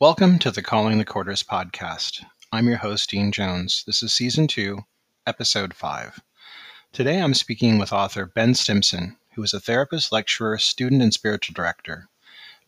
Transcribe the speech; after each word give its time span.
Welcome 0.00 0.38
to 0.38 0.50
the 0.50 0.62
Calling 0.62 0.96
the 0.96 1.04
Quarters 1.04 1.42
podcast. 1.42 2.24
I'm 2.50 2.66
your 2.68 2.78
host, 2.78 3.10
Dean 3.10 3.32
Jones. 3.32 3.84
This 3.86 4.02
is 4.02 4.14
season 4.14 4.46
two, 4.46 4.78
episode 5.26 5.74
five. 5.74 6.18
Today 6.90 7.20
I'm 7.20 7.34
speaking 7.34 7.76
with 7.76 7.92
author 7.92 8.24
Ben 8.24 8.54
Stimpson, 8.54 9.18
who 9.34 9.42
is 9.42 9.52
a 9.52 9.60
therapist, 9.60 10.10
lecturer, 10.10 10.56
student, 10.56 11.02
and 11.02 11.12
spiritual 11.12 11.52
director. 11.52 12.08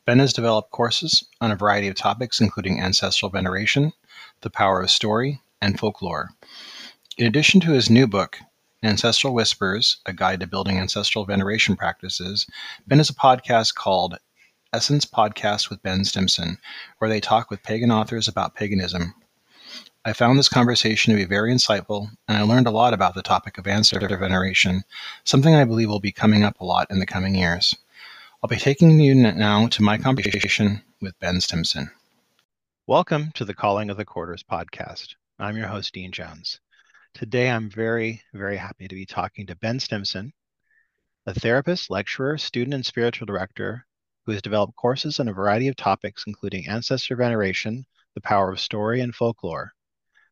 Ben 0.04 0.18
has 0.18 0.34
developed 0.34 0.72
courses 0.72 1.24
on 1.40 1.50
a 1.50 1.56
variety 1.56 1.88
of 1.88 1.94
topics, 1.94 2.38
including 2.38 2.82
ancestral 2.82 3.30
veneration, 3.30 3.94
the 4.42 4.50
power 4.50 4.82
of 4.82 4.90
story, 4.90 5.40
and 5.62 5.80
folklore. 5.80 6.28
In 7.16 7.26
addition 7.26 7.60
to 7.60 7.72
his 7.72 7.88
new 7.88 8.06
book, 8.06 8.40
Ancestral 8.82 9.32
Whispers 9.32 10.02
A 10.04 10.12
Guide 10.12 10.40
to 10.40 10.46
Building 10.46 10.76
Ancestral 10.76 11.24
Veneration 11.24 11.76
Practices, 11.76 12.46
Ben 12.86 12.98
has 12.98 13.08
a 13.08 13.14
podcast 13.14 13.74
called 13.74 14.18
Essence 14.74 15.04
Podcast 15.04 15.68
with 15.68 15.82
Ben 15.82 16.02
Stimpson, 16.02 16.56
where 16.96 17.10
they 17.10 17.20
talk 17.20 17.50
with 17.50 17.62
pagan 17.62 17.90
authors 17.90 18.26
about 18.26 18.54
paganism. 18.54 19.14
I 20.02 20.14
found 20.14 20.38
this 20.38 20.48
conversation 20.48 21.12
to 21.12 21.18
be 21.18 21.26
very 21.26 21.52
insightful, 21.52 22.08
and 22.26 22.38
I 22.38 22.42
learned 22.42 22.66
a 22.66 22.70
lot 22.70 22.94
about 22.94 23.14
the 23.14 23.20
topic 23.20 23.58
of 23.58 23.66
ancestor 23.66 24.16
veneration, 24.16 24.82
something 25.24 25.54
I 25.54 25.66
believe 25.66 25.90
will 25.90 26.00
be 26.00 26.10
coming 26.10 26.42
up 26.42 26.58
a 26.58 26.64
lot 26.64 26.90
in 26.90 27.00
the 27.00 27.06
coming 27.06 27.34
years. 27.34 27.76
I'll 28.42 28.48
be 28.48 28.56
taking 28.56 28.98
you 28.98 29.14
now 29.14 29.66
to 29.66 29.82
my 29.82 29.98
conversation 29.98 30.80
with 31.02 31.20
Ben 31.20 31.42
Stimpson. 31.42 31.90
Welcome 32.86 33.30
to 33.32 33.44
the 33.44 33.52
Calling 33.52 33.90
of 33.90 33.98
the 33.98 34.06
Quarters 34.06 34.42
podcast. 34.42 35.16
I'm 35.38 35.58
your 35.58 35.68
host, 35.68 35.92
Dean 35.92 36.12
Jones. 36.12 36.60
Today, 37.12 37.50
I'm 37.50 37.68
very, 37.68 38.22
very 38.32 38.56
happy 38.56 38.88
to 38.88 38.94
be 38.94 39.04
talking 39.04 39.46
to 39.48 39.56
Ben 39.56 39.80
Stimpson, 39.80 40.32
a 41.26 41.34
therapist, 41.34 41.90
lecturer, 41.90 42.38
student, 42.38 42.72
and 42.72 42.86
spiritual 42.86 43.26
director 43.26 43.84
who 44.24 44.32
has 44.32 44.42
developed 44.42 44.76
courses 44.76 45.20
on 45.20 45.28
a 45.28 45.32
variety 45.32 45.68
of 45.68 45.76
topics, 45.76 46.24
including 46.26 46.68
ancestor 46.68 47.16
veneration, 47.16 47.84
the 48.14 48.20
power 48.20 48.50
of 48.50 48.60
story, 48.60 49.00
and 49.00 49.14
folklore. 49.14 49.72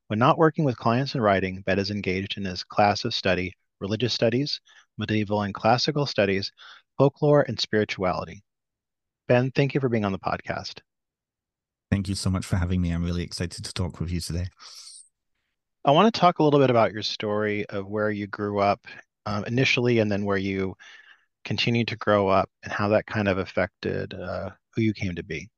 When 0.08 0.18
not 0.18 0.38
working 0.38 0.64
with 0.64 0.76
clients 0.76 1.14
in 1.14 1.20
writing, 1.20 1.62
Ben 1.62 1.78
is 1.78 1.90
engaged 1.90 2.36
in 2.36 2.44
his 2.44 2.64
class 2.64 3.04
of 3.04 3.14
study 3.14 3.54
religious 3.80 4.12
studies, 4.12 4.60
medieval 4.98 5.42
and 5.42 5.54
classical 5.54 6.06
studies, 6.06 6.52
folklore, 6.98 7.44
and 7.48 7.58
spirituality. 7.58 8.42
Ben, 9.26 9.50
thank 9.52 9.74
you 9.74 9.80
for 9.80 9.88
being 9.88 10.04
on 10.04 10.12
the 10.12 10.18
podcast. 10.18 10.80
Thank 11.90 12.08
you 12.08 12.14
so 12.14 12.30
much 12.30 12.46
for 12.46 12.56
having 12.56 12.80
me. 12.80 12.90
I'm 12.90 13.04
really 13.04 13.22
excited 13.22 13.64
to 13.64 13.72
talk 13.72 13.98
with 13.98 14.10
you 14.10 14.20
today. 14.20 14.46
I 15.84 15.92
want 15.92 16.12
to 16.12 16.20
talk 16.20 16.38
a 16.38 16.42
little 16.42 16.60
bit 16.60 16.70
about 16.70 16.92
your 16.92 17.02
story 17.02 17.66
of 17.66 17.86
where 17.86 18.10
you 18.10 18.26
grew 18.26 18.60
up 18.60 18.86
um, 19.26 19.44
initially 19.44 19.98
and 19.98 20.12
then 20.12 20.24
where 20.24 20.36
you 20.36 20.76
continued 21.44 21.88
to 21.88 21.96
grow 21.96 22.28
up 22.28 22.50
and 22.62 22.72
how 22.72 22.88
that 22.88 23.06
kind 23.06 23.28
of 23.28 23.38
affected 23.38 24.14
uh, 24.14 24.50
who 24.74 24.82
you 24.82 24.92
came 24.92 25.14
to 25.14 25.22
be. 25.22 25.50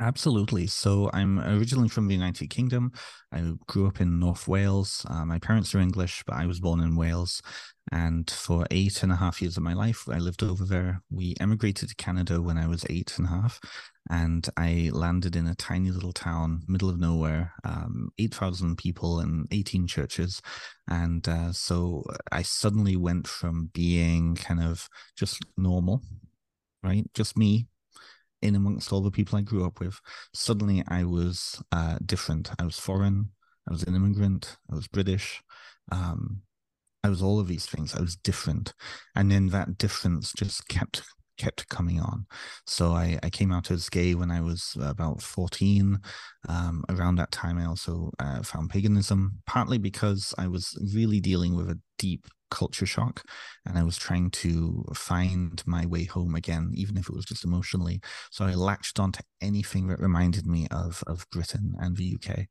Absolutely. 0.00 0.68
So 0.68 1.10
I'm 1.12 1.40
originally 1.40 1.88
from 1.88 2.06
the 2.06 2.14
United 2.14 2.50
Kingdom. 2.50 2.92
I 3.32 3.54
grew 3.66 3.88
up 3.88 4.00
in 4.00 4.20
North 4.20 4.46
Wales. 4.46 5.04
Uh, 5.10 5.24
my 5.24 5.40
parents 5.40 5.74
are 5.74 5.80
English, 5.80 6.22
but 6.24 6.36
I 6.36 6.46
was 6.46 6.60
born 6.60 6.78
in 6.80 6.94
Wales. 6.94 7.42
And 7.90 8.30
for 8.30 8.64
eight 8.70 9.02
and 9.02 9.10
a 9.10 9.16
half 9.16 9.42
years 9.42 9.56
of 9.56 9.64
my 9.64 9.72
life, 9.72 10.04
I 10.08 10.18
lived 10.18 10.44
over 10.44 10.64
there. 10.64 11.02
We 11.10 11.34
emigrated 11.40 11.88
to 11.88 11.96
Canada 11.96 12.40
when 12.40 12.58
I 12.58 12.68
was 12.68 12.84
eight 12.88 13.14
and 13.18 13.26
a 13.26 13.30
half. 13.30 13.58
And 14.08 14.48
I 14.56 14.90
landed 14.92 15.34
in 15.34 15.48
a 15.48 15.56
tiny 15.56 15.90
little 15.90 16.12
town, 16.12 16.62
middle 16.68 16.90
of 16.90 17.00
nowhere, 17.00 17.54
um, 17.64 18.10
8,000 18.20 18.76
people 18.78 19.18
and 19.18 19.48
18 19.50 19.88
churches. 19.88 20.40
And 20.86 21.26
uh, 21.28 21.52
so 21.52 22.04
I 22.30 22.42
suddenly 22.42 22.94
went 22.94 23.26
from 23.26 23.70
being 23.74 24.36
kind 24.36 24.62
of 24.62 24.88
just 25.16 25.44
normal, 25.56 26.02
right? 26.82 27.04
Just 27.14 27.36
me, 27.36 27.66
in 28.42 28.54
amongst 28.54 28.92
all 28.92 29.02
the 29.02 29.10
people 29.10 29.38
I 29.38 29.42
grew 29.42 29.64
up 29.64 29.80
with, 29.80 30.00
suddenly 30.32 30.82
I 30.88 31.04
was 31.04 31.62
uh, 31.72 31.98
different. 32.04 32.50
I 32.58 32.64
was 32.64 32.78
foreign. 32.78 33.30
I 33.68 33.72
was 33.72 33.82
an 33.82 33.94
immigrant. 33.94 34.56
I 34.70 34.74
was 34.74 34.88
British. 34.88 35.42
Um, 35.90 36.42
I 37.04 37.08
was 37.08 37.22
all 37.22 37.38
of 37.38 37.48
these 37.48 37.66
things. 37.66 37.94
I 37.94 38.00
was 38.00 38.16
different, 38.16 38.74
and 39.14 39.30
then 39.30 39.48
that 39.48 39.78
difference 39.78 40.32
just 40.32 40.68
kept 40.68 41.02
kept 41.38 41.68
coming 41.68 42.00
on. 42.00 42.26
So 42.66 42.92
I, 42.92 43.18
I 43.22 43.30
came 43.30 43.52
out 43.52 43.70
as 43.70 43.88
gay 43.88 44.14
when 44.14 44.30
I 44.30 44.40
was 44.40 44.76
about 44.80 45.22
14. 45.22 45.98
Um, 46.48 46.84
around 46.88 47.14
that 47.16 47.30
time, 47.30 47.58
I 47.58 47.66
also 47.66 48.10
uh, 48.18 48.42
found 48.42 48.70
paganism, 48.70 49.40
partly 49.46 49.78
because 49.78 50.34
I 50.36 50.48
was 50.48 50.76
really 50.92 51.20
dealing 51.20 51.54
with 51.54 51.70
a 51.70 51.78
deep 51.96 52.26
culture 52.50 52.86
shock 52.86 53.22
and 53.66 53.78
I 53.78 53.82
was 53.82 53.96
trying 53.96 54.30
to 54.30 54.84
find 54.94 55.62
my 55.66 55.86
way 55.86 56.04
home 56.04 56.34
again, 56.34 56.70
even 56.74 56.96
if 56.96 57.08
it 57.08 57.14
was 57.14 57.24
just 57.24 57.44
emotionally. 57.44 58.00
So 58.30 58.44
I 58.44 58.54
latched 58.54 58.98
onto 58.98 59.22
anything 59.40 59.88
that 59.88 60.00
reminded 60.00 60.46
me 60.46 60.66
of 60.70 61.02
of 61.06 61.26
Britain 61.30 61.74
and 61.78 61.96
the 61.96 62.16
UK. 62.16 62.46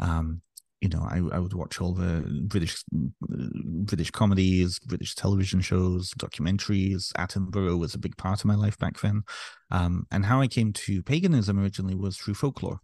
Um, 0.00 0.42
you 0.80 0.88
know, 0.90 1.06
I, 1.08 1.36
I 1.36 1.38
would 1.38 1.54
watch 1.54 1.80
all 1.80 1.94
the 1.94 2.22
British 2.46 2.84
British 2.92 4.10
comedies, 4.10 4.78
British 4.78 5.14
television 5.14 5.60
shows, 5.60 6.12
documentaries. 6.18 7.12
Attenborough 7.14 7.78
was 7.78 7.94
a 7.94 7.98
big 7.98 8.16
part 8.16 8.40
of 8.40 8.44
my 8.44 8.54
life 8.54 8.78
back 8.78 9.00
then. 9.00 9.22
Um, 9.70 10.06
and 10.10 10.26
how 10.26 10.40
I 10.40 10.48
came 10.48 10.72
to 10.74 11.02
paganism 11.02 11.58
originally 11.58 11.94
was 11.94 12.18
through 12.18 12.34
folklore. 12.34 12.80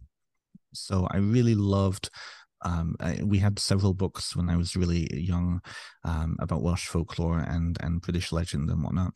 So 0.73 1.07
I 1.11 1.17
really 1.17 1.55
loved 1.55 2.09
um, 2.63 2.95
I, 2.99 3.19
we 3.23 3.39
had 3.39 3.59
several 3.59 3.93
books 3.93 4.35
when 4.35 4.49
I 4.49 4.57
was 4.57 4.75
really 4.75 5.07
young 5.13 5.61
um, 6.03 6.37
about 6.39 6.63
Welsh 6.63 6.87
folklore 6.87 7.39
and 7.39 7.77
and 7.81 8.01
British 8.01 8.31
legend 8.31 8.69
and 8.69 8.83
whatnot. 8.83 9.13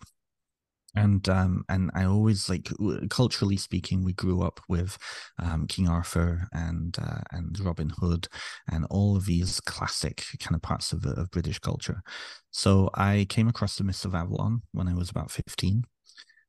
And 0.96 1.30
um, 1.30 1.64
and 1.70 1.92
I 1.94 2.06
always 2.06 2.50
like 2.50 2.72
culturally 3.10 3.58
speaking, 3.58 4.04
we 4.04 4.14
grew 4.14 4.42
up 4.42 4.60
with 4.68 4.98
um, 5.38 5.68
King 5.68 5.88
Arthur 5.88 6.48
and 6.52 6.98
uh, 7.00 7.22
and 7.32 7.60
Robin 7.60 7.92
Hood 8.00 8.28
and 8.72 8.86
all 8.90 9.16
of 9.16 9.26
these 9.26 9.60
classic 9.60 10.24
kind 10.40 10.56
of 10.56 10.62
parts 10.62 10.94
of, 10.94 11.06
of 11.06 11.30
British 11.30 11.60
culture. 11.60 12.02
So 12.50 12.90
I 12.96 13.28
came 13.30 13.48
across 13.48 13.76
the 13.76 13.84
Mists 13.84 14.06
of 14.06 14.16
Avalon 14.16 14.64
when 14.72 14.88
I 14.88 14.96
was 14.96 15.12
about 15.12 15.30
fifteen, 15.30 15.84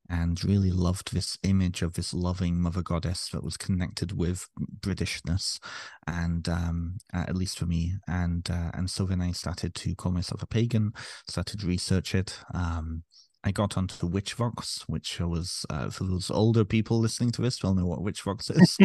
and 0.09 0.43
really 0.45 0.71
loved 0.71 1.13
this 1.13 1.39
image 1.43 1.83
of 1.83 1.95
this 1.95 2.15
loving 2.15 2.61
mother 2.61 2.83
goddess 2.83 3.29
that 3.31 3.45
was 3.45 3.57
connected 3.57 4.13
with 4.13 4.49
Britishness, 4.81 5.59
and 6.07 6.49
um, 6.49 6.99
at 7.13 7.37
least 7.37 7.59
for 7.59 7.67
me. 7.67 7.95
And 8.07 8.49
uh, 8.51 8.71
and 8.75 8.91
so 8.91 9.05
then 9.05 9.21
I 9.21 9.33
started 9.33 9.75
to 9.77 9.95
call 9.95 10.13
myself 10.13 10.43
a 10.43 10.47
pagan, 10.47 10.93
started 11.27 11.61
to 11.61 11.67
research 11.67 12.15
it. 12.15 12.39
Um, 12.55 13.03
I 13.45 13.53
got 13.53 13.77
onto 13.77 13.97
the 13.97 14.09
Witchvox, 14.09 14.83
which 14.89 15.21
was 15.21 15.65
uh, 15.71 15.91
for 15.91 16.05
those 16.05 16.31
older 16.31 16.65
people 16.65 16.99
listening 16.99 17.31
to 17.33 17.43
this, 17.43 17.59
they'll 17.59 17.75
know 17.75 17.87
what 17.87 18.01
Witchvox 18.01 18.51
is. 18.61 18.77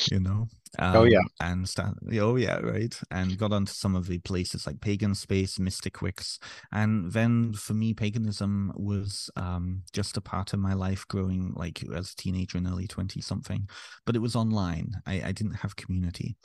you 0.10 0.20
know. 0.20 0.48
Um, 0.78 0.96
oh 0.96 1.04
yeah. 1.04 1.22
And 1.40 1.68
start, 1.68 1.96
oh 2.12 2.36
yeah, 2.36 2.58
right. 2.58 2.94
And 3.10 3.38
got 3.38 3.52
onto 3.52 3.72
some 3.72 3.96
of 3.96 4.06
the 4.06 4.18
places 4.18 4.66
like 4.66 4.80
Pagan 4.80 5.14
Space, 5.14 5.58
Mystic 5.58 6.02
Wicks, 6.02 6.38
and 6.70 7.10
then 7.12 7.54
for 7.54 7.74
me, 7.74 7.94
paganism 7.94 8.72
was 8.76 9.30
um, 9.36 9.82
just 9.92 10.16
a 10.16 10.20
part 10.20 10.52
of 10.52 10.60
my 10.60 10.74
life 10.74 11.08
growing 11.08 11.52
like 11.56 11.82
as 11.94 12.12
a 12.12 12.16
teenager 12.16 12.58
and 12.58 12.68
early 12.68 12.86
twenty 12.86 13.20
something, 13.20 13.68
but 14.06 14.14
it 14.14 14.20
was 14.20 14.36
online. 14.36 14.92
I, 15.06 15.22
I 15.26 15.32
didn't 15.32 15.54
have 15.54 15.76
community, 15.76 16.36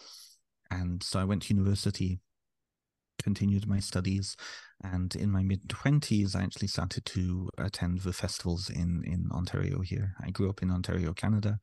and 0.72 1.04
so 1.04 1.20
I 1.20 1.26
went 1.26 1.44
to 1.44 1.54
university 1.54 2.20
continued 3.26 3.68
my 3.68 3.80
studies 3.80 4.38
and 4.94 5.16
in 5.16 5.32
my 5.32 5.42
mid 5.42 5.62
20s 5.68 6.36
i 6.36 6.44
actually 6.44 6.68
started 6.68 7.04
to 7.06 7.50
attend 7.58 8.00
the 8.02 8.14
festivals 8.14 8.70
in 8.70 9.04
in 9.14 9.22
ontario 9.32 9.82
here. 9.82 10.14
I 10.26 10.30
grew 10.30 10.48
up 10.52 10.62
in 10.62 10.70
ontario 10.70 11.12
canada 11.14 11.54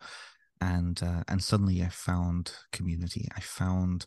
and 0.61 1.01
uh, 1.11 1.23
and 1.29 1.41
suddenly 1.51 1.77
i 1.83 1.89
found 2.11 2.45
community. 2.73 3.25
I 3.37 3.41
found 3.41 4.07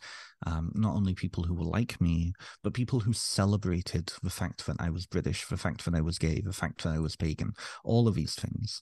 um, 0.49 0.65
not 0.75 0.95
only 0.95 1.13
people 1.23 1.43
who 1.43 1.55
were 1.55 1.71
like 1.79 2.01
me 2.01 2.33
but 2.61 2.79
people 2.81 2.99
who 2.99 3.13
celebrated 3.13 4.05
the 4.21 4.35
fact 4.39 4.65
that 4.65 4.79
i 4.87 4.89
was 4.89 5.05
british 5.05 5.47
the 5.47 5.63
fact 5.65 5.79
that 5.85 5.95
i 5.95 6.01
was 6.01 6.17
gay 6.27 6.41
the 6.41 6.59
fact 6.61 6.83
that 6.83 6.93
i 6.97 6.99
was 6.99 7.15
pagan 7.15 7.51
all 7.85 8.07
of 8.07 8.15
these 8.15 8.35
things. 8.35 8.81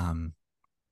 Um, 0.00 0.34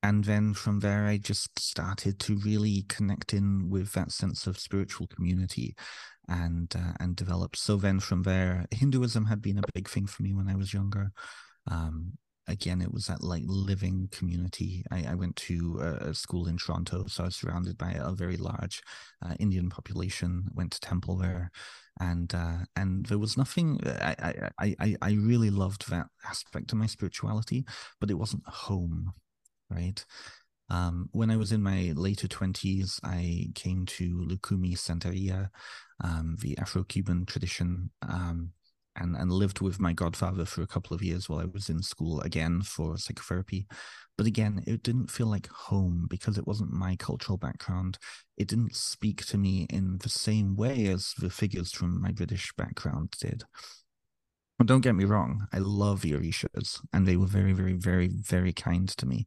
and 0.05 0.25
then 0.25 0.55
from 0.63 0.81
there 0.81 1.05
i 1.13 1.17
just 1.17 1.59
started 1.59 2.19
to 2.19 2.37
really 2.51 2.79
connect 2.97 3.29
in 3.39 3.71
with 3.75 3.93
that 3.93 4.11
sense 4.11 4.47
of 4.49 4.59
spiritual 4.69 5.07
community 5.07 5.69
and 6.29 6.73
uh, 6.77 6.93
and 7.01 7.17
developed. 7.17 7.57
So 7.59 7.77
then 7.77 8.01
from 8.01 8.23
there, 8.23 8.67
Hinduism 8.71 9.27
had 9.27 9.43
been 9.43 9.59
a 9.59 9.73
big 9.75 9.89
thing 9.89 10.07
for 10.07 10.23
me 10.23 10.35
when 10.35 10.49
I 10.49 10.57
was 10.57 10.73
younger. 10.75 11.13
Um, 11.71 12.19
again, 12.49 12.81
it 12.81 12.93
was 12.93 13.07
that 13.07 13.23
like 13.23 13.45
living 13.47 14.09
community. 14.11 14.85
I, 14.91 15.05
I 15.11 15.15
went 15.15 15.37
to 15.37 15.79
a, 15.81 16.11
a, 16.11 16.15
school 16.15 16.47
in 16.47 16.57
Toronto, 16.57 17.07
so 17.07 17.23
I 17.25 17.27
was 17.27 17.37
surrounded 17.37 17.79
by 17.79 17.93
a 17.93 18.13
very 18.13 18.37
large 18.37 18.83
uh, 19.25 19.35
Indian 19.39 19.71
population. 19.71 20.49
Went 20.55 20.73
to 20.73 20.81
temple 20.81 21.17
there, 21.17 21.51
and 22.01 22.33
uh, 22.35 22.59
and 22.77 23.07
there 23.07 23.19
was 23.19 23.37
nothing. 23.37 23.81
I, 23.85 24.51
I 24.59 24.77
I 24.79 24.97
I 25.03 25.13
really 25.13 25.51
loved 25.51 25.91
that 25.91 26.07
aspect 26.29 26.73
of 26.73 26.79
my 26.79 26.87
spirituality, 26.87 27.65
but 28.01 28.11
it 28.11 28.19
wasn't 28.19 28.47
home, 28.47 29.13
right? 29.71 30.05
Um, 30.73 31.11
when 31.13 31.31
I 31.31 31.37
was 31.37 31.53
in 31.53 31.63
my 31.63 31.93
later 31.95 32.27
20s, 32.27 32.99
I 33.05 33.51
came 33.55 33.85
to 33.87 34.27
Lukumi 34.27 34.73
Santeria, 34.73 35.51
um, 36.03 36.37
the 36.41 36.57
Afro 36.59 36.85
Cuban 36.85 37.27
tradition. 37.27 37.91
Um, 38.03 38.53
and 38.97 39.17
and 39.17 39.33
lived 39.33 39.61
with 39.61 39.81
my 39.81 39.93
godfather 39.93 40.45
for 40.45 40.63
a 40.63 40.67
couple 40.67 40.95
of 40.95 41.03
years 41.03 41.29
while 41.29 41.41
I 41.41 41.47
was 41.47 41.69
in 41.69 41.83
school 41.83 42.21
again 42.21 42.63
for 42.63 42.97
psychotherapy. 42.99 43.67
But 44.19 44.27
again, 44.27 44.63
it 44.67 44.83
didn't 44.83 45.11
feel 45.11 45.27
like 45.27 45.49
home 45.49 46.07
because 46.11 46.37
it 46.37 46.47
wasn't 46.47 46.73
my 46.73 46.97
cultural 46.97 47.39
background. 47.39 47.99
It 48.37 48.49
didn't 48.49 48.77
speak 48.77 49.25
to 49.27 49.39
me 49.39 49.67
in 49.71 49.99
the 49.99 50.11
same 50.11 50.55
way 50.57 50.87
as 50.87 51.15
the 51.19 51.31
figures 51.31 51.73
from 51.73 52.01
my 52.01 52.13
British 52.13 52.53
background 52.57 53.15
did. 53.19 53.45
But 54.59 54.67
don't 54.67 54.83
get 54.83 54.95
me 54.95 55.05
wrong, 55.05 55.47
I 55.53 55.59
love 55.59 56.03
the 56.03 56.13
Orishas, 56.13 56.79
and 56.93 57.07
they 57.07 57.17
were 57.17 57.27
very, 57.27 57.53
very, 57.53 57.73
very, 57.73 58.09
very 58.09 58.53
kind 58.53 58.89
to 58.91 59.07
me. 59.07 59.27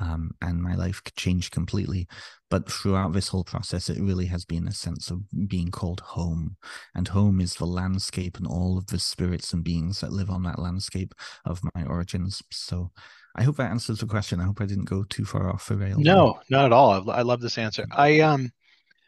Um, 0.00 0.32
and 0.42 0.60
my 0.60 0.74
life 0.74 1.02
changed 1.16 1.52
completely. 1.52 2.08
But 2.50 2.70
throughout 2.70 3.12
this 3.12 3.28
whole 3.28 3.44
process, 3.44 3.88
it 3.88 4.00
really 4.00 4.26
has 4.26 4.44
been 4.44 4.68
a 4.68 4.72
sense 4.72 5.10
of 5.10 5.22
being 5.48 5.70
called 5.70 6.00
home. 6.00 6.56
And 6.94 7.08
home 7.08 7.40
is 7.40 7.54
the 7.54 7.66
landscape 7.66 8.36
and 8.36 8.46
all 8.46 8.76
of 8.76 8.86
the 8.86 8.98
spirits 8.98 9.52
and 9.52 9.64
beings 9.64 10.00
that 10.00 10.12
live 10.12 10.30
on 10.30 10.42
that 10.44 10.58
landscape 10.58 11.14
of 11.44 11.60
my 11.74 11.84
origins. 11.84 12.42
So 12.50 12.90
I 13.36 13.42
hope 13.42 13.56
that 13.56 13.70
answers 13.70 13.98
the 13.98 14.06
question. 14.06 14.40
I 14.40 14.44
hope 14.44 14.60
I 14.60 14.66
didn't 14.66 14.84
go 14.84 15.04
too 15.04 15.24
far 15.24 15.48
off 15.48 15.68
the 15.68 15.76
rails. 15.76 15.98
No, 15.98 16.40
not 16.48 16.66
at 16.66 16.72
all. 16.72 17.10
I, 17.10 17.18
I 17.18 17.22
love 17.22 17.40
this 17.40 17.58
answer. 17.58 17.86
I 17.90 18.20
um, 18.20 18.50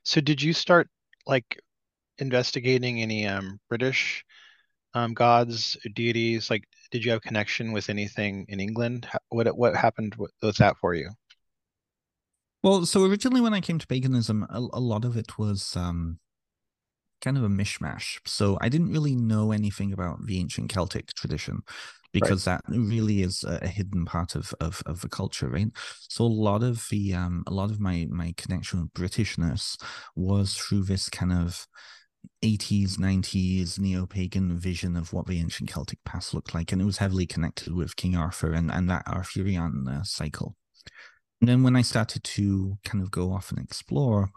so 0.02 0.20
did 0.20 0.42
you 0.42 0.52
start 0.52 0.88
like 1.26 1.60
investigating 2.18 3.02
any 3.02 3.26
um 3.26 3.60
British 3.68 4.24
um 4.96 5.14
gods, 5.14 5.76
deities? 5.94 6.50
Like, 6.50 6.64
did 6.90 7.04
you 7.04 7.12
have 7.12 7.22
connection 7.22 7.72
with 7.72 7.90
anything 7.90 8.46
in 8.48 8.60
England? 8.60 9.06
What 9.28 9.56
what 9.56 9.76
happened 9.76 10.16
with 10.16 10.56
that 10.56 10.76
for 10.78 10.94
you? 10.94 11.10
Well, 12.62 12.86
so 12.86 13.04
originally 13.04 13.40
when 13.40 13.54
I 13.54 13.60
came 13.60 13.78
to 13.78 13.86
paganism, 13.86 14.46
a, 14.50 14.58
a 14.58 14.80
lot 14.80 15.04
of 15.04 15.16
it 15.16 15.38
was 15.38 15.76
um 15.76 16.18
kind 17.20 17.36
of 17.36 17.44
a 17.44 17.48
mishmash. 17.48 18.18
So 18.26 18.58
I 18.60 18.68
didn't 18.68 18.92
really 18.92 19.14
know 19.14 19.52
anything 19.52 19.92
about 19.92 20.26
the 20.26 20.38
ancient 20.40 20.70
Celtic 20.70 21.14
tradition 21.14 21.62
because 22.12 22.46
right. 22.46 22.60
that 22.66 22.78
really 22.78 23.22
is 23.22 23.44
a, 23.44 23.66
hidden 23.66 24.06
part 24.06 24.34
of, 24.34 24.54
of 24.60 24.82
of 24.86 25.02
the 25.02 25.08
culture, 25.08 25.48
right? 25.48 25.68
So 26.08 26.24
a 26.24 26.26
lot 26.26 26.62
of 26.62 26.86
the 26.90 27.14
um 27.14 27.44
a 27.46 27.52
lot 27.52 27.70
of 27.70 27.80
my 27.80 28.06
my 28.10 28.32
connection 28.38 28.80
with 28.80 28.94
Britishness 28.94 29.76
was 30.14 30.54
through 30.54 30.84
this 30.84 31.10
kind 31.10 31.32
of 31.32 31.66
80s 32.42 32.98
90s 32.98 33.78
neo-pagan 33.78 34.58
vision 34.58 34.96
of 34.96 35.12
what 35.12 35.26
the 35.26 35.38
ancient 35.38 35.70
celtic 35.70 36.02
past 36.04 36.34
looked 36.34 36.54
like 36.54 36.72
and 36.72 36.80
it 36.80 36.86
was 36.86 36.98
heavily 36.98 37.26
connected 37.26 37.74
with 37.74 37.96
king 37.96 38.16
arthur 38.16 38.52
and, 38.52 38.70
and 38.70 38.88
that 38.88 39.06
arthurian 39.06 39.86
uh, 39.88 40.02
cycle 40.02 40.56
and 41.40 41.48
then 41.48 41.62
when 41.62 41.76
i 41.76 41.82
started 41.82 42.22
to 42.24 42.78
kind 42.84 43.02
of 43.02 43.10
go 43.10 43.32
off 43.32 43.50
and 43.50 43.58
explore 43.58 44.30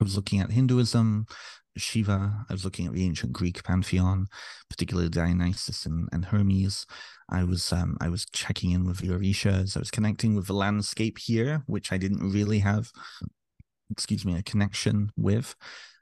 I 0.00 0.04
was 0.04 0.14
looking 0.14 0.40
at 0.40 0.52
Hinduism, 0.52 1.26
Shiva. 1.76 2.46
I 2.48 2.52
was 2.52 2.64
looking 2.64 2.86
at 2.86 2.92
the 2.92 3.04
ancient 3.04 3.32
Greek 3.32 3.64
pantheon, 3.64 4.28
particularly 4.70 5.08
Dionysus 5.08 5.86
and, 5.86 6.08
and 6.12 6.26
Hermes. 6.26 6.86
I 7.28 7.44
was 7.44 7.72
um, 7.72 7.96
I 8.00 8.08
was 8.08 8.26
checking 8.32 8.70
in 8.70 8.86
with 8.86 8.98
the 8.98 9.08
Orishas. 9.08 9.76
I 9.76 9.80
was 9.80 9.90
connecting 9.90 10.34
with 10.34 10.46
the 10.46 10.54
landscape 10.54 11.18
here, 11.18 11.64
which 11.66 11.92
I 11.92 11.98
didn't 11.98 12.30
really 12.30 12.60
have, 12.60 12.90
excuse 13.90 14.24
me, 14.24 14.36
a 14.36 14.42
connection 14.42 15.10
with. 15.16 15.56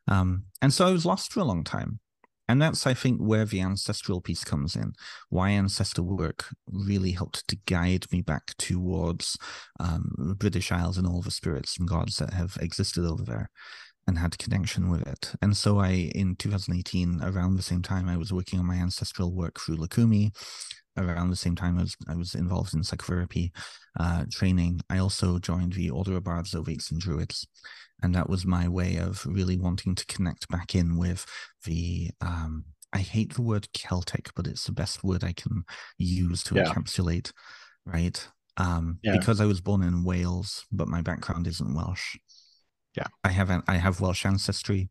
Um, 0.08 0.44
and 0.62 0.72
so 0.72 0.86
I 0.86 0.92
was 0.92 1.06
lost 1.06 1.32
for 1.32 1.40
a 1.40 1.44
long 1.44 1.64
time. 1.64 2.00
And 2.48 2.62
that's, 2.62 2.86
I 2.86 2.94
think, 2.94 3.20
where 3.20 3.44
the 3.44 3.60
ancestral 3.60 4.20
piece 4.20 4.44
comes 4.44 4.76
in. 4.76 4.92
Why 5.30 5.50
ancestor 5.50 6.02
work 6.02 6.46
really 6.70 7.10
helped 7.10 7.46
to 7.48 7.58
guide 7.66 8.06
me 8.12 8.22
back 8.22 8.56
towards 8.56 9.36
um, 9.80 10.14
the 10.16 10.36
British 10.36 10.70
Isles 10.70 10.96
and 10.96 11.06
all 11.06 11.22
the 11.22 11.32
spirits 11.32 11.76
and 11.76 11.88
gods 11.88 12.18
that 12.18 12.32
have 12.32 12.56
existed 12.60 13.04
over 13.04 13.24
there 13.24 13.50
and 14.06 14.18
had 14.18 14.38
connection 14.38 14.90
with 14.90 15.06
it. 15.06 15.32
And 15.42 15.56
so 15.56 15.78
I, 15.78 16.10
in 16.14 16.36
2018, 16.36 17.20
around 17.22 17.56
the 17.56 17.62
same 17.62 17.82
time, 17.82 18.08
I 18.08 18.16
was 18.16 18.32
working 18.32 18.58
on 18.58 18.66
my 18.66 18.76
ancestral 18.76 19.32
work 19.34 19.58
through 19.58 19.78
Lukumi. 19.78 20.30
Around 20.96 21.28
the 21.28 21.36
same 21.36 21.56
time, 21.56 21.78
I 21.78 21.82
was 21.82 21.96
I 22.08 22.16
was 22.16 22.34
involved 22.34 22.72
in 22.72 22.82
psychotherapy 22.82 23.52
uh, 24.00 24.24
training. 24.30 24.80
I 24.88 24.96
also 24.96 25.38
joined 25.38 25.74
the 25.74 25.90
Order 25.90 26.16
of 26.16 26.24
Bards, 26.24 26.54
Ovates, 26.54 26.90
and 26.90 26.98
Druids, 26.98 27.46
and 28.02 28.14
that 28.14 28.28
was 28.28 28.44
my 28.44 28.68
way 28.68 28.96
of 28.96 29.24
really 29.26 29.56
wanting 29.56 29.94
to 29.94 30.06
connect 30.06 30.48
back 30.48 30.74
in 30.74 30.96
with 30.96 31.26
the. 31.64 32.10
Um, 32.20 32.64
I 32.92 32.98
hate 32.98 33.34
the 33.34 33.42
word 33.42 33.68
Celtic, 33.74 34.30
but 34.34 34.46
it's 34.46 34.64
the 34.64 34.72
best 34.72 35.04
word 35.04 35.22
I 35.22 35.32
can 35.32 35.64
use 35.98 36.42
to 36.44 36.54
yeah. 36.54 36.64
encapsulate, 36.64 37.32
right? 37.84 38.26
Um, 38.56 39.00
yeah. 39.02 39.18
Because 39.18 39.40
I 39.40 39.44
was 39.44 39.60
born 39.60 39.82
in 39.82 40.04
Wales, 40.04 40.64
but 40.72 40.88
my 40.88 41.02
background 41.02 41.46
isn't 41.46 41.74
Welsh 41.74 42.16
yeah 42.96 43.06
i 43.22 43.28
have 43.28 43.50
an, 43.50 43.62
i 43.68 43.76
have 43.76 44.00
welsh 44.00 44.24
ancestry 44.26 44.88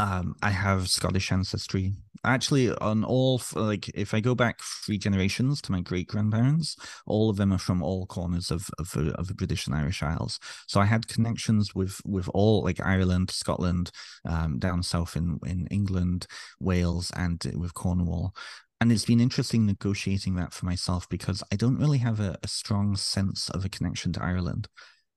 um 0.00 0.34
i 0.42 0.50
have 0.50 0.88
scottish 0.88 1.30
ancestry. 1.32 1.92
Actually 2.22 2.70
on 2.90 3.02
all 3.04 3.40
like 3.54 3.88
if 3.94 4.12
i 4.12 4.20
go 4.20 4.34
back 4.34 4.60
three 4.84 4.98
generations 4.98 5.60
to 5.62 5.72
my 5.72 5.80
great 5.80 6.06
grandparents 6.06 6.76
all 7.06 7.30
of 7.30 7.36
them 7.36 7.50
are 7.52 7.58
from 7.58 7.82
all 7.82 8.04
corners 8.06 8.50
of 8.50 8.68
of, 8.78 8.94
of 9.20 9.26
the 9.28 9.34
british 9.34 9.66
and 9.66 9.74
irish 9.76 10.02
isles. 10.02 10.38
So 10.66 10.80
i 10.80 10.84
had 10.84 11.08
connections 11.08 11.74
with 11.74 12.00
with 12.04 12.28
all 12.34 12.62
like 12.62 12.80
ireland 12.80 13.30
scotland 13.30 13.90
um 14.28 14.58
down 14.58 14.82
south 14.82 15.16
in 15.16 15.38
in 15.46 15.66
england 15.68 16.26
wales 16.58 17.10
and 17.16 17.38
with 17.54 17.74
cornwall. 17.74 18.34
And 18.82 18.90
it's 18.90 19.04
been 19.04 19.20
interesting 19.20 19.66
negotiating 19.66 20.36
that 20.36 20.54
for 20.54 20.64
myself 20.64 21.06
because 21.10 21.42
I 21.52 21.56
don't 21.56 21.78
really 21.78 21.98
have 21.98 22.18
a, 22.18 22.38
a 22.42 22.48
strong 22.48 22.96
sense 22.96 23.50
of 23.50 23.62
a 23.62 23.68
connection 23.68 24.10
to 24.14 24.22
Ireland. 24.22 24.68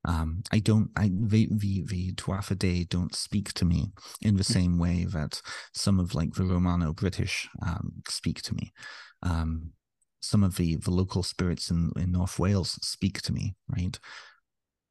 Um, 0.05 0.43
I 0.51 0.59
don't, 0.59 0.89
I 0.97 1.09
the 1.13 1.47
the 1.51 1.83
the 1.85 2.13
Tuatha 2.13 2.55
Dé 2.55 2.87
don't 2.87 3.15
speak 3.15 3.53
to 3.53 3.65
me 3.65 3.91
in 4.21 4.35
the 4.35 4.43
mm. 4.43 4.53
same 4.53 4.77
way 4.77 5.05
that 5.05 5.41
some 5.73 5.99
of 5.99 6.13
like 6.13 6.33
the 6.33 6.43
Romano 6.43 6.93
British 6.93 7.47
um, 7.65 7.93
speak 8.07 8.41
to 8.43 8.53
me. 8.53 8.73
Um, 9.21 9.71
some 10.21 10.43
of 10.43 10.55
the 10.57 10.75
the 10.77 10.91
local 10.91 11.23
spirits 11.23 11.69
in 11.69 11.91
in 11.95 12.11
North 12.11 12.37
Wales 12.39 12.79
speak 12.81 13.21
to 13.21 13.33
me, 13.33 13.55
right? 13.69 13.97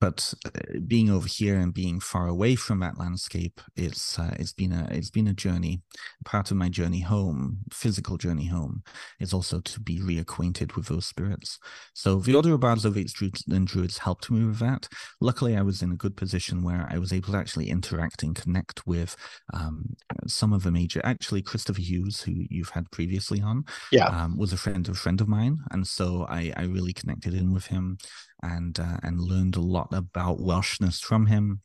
But 0.03 0.35
uh, 0.45 0.81
being 0.85 1.11
over 1.11 1.29
here 1.29 1.57
and 1.57 1.73
being 1.73 2.01
far 2.01 2.27
away 2.27 2.57
from 2.57 2.81
that 2.81 2.99
landscape 2.99 3.61
it's 3.77 4.19
uh, 4.19 4.35
it's 4.37 4.53
been 4.53 4.73
a 4.73 4.89
it's 4.91 5.11
been 5.11 5.29
a 5.29 5.33
journey. 5.33 5.83
Part 6.25 6.51
of 6.51 6.57
my 6.57 6.69
journey 6.69 6.99
home 6.99 7.59
physical 7.73 8.17
journey 8.17 8.47
home 8.47 8.83
is 9.21 9.33
also 9.33 9.61
to 9.61 9.79
be 9.79 10.01
reacquainted 10.01 10.75
with 10.75 10.87
those 10.87 11.07
spirits. 11.07 11.61
So 11.95 12.17
the 12.17 12.35
order 12.35 12.53
of 12.53 12.59
bards 12.59 12.85
of 12.85 12.95
druids 12.95 13.45
and 13.49 13.65
druids 13.65 13.99
helped 13.99 14.29
me 14.29 14.45
with 14.45 14.59
that. 14.59 14.89
Luckily 15.21 15.57
i 15.57 15.63
was 15.63 15.83
in 15.83 15.93
a 15.93 16.03
good 16.03 16.17
position 16.17 16.65
where 16.65 16.85
i 16.91 16.99
was 16.99 17.13
able 17.13 17.33
to 17.33 17.39
actually 17.39 17.71
interact 17.71 18.25
and 18.25 18.35
connect 18.35 18.85
with 18.85 19.15
um, 19.55 19.95
some 20.27 20.53
of 20.53 20.65
the 20.65 20.73
major 20.73 21.01
actually 21.05 21.43
Kristoffer 21.43 21.79
Hughes 21.79 22.23
who 22.23 22.33
you've 22.51 22.71
had 22.71 22.91
previously 22.91 23.41
on 23.41 23.65
yeah. 23.93 24.07
um, 24.07 24.37
was 24.37 24.53
a 24.53 24.57
friend 24.57 24.89
of 24.89 24.97
a 24.97 24.99
friend 24.99 25.21
of 25.21 25.29
mine. 25.29 25.59
And 25.71 25.87
so 25.87 26.27
i 26.29 26.53
i 26.57 26.65
really 26.65 26.93
connected 26.93 27.35
in 27.35 27.53
with 27.53 27.67
him 27.67 27.99
and 28.43 28.79
uh, 28.79 28.99
and 29.03 29.21
learned 29.21 29.57
a 29.57 29.61
lot 29.61 29.89
about 29.93 30.39
Welshness 30.39 31.01
from 31.01 31.27
him. 31.27 31.63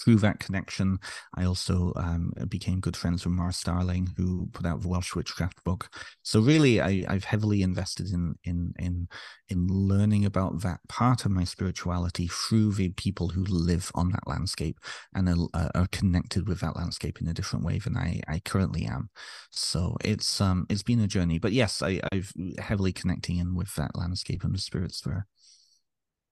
Through 0.00 0.16
that 0.16 0.40
connection, 0.40 0.98
I 1.36 1.44
also 1.44 1.92
um, 1.94 2.32
became 2.48 2.80
good 2.80 2.96
friends 2.96 3.24
with 3.24 3.34
Mhara 3.36 3.54
Starling, 3.54 4.08
who 4.16 4.48
put 4.52 4.66
out 4.66 4.80
the 4.80 4.88
Welsh 4.88 5.14
Witchcraft 5.14 5.62
book. 5.62 5.90
So 6.24 6.40
really, 6.40 6.80
I, 6.80 7.04
have 7.08 7.24
heavily 7.24 7.62
invested 7.62 8.10
in 8.10 8.34
in 8.42 8.72
in 8.80 9.06
in 9.48 9.68
learning 9.68 10.24
about 10.24 10.62
that 10.62 10.80
part 10.88 11.24
of 11.24 11.30
my 11.30 11.44
spirituality 11.44 12.26
through 12.26 12.72
the 12.72 12.88
people 12.88 13.28
who 13.28 13.44
live 13.44 13.92
on 13.94 14.08
that 14.10 14.26
landscape 14.26 14.80
and 15.14 15.28
are, 15.28 15.70
are 15.74 15.86
connected 15.92 16.48
with 16.48 16.58
that 16.60 16.74
landscape 16.74 17.20
in 17.20 17.28
a 17.28 17.34
different 17.34 17.64
way 17.64 17.78
than 17.78 17.96
I, 17.96 18.22
I 18.26 18.40
currently 18.40 18.86
am. 18.86 19.10
So 19.50 19.96
it's 20.02 20.40
um 20.40 20.66
it's 20.68 20.82
been 20.82 21.00
a 21.00 21.06
journey, 21.06 21.38
but 21.38 21.52
yes, 21.52 21.80
I, 21.80 22.00
I've 22.10 22.32
heavily 22.58 22.92
connecting 22.92 23.36
in 23.36 23.54
with 23.54 23.72
that 23.76 23.94
landscape 23.94 24.42
and 24.42 24.54
the 24.54 24.58
spirits 24.58 25.00
there. 25.02 25.28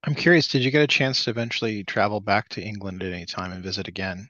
I'm 0.03 0.15
curious, 0.15 0.47
did 0.47 0.63
you 0.63 0.71
get 0.71 0.81
a 0.81 0.87
chance 0.87 1.23
to 1.23 1.29
eventually 1.29 1.83
travel 1.83 2.19
back 2.21 2.49
to 2.49 2.61
England 2.61 3.03
at 3.03 3.13
any 3.13 3.25
time 3.25 3.51
and 3.51 3.63
visit 3.63 3.87
again? 3.87 4.27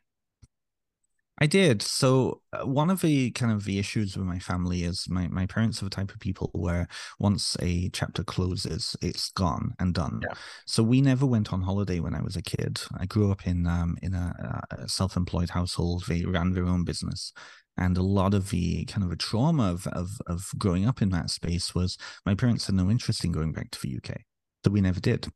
I 1.42 1.48
did. 1.48 1.82
So 1.82 2.42
uh, 2.54 2.68
one 2.68 2.92
of 2.92 3.02
the 3.02 3.32
kind 3.32 3.52
of 3.52 3.66
the 3.66 3.80
issues 3.80 4.16
with 4.16 4.28
my 4.28 4.38
family 4.38 4.84
is 4.84 5.08
my, 5.10 5.28
my 5.28 5.48
parents 5.48 5.82
are 5.82 5.86
the 5.86 5.90
type 5.90 6.12
of 6.12 6.20
people 6.20 6.52
where 6.54 6.88
once 7.18 7.58
a 7.60 7.90
chapter 7.90 8.24
closes, 8.24 8.96
it's 9.02 9.32
gone 9.32 9.74
and 9.80 9.92
done. 9.92 10.20
Yeah. 10.22 10.36
So 10.68 10.84
we 10.84 11.02
never 11.02 11.26
went 11.26 11.52
on 11.52 11.64
holiday 11.64 12.00
when 12.00 12.14
I 12.14 12.22
was 12.22 12.36
a 12.36 12.44
kid. 12.44 12.82
I 12.96 13.08
grew 13.08 13.32
up 13.32 13.48
in 13.48 13.66
um 13.66 13.98
in 14.04 14.14
a, 14.14 14.62
a 14.70 14.88
self-employed 14.88 15.50
household. 15.50 16.04
They 16.08 16.26
ran 16.26 16.54
their 16.54 16.68
own 16.68 16.84
business. 16.84 17.34
And 17.76 17.98
a 17.98 18.04
lot 18.04 18.36
of 18.36 18.52
the 18.52 18.86
kind 18.86 19.04
of 19.04 19.12
a 19.12 19.16
trauma 19.16 19.72
of, 19.72 19.88
of 19.88 20.22
of 20.28 20.52
growing 20.60 20.88
up 20.88 21.02
in 21.02 21.10
that 21.10 21.32
space 21.32 21.74
was 21.74 21.98
my 22.24 22.36
parents 22.36 22.68
had 22.68 22.76
no 22.76 22.92
interest 22.92 23.24
in 23.26 23.32
going 23.32 23.52
back 23.52 23.72
to 23.72 23.80
the 23.82 23.98
UK. 23.98 24.22
So 24.64 24.72
we 24.72 24.82
never 24.82 25.00
did. 25.00 25.28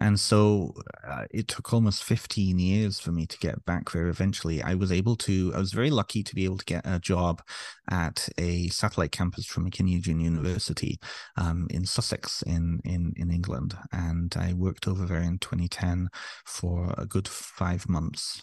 And 0.00 0.18
so 0.18 0.74
uh, 1.06 1.24
it 1.30 1.46
took 1.46 1.72
almost 1.72 2.02
15 2.02 2.58
years 2.58 2.98
for 2.98 3.12
me 3.12 3.26
to 3.26 3.38
get 3.38 3.64
back 3.64 3.90
there. 3.92 4.08
Eventually, 4.08 4.60
I 4.62 4.74
was 4.74 4.90
able 4.90 5.14
to, 5.16 5.52
I 5.54 5.58
was 5.58 5.72
very 5.72 5.90
lucky 5.90 6.22
to 6.24 6.34
be 6.34 6.44
able 6.44 6.58
to 6.58 6.64
get 6.64 6.82
a 6.84 6.98
job 6.98 7.42
at 7.90 8.28
a 8.36 8.68
satellite 8.68 9.12
campus 9.12 9.46
from 9.46 9.64
Mackenzie 9.64 10.12
University 10.12 10.98
um, 11.36 11.68
in 11.70 11.86
Sussex 11.86 12.42
in, 12.42 12.80
in, 12.84 13.14
in 13.16 13.30
England. 13.30 13.76
And 13.92 14.34
I 14.36 14.52
worked 14.52 14.88
over 14.88 15.06
there 15.06 15.22
in 15.22 15.38
2010 15.38 16.08
for 16.44 16.92
a 16.98 17.06
good 17.06 17.28
five 17.28 17.88
months. 17.88 18.42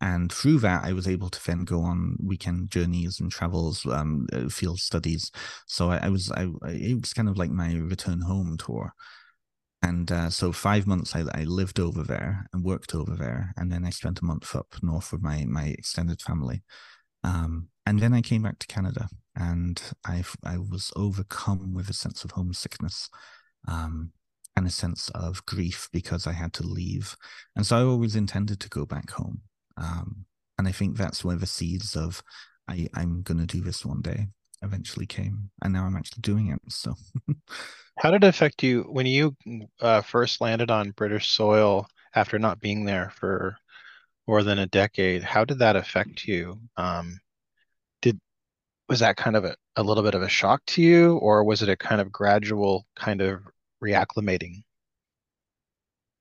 And 0.00 0.32
through 0.32 0.58
that, 0.60 0.84
I 0.84 0.92
was 0.92 1.06
able 1.06 1.30
to 1.30 1.44
then 1.46 1.64
go 1.64 1.80
on 1.80 2.16
weekend 2.22 2.70
journeys 2.70 3.20
and 3.20 3.30
travels, 3.30 3.84
um, 3.86 4.26
uh, 4.32 4.48
field 4.48 4.78
studies. 4.78 5.30
So 5.66 5.90
I, 5.90 6.06
I 6.06 6.08
was, 6.08 6.30
I, 6.32 6.48
it 6.68 7.00
was 7.00 7.12
kind 7.12 7.28
of 7.28 7.36
like 7.36 7.50
my 7.50 7.74
return 7.74 8.20
home 8.20 8.56
tour. 8.56 8.92
And 9.82 10.10
uh, 10.12 10.30
so 10.30 10.52
five 10.52 10.86
months 10.86 11.14
I, 11.16 11.24
I 11.34 11.42
lived 11.44 11.80
over 11.80 12.02
there 12.02 12.46
and 12.52 12.64
worked 12.64 12.94
over 12.94 13.16
there, 13.16 13.52
and 13.56 13.70
then 13.70 13.84
I 13.84 13.90
spent 13.90 14.20
a 14.20 14.24
month 14.24 14.54
up 14.54 14.68
north 14.82 15.12
with 15.12 15.22
my 15.22 15.44
my 15.46 15.66
extended 15.66 16.22
family. 16.22 16.62
Um, 17.24 17.68
and 17.84 18.00
then 18.00 18.14
I 18.14 18.20
came 18.20 18.42
back 18.42 18.58
to 18.60 18.66
Canada, 18.66 19.08
and 19.34 19.82
I 20.04 20.24
I 20.44 20.58
was 20.58 20.92
overcome 20.96 21.74
with 21.74 21.90
a 21.90 21.94
sense 21.94 22.24
of 22.24 22.32
homesickness, 22.32 23.10
um, 23.66 24.12
and 24.56 24.66
a 24.66 24.70
sense 24.70 25.10
of 25.14 25.44
grief 25.46 25.88
because 25.92 26.26
I 26.26 26.32
had 26.32 26.52
to 26.54 26.66
leave. 26.66 27.16
And 27.56 27.66
so 27.66 27.76
I 27.76 27.82
always 27.82 28.16
intended 28.16 28.60
to 28.60 28.68
go 28.68 28.86
back 28.86 29.10
home. 29.10 29.42
Um, 29.76 30.26
and 30.58 30.68
I 30.68 30.72
think 30.72 30.96
that's 30.96 31.24
where 31.24 31.36
the 31.36 31.46
seeds 31.46 31.96
of 31.96 32.22
I 32.68 32.88
I'm 32.94 33.22
going 33.22 33.38
to 33.38 33.46
do 33.46 33.60
this 33.62 33.84
one 33.84 34.00
day 34.00 34.28
eventually 34.62 35.06
came, 35.06 35.50
and 35.62 35.72
now 35.72 35.84
I'm 35.84 35.96
actually 35.96 36.22
doing 36.22 36.48
it. 36.48 36.60
So. 36.68 36.94
How 37.98 38.10
did 38.10 38.24
it 38.24 38.28
affect 38.28 38.62
you 38.62 38.82
when 38.88 39.06
you 39.06 39.36
uh, 39.80 40.00
first 40.00 40.40
landed 40.40 40.70
on 40.70 40.92
British 40.92 41.30
soil 41.30 41.86
after 42.14 42.38
not 42.38 42.60
being 42.60 42.84
there 42.84 43.12
for 43.14 43.56
more 44.26 44.42
than 44.42 44.58
a 44.58 44.66
decade? 44.66 45.22
How 45.22 45.44
did 45.44 45.58
that 45.58 45.76
affect 45.76 46.24
you? 46.24 46.58
Um, 46.76 47.18
did 48.00 48.18
was 48.88 49.00
that 49.00 49.16
kind 49.16 49.36
of 49.36 49.44
a, 49.44 49.56
a 49.76 49.82
little 49.82 50.02
bit 50.02 50.14
of 50.14 50.22
a 50.22 50.28
shock 50.28 50.62
to 50.68 50.82
you, 50.82 51.16
or 51.18 51.44
was 51.44 51.62
it 51.62 51.68
a 51.68 51.76
kind 51.76 52.00
of 52.00 52.10
gradual 52.10 52.86
kind 52.96 53.20
of 53.20 53.40
reacclimating? 53.82 54.62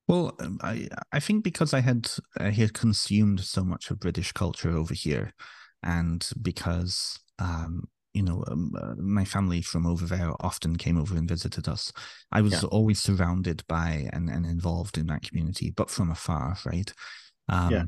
Well, 0.08 0.36
um, 0.40 0.60
I 0.62 0.90
I 1.14 1.20
think 1.20 1.44
because 1.44 1.74
I 1.74 1.80
had 1.80 2.10
I 2.38 2.50
had 2.50 2.74
consumed 2.74 3.42
so 3.42 3.64
much 3.64 3.90
of 3.90 4.00
British 4.00 4.34
culture 4.34 4.72
over 4.72 4.94
here, 4.94 5.34
and 5.82 6.28
because 6.42 7.18
um, 7.40 7.88
you 8.14 8.24
know, 8.24 8.44
um, 8.48 8.74
uh, 8.80 8.96
my 8.98 9.26
family 9.26 9.62
from 9.62 9.86
over 9.86 10.06
there 10.06 10.32
often 10.42 10.76
came 10.76 10.98
over 10.98 11.16
and 11.16 11.28
visited 11.28 11.68
us. 11.68 11.92
I 12.32 12.42
was 12.42 12.54
yeah. 12.54 12.70
always 12.70 13.00
surrounded 13.00 13.64
by 13.68 14.10
and, 14.14 14.30
and 14.30 14.46
involved 14.46 14.98
in 14.98 15.08
that 15.08 15.24
community, 15.24 15.72
but 15.72 15.90
from 15.90 16.12
afar, 16.12 16.58
right? 16.66 16.92
Um, 17.48 17.72
yeah. 17.72 17.84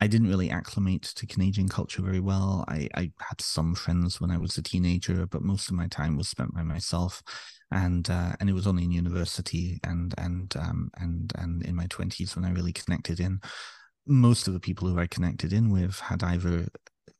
I 0.00 0.06
didn't 0.08 0.28
really 0.28 0.50
acclimate 0.50 1.02
to 1.02 1.26
Canadian 1.26 1.68
culture 1.68 2.02
very 2.02 2.20
well. 2.20 2.64
I, 2.68 2.88
I 2.94 3.10
had 3.18 3.40
some 3.40 3.74
friends 3.74 4.20
when 4.20 4.30
I 4.30 4.36
was 4.36 4.58
a 4.58 4.62
teenager, 4.62 5.26
but 5.26 5.42
most 5.42 5.68
of 5.68 5.74
my 5.74 5.86
time 5.86 6.16
was 6.16 6.28
spent 6.28 6.54
by 6.54 6.62
myself, 6.62 7.22
and 7.70 8.08
uh, 8.10 8.32
and 8.38 8.50
it 8.50 8.52
was 8.52 8.66
only 8.66 8.84
in 8.84 8.92
university 8.92 9.80
and 9.84 10.14
and 10.18 10.54
um, 10.56 10.90
and 10.98 11.32
and 11.38 11.64
in 11.64 11.74
my 11.74 11.86
twenties 11.86 12.36
when 12.36 12.44
I 12.44 12.50
really 12.50 12.72
connected 12.72 13.20
in. 13.20 13.40
Most 14.06 14.46
of 14.46 14.54
the 14.54 14.60
people 14.60 14.86
who 14.86 14.98
I 15.00 15.06
connected 15.06 15.52
in 15.52 15.70
with 15.70 15.98
had 15.98 16.22
either 16.22 16.68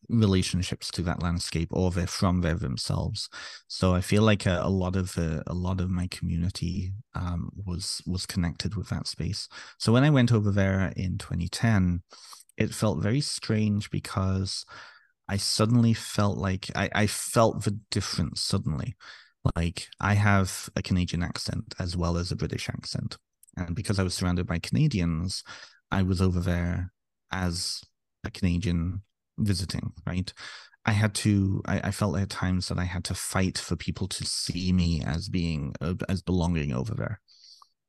relationships 0.08 0.90
to 0.90 1.02
that 1.02 1.22
landscape 1.22 1.68
or 1.72 1.90
they're 1.90 2.06
from 2.06 2.40
there 2.40 2.54
themselves. 2.54 3.28
So 3.68 3.94
i 3.94 4.00
feel 4.00 4.22
like 4.22 4.46
a, 4.46 4.60
a 4.62 4.68
lot 4.68 4.96
of 4.96 5.16
a 5.18 5.54
lot 5.54 5.80
of 5.80 5.90
my 5.90 6.06
community 6.08 6.92
um, 7.14 7.50
was 7.64 8.02
was 8.06 8.26
connected 8.26 8.75
with 8.76 8.88
that 8.90 9.06
space. 9.06 9.48
So 9.78 9.92
when 9.92 10.04
i 10.04 10.10
went 10.10 10.32
over 10.32 10.50
there 10.50 10.92
in 10.96 11.18
2010 11.18 12.02
it 12.56 12.72
felt 12.72 13.02
very 13.02 13.20
strange 13.20 13.90
because 13.90 14.64
i 15.28 15.36
suddenly 15.36 15.92
felt 15.92 16.38
like 16.38 16.70
i, 16.75 16.88
I 16.94 17.06
felt 17.06 17.64
the 17.64 17.78
difference 17.90 18.40
suddenly. 18.40 18.96
Like 19.54 19.88
i 20.00 20.14
have 20.14 20.68
a 20.76 20.82
canadian 20.82 21.22
accent 21.22 21.75
as 21.78 21.96
well 21.96 22.16
as 22.16 22.32
a 22.32 22.36
british 22.36 22.68
accent. 22.68 23.18
And 23.56 23.75
because 23.75 23.98
i 23.98 24.02
was 24.02 24.14
surrounded 24.14 24.46
by 24.46 24.58
canadians 24.58 25.42
i 25.90 26.02
was 26.02 26.20
over 26.20 26.40
there 26.40 26.92
as 27.32 27.82
a 28.25 28.30
canadian 28.30 29.02
visiting, 29.38 29.93
right? 30.07 30.33
I 30.85 30.93
had 30.93 31.14
to, 31.16 31.62
I, 31.66 31.81
I, 31.88 31.90
felt 31.90 32.16
at 32.16 32.31
times 32.31 32.69
that 32.69 32.78
I 32.78 32.85
had 32.85 33.02
to 33.05 33.14
fight 33.14 33.59
for 33.59 33.75
people 33.75 34.07
to 34.07 34.25
see 34.25 34.73
me 34.73 35.02
as 35.05 35.28
being, 35.28 35.75
uh, 35.81 35.95
as 36.09 36.23
belonging 36.23 36.73
over 36.73 36.95
there. 36.95 37.21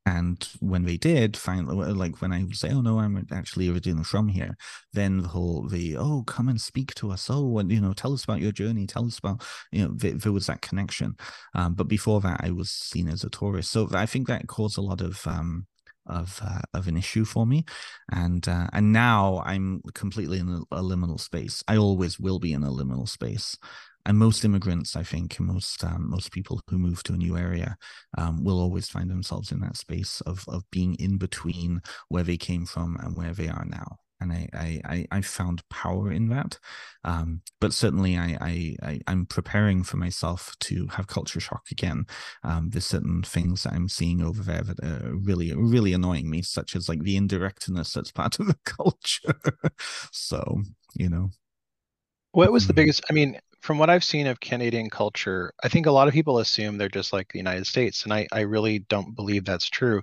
And 0.07 0.47
when 0.61 0.83
they 0.83 0.95
did 0.95 1.35
finally, 1.35 1.91
like 1.91 2.21
when 2.21 2.31
I 2.31 2.41
would 2.41 2.55
say, 2.55 2.69
"Oh 2.71 2.79
no, 2.79 2.99
I'm 2.99 3.27
actually 3.29 3.67
originally 3.67 4.05
from 4.05 4.29
here," 4.29 4.55
then 4.93 5.17
the 5.17 5.27
whole 5.27 5.67
the 5.67 5.97
"Oh, 5.97 6.23
come 6.25 6.47
and 6.47 6.61
speak 6.61 6.95
to 6.95 7.11
us," 7.11 7.29
"Oh, 7.29 7.57
and 7.57 7.69
you 7.69 7.81
know, 7.81 7.91
tell 7.91 8.13
us 8.13 8.23
about 8.23 8.39
your 8.39 8.53
journey," 8.53 8.87
"Tell 8.87 9.05
us 9.05 9.19
about," 9.19 9.43
you 9.69 9.83
know, 9.83 9.93
there, 9.93 10.13
there 10.13 10.31
was 10.31 10.47
that 10.47 10.61
connection. 10.61 11.17
Um, 11.53 11.73
but 11.73 11.89
before 11.89 12.21
that, 12.21 12.39
I 12.41 12.51
was 12.51 12.71
seen 12.71 13.09
as 13.09 13.25
a 13.25 13.29
tourist, 13.29 13.69
so 13.69 13.89
I 13.91 14.05
think 14.05 14.27
that 14.27 14.47
caused 14.47 14.77
a 14.77 14.81
lot 14.81 15.01
of 15.01 15.27
um, 15.27 15.67
of 16.07 16.39
uh, 16.43 16.61
of 16.73 16.87
an 16.87 16.97
issue 16.97 17.25
for 17.25 17.45
me, 17.45 17.65
and 18.11 18.47
uh, 18.47 18.67
and 18.73 18.91
now 18.91 19.43
I'm 19.45 19.81
completely 19.93 20.39
in 20.39 20.49
a, 20.49 20.75
a 20.75 20.81
liminal 20.81 21.19
space. 21.19 21.63
I 21.67 21.77
always 21.77 22.19
will 22.19 22.39
be 22.39 22.53
in 22.53 22.63
a 22.63 22.71
liminal 22.71 23.07
space, 23.07 23.57
and 24.05 24.17
most 24.17 24.45
immigrants, 24.45 24.95
I 24.95 25.03
think, 25.03 25.39
most 25.39 25.83
um, 25.83 26.09
most 26.09 26.31
people 26.31 26.61
who 26.69 26.77
move 26.77 27.03
to 27.03 27.13
a 27.13 27.17
new 27.17 27.37
area 27.37 27.77
um, 28.17 28.43
will 28.43 28.59
always 28.59 28.89
find 28.89 29.09
themselves 29.09 29.51
in 29.51 29.59
that 29.61 29.77
space 29.77 30.21
of 30.21 30.45
of 30.47 30.63
being 30.71 30.95
in 30.95 31.17
between 31.17 31.81
where 32.09 32.23
they 32.23 32.37
came 32.37 32.65
from 32.65 32.97
and 33.01 33.15
where 33.15 33.33
they 33.33 33.49
are 33.49 33.65
now 33.65 33.97
and 34.19 34.33
I 34.33 34.49
I 34.53 35.07
I 35.11 35.21
found 35.21 35.67
power 35.69 36.11
in 36.11 36.29
that. 36.29 36.59
Um, 37.03 37.41
but 37.61 37.73
certainly, 37.73 38.17
I, 38.17 38.37
I 38.41 38.75
I 38.81 39.11
am 39.11 39.25
preparing 39.25 39.83
for 39.83 39.97
myself 39.97 40.55
to 40.61 40.87
have 40.87 41.07
culture 41.07 41.39
shock 41.39 41.65
again. 41.71 42.05
Um, 42.43 42.69
there's 42.69 42.85
certain 42.85 43.23
things 43.23 43.63
that 43.63 43.73
I'm 43.73 43.89
seeing 43.89 44.21
over 44.21 44.43
there 44.43 44.61
that 44.61 44.83
are 44.83 45.15
really 45.15 45.53
really 45.53 45.93
annoying 45.93 46.29
me, 46.29 46.41
such 46.41 46.75
as 46.75 46.89
like 46.89 47.03
the 47.03 47.17
indirectness 47.17 47.93
that's 47.93 48.11
part 48.11 48.39
of 48.39 48.47
the 48.47 48.57
culture. 48.65 49.39
so 50.11 50.61
you 50.95 51.09
know, 51.09 51.29
what 52.31 52.51
was 52.51 52.67
the 52.67 52.73
mm-hmm. 52.73 52.81
biggest? 52.81 53.03
I 53.09 53.13
mean, 53.13 53.39
from 53.61 53.77
what 53.77 53.89
I've 53.89 54.03
seen 54.03 54.27
of 54.27 54.39
Canadian 54.39 54.89
culture, 54.89 55.53
I 55.63 55.69
think 55.69 55.85
a 55.85 55.91
lot 55.91 56.07
of 56.07 56.13
people 56.13 56.39
assume 56.39 56.77
they're 56.77 56.89
just 56.89 57.13
like 57.13 57.31
the 57.31 57.39
United 57.39 57.67
States, 57.67 58.03
and 58.03 58.13
I 58.13 58.27
I 58.31 58.41
really 58.41 58.79
don't 58.79 59.15
believe 59.15 59.45
that's 59.45 59.69
true. 59.69 60.01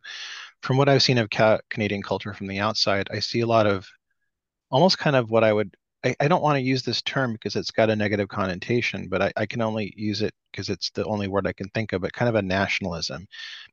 From 0.62 0.76
what 0.76 0.88
I've 0.88 1.02
seen 1.02 1.18
of 1.18 1.30
ca- 1.30 1.60
Canadian 1.70 2.02
culture 2.02 2.32
from 2.32 2.46
the 2.46 2.58
outside, 2.58 3.08
I 3.10 3.20
see 3.20 3.40
a 3.40 3.46
lot 3.46 3.66
of 3.66 3.86
almost 4.74 4.98
kind 4.98 5.14
of 5.14 5.30
what 5.30 5.44
I 5.44 5.52
would 5.52 5.76
I, 6.04 6.16
I 6.20 6.28
don't 6.28 6.42
want 6.42 6.56
to 6.56 6.62
use 6.62 6.82
this 6.82 7.00
term 7.00 7.32
because 7.32 7.56
it's 7.56 7.70
got 7.70 7.90
a 7.90 7.96
negative 7.96 8.28
connotation, 8.28 9.08
but 9.08 9.22
I, 9.22 9.32
I 9.36 9.46
can 9.46 9.62
only 9.62 9.94
use 9.96 10.20
it 10.20 10.34
because 10.50 10.68
it's 10.68 10.90
the 10.90 11.04
only 11.04 11.28
word 11.28 11.46
I 11.46 11.52
can 11.52 11.68
think 11.70 11.92
of, 11.92 12.02
but 12.02 12.12
kind 12.12 12.28
of 12.28 12.34
a 12.34 12.42
nationalism. 12.42 13.26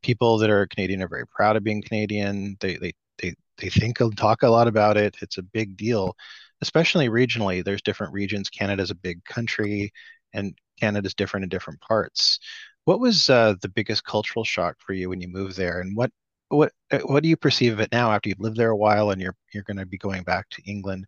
People 0.03 0.37
that 0.37 0.49
are 0.51 0.67
Canadian 0.67 1.01
are 1.01 1.07
very 1.09 1.27
proud 1.27 1.55
of 1.57 1.63
being 1.63 1.81
Canadian. 1.81 2.55
They 2.61 2.77
they 2.77 2.93
they 3.17 3.33
they 3.57 3.69
think 3.69 3.99
and 3.99 4.15
talk 4.15 4.43
a 4.43 4.47
lot 4.47 4.67
about 4.67 4.95
it. 4.95 5.17
It's 5.21 5.39
a 5.39 5.43
big 5.43 5.75
deal, 5.75 6.15
especially 6.61 7.09
regionally. 7.09 7.63
There's 7.65 7.81
different 7.81 8.13
regions. 8.13 8.49
Canada's 8.49 8.91
a 8.91 8.95
big 8.95 9.25
country 9.25 9.91
and 10.33 10.55
Canada's 10.79 11.15
different 11.15 11.43
in 11.45 11.49
different 11.49 11.81
parts. 11.81 12.39
What 12.85 12.99
was 12.99 13.29
uh, 13.29 13.55
the 13.61 13.69
biggest 13.69 14.05
cultural 14.05 14.45
shock 14.45 14.77
for 14.79 14.93
you 14.93 15.09
when 15.09 15.21
you 15.21 15.27
moved 15.27 15.57
there, 15.57 15.81
and 15.81 15.97
what 15.97 16.11
what 16.51 16.71
uh, 16.91 16.99
what 16.99 17.23
do 17.23 17.29
you 17.29 17.37
perceive 17.37 17.73
of 17.73 17.79
it 17.79 17.91
now 17.91 18.11
after 18.11 18.29
you've 18.29 18.39
lived 18.39 18.57
there 18.57 18.71
a 18.71 18.77
while 18.77 19.11
and 19.11 19.21
you're 19.21 19.35
you're 19.53 19.63
going 19.63 19.77
to 19.77 19.85
be 19.85 19.97
going 19.97 20.23
back 20.23 20.49
to 20.49 20.61
England? 20.63 21.05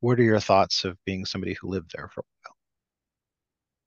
What 0.00 0.20
are 0.20 0.24
your 0.24 0.40
thoughts 0.40 0.84
of 0.84 0.96
being 1.04 1.24
somebody 1.24 1.54
who 1.54 1.68
lived 1.68 1.92
there 1.94 2.08
for 2.12 2.20
a 2.20 2.24
while? 2.42 2.56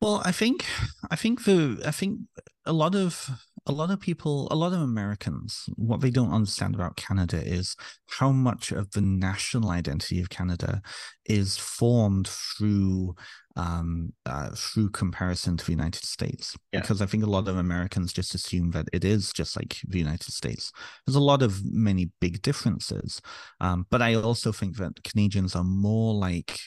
Well, 0.01 0.21
I 0.25 0.31
think 0.31 0.65
I 1.09 1.15
think 1.15 1.45
the 1.45 1.81
I 1.85 1.91
think 1.91 2.21
a 2.67 2.73
lot 2.73 2.95
of 2.95 3.29
a 3.65 3.71
lot 3.71 3.91
of 3.91 3.99
people, 3.99 4.47
a 4.49 4.55
lot 4.55 4.71
of 4.71 4.79
Americans, 4.79 5.65
what 5.75 5.99
they 5.99 6.09
don't 6.09 6.31
understand 6.31 6.73
about 6.73 6.95
Canada 6.95 7.41
is 7.45 7.75
how 8.09 8.31
much 8.31 8.71
of 8.71 8.91
the 8.91 9.01
national 9.01 9.69
identity 9.69 10.21
of 10.21 10.29
Canada 10.29 10.81
is 11.25 11.57
formed 11.57 12.29
through 12.29 13.15
um, 13.57 14.13
uh, 14.25 14.51
through 14.55 14.91
comparison 14.91 15.57
to 15.57 15.65
the 15.65 15.71
United 15.71 16.05
States. 16.05 16.55
Yeah. 16.71 16.81
Because 16.81 17.01
I 17.01 17.07
think 17.07 17.23
a 17.23 17.29
lot 17.29 17.47
of 17.47 17.57
Americans 17.57 18.13
just 18.13 18.35
assume 18.35 18.71
that 18.71 18.87
it 18.93 19.03
is 19.03 19.33
just 19.33 19.57
like 19.57 19.77
the 19.85 19.99
United 19.99 20.31
States. 20.31 20.71
There's 21.05 21.15
a 21.15 21.19
lot 21.19 21.41
of 21.41 21.59
many 21.65 22.11
big 22.21 22.41
differences, 22.41 23.21
um, 23.59 23.85
but 23.89 24.01
I 24.01 24.15
also 24.15 24.51
think 24.51 24.77
that 24.77 25.03
Canadians 25.03 25.55
are 25.55 25.63
more 25.63 26.13
like 26.13 26.59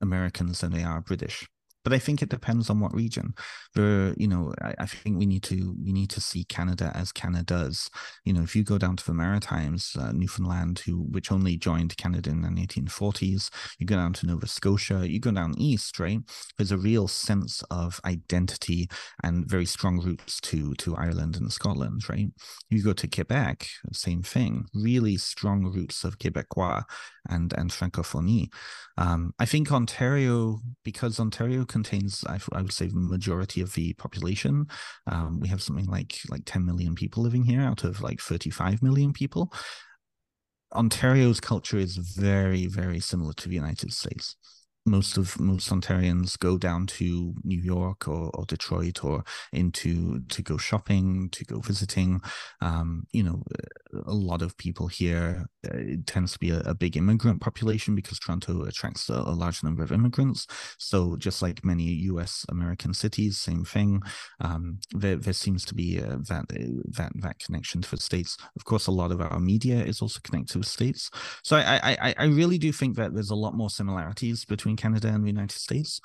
Americans 0.00 0.60
than 0.60 0.72
they 0.72 0.84
are 0.84 1.00
British 1.00 1.48
but 1.86 1.92
I 1.92 2.00
think 2.00 2.20
it 2.20 2.30
depends 2.30 2.68
on 2.68 2.80
what 2.80 2.92
region. 2.92 3.32
You 3.76 4.26
know, 4.26 4.52
I, 4.60 4.74
I, 4.80 4.86
think 4.86 5.18
we 5.18 5.26
need 5.26 5.44
to 5.44 5.76
we 5.84 5.92
need 5.92 6.10
to 6.10 6.20
see 6.20 6.42
Canada 6.42 6.90
as 6.96 7.12
Canada's. 7.12 7.88
You 8.24 8.32
know, 8.32 8.42
if 8.42 8.56
you 8.56 8.64
go 8.64 8.76
down 8.76 8.96
to 8.96 9.04
the 9.04 9.14
Maritimes, 9.14 9.94
uh, 9.96 10.10
Newfoundland, 10.10 10.80
who 10.84 11.02
which 11.12 11.30
only 11.30 11.56
joined 11.56 11.96
Canada 11.96 12.30
in 12.30 12.40
the 12.40 12.48
1840s, 12.48 13.50
you 13.78 13.86
go 13.86 13.94
down 13.94 14.14
to 14.14 14.26
Nova 14.26 14.48
Scotia, 14.48 15.08
you 15.08 15.20
go 15.20 15.30
down 15.30 15.54
east, 15.58 16.00
right? 16.00 16.18
There's 16.58 16.72
a 16.72 16.76
real 16.76 17.06
sense 17.06 17.62
of 17.70 18.00
identity 18.04 18.88
and 19.22 19.48
very 19.48 19.66
strong 19.66 20.00
roots 20.00 20.40
to 20.40 20.74
to 20.74 20.96
Ireland 20.96 21.36
and 21.36 21.52
Scotland, 21.52 22.08
right? 22.08 22.26
You 22.68 22.82
go 22.82 22.94
to 22.94 23.06
Quebec, 23.06 23.68
same 23.92 24.24
thing, 24.24 24.66
really 24.74 25.18
strong 25.18 25.66
roots 25.66 26.02
of 26.02 26.18
Quebecois 26.18 26.82
and 27.28 27.52
and 27.52 27.70
francophonie. 27.70 28.48
Um, 28.98 29.34
I 29.38 29.44
think 29.44 29.70
Ontario, 29.70 30.60
because 30.82 31.20
Ontario 31.20 31.64
contains, 31.76 32.24
I, 32.26 32.38
I, 32.52 32.62
would 32.62 32.72
say, 32.72 32.86
the 32.86 32.96
majority 33.16 33.60
of 33.60 33.74
the 33.74 33.92
population. 33.94 34.66
Um, 35.06 35.40
we 35.40 35.48
have 35.48 35.62
something 35.62 35.86
like 35.86 36.12
like 36.30 36.42
10 36.46 36.64
million 36.64 36.94
people 36.94 37.22
living 37.22 37.44
here 37.44 37.60
out 37.60 37.84
of 37.84 38.00
like 38.00 38.20
35 38.20 38.82
million 38.82 39.12
people. 39.12 39.52
Ontario's 40.74 41.40
culture 41.40 41.78
is 41.78 41.96
very, 41.96 42.66
very 42.66 43.00
similar 43.00 43.34
to 43.34 43.48
the 43.48 43.54
United 43.54 43.92
States 43.92 44.36
most 44.86 45.18
of 45.18 45.38
most 45.40 45.68
Ontarians 45.68 46.38
go 46.38 46.56
down 46.56 46.86
to 46.86 47.34
New 47.42 47.60
York 47.60 48.06
or, 48.06 48.30
or 48.34 48.44
Detroit 48.46 49.04
or 49.04 49.24
into 49.52 50.20
to 50.28 50.42
go 50.42 50.56
shopping, 50.56 51.28
to 51.30 51.44
go 51.44 51.58
visiting. 51.58 52.20
Um, 52.60 53.04
you 53.12 53.24
know, 53.24 53.42
a 54.06 54.12
lot 54.12 54.42
of 54.42 54.56
people 54.56 54.86
here. 54.86 55.46
Uh, 55.66 55.76
it 55.76 56.06
tends 56.06 56.32
to 56.32 56.38
be 56.38 56.50
a, 56.50 56.60
a, 56.60 56.74
big 56.74 56.96
immigrant 56.96 57.40
population 57.40 57.94
because 57.94 58.18
Toronto 58.18 58.64
attracts 58.64 59.08
a, 59.08 59.14
a, 59.14 59.34
large 59.34 59.62
number 59.62 59.82
of 59.82 59.92
immigrants. 59.92 60.46
So 60.78 61.16
just 61.16 61.42
like 61.42 61.64
many 61.64 61.84
U.S. 61.84 62.44
American 62.48 62.94
cities, 62.94 63.38
same 63.38 63.64
thing. 63.64 64.02
Um, 64.40 64.78
there, 64.92 65.16
there 65.16 65.32
seems 65.32 65.64
to 65.66 65.74
be 65.74 66.00
uh, 66.00 66.18
that 66.28 66.46
uh, 66.50 66.82
that 66.96 67.12
that 67.16 67.38
connection 67.38 67.82
to 67.82 67.90
the 67.90 68.02
states. 68.02 68.36
Of 68.56 68.64
course, 68.64 68.86
a 68.86 68.92
lot 68.92 69.12
of 69.12 69.20
our 69.20 69.40
media 69.40 69.76
is 69.76 70.02
also 70.02 70.20
connected 70.22 70.52
to 70.52 70.58
the 70.58 70.64
states. 70.64 71.10
So 71.42 71.56
I 71.56 71.96
I, 72.00 72.14
I 72.18 72.24
really 72.24 72.58
do 72.58 72.72
think 72.72 72.96
that 72.96 73.14
there's 73.14 73.30
a 73.30 73.34
lot 73.34 73.54
more 73.54 73.70
similarities 73.70 74.44
between 74.44 74.76
Canada 74.76 75.08
and 75.08 75.24
the 75.24 75.28
United 75.30 75.58
States 75.58 76.00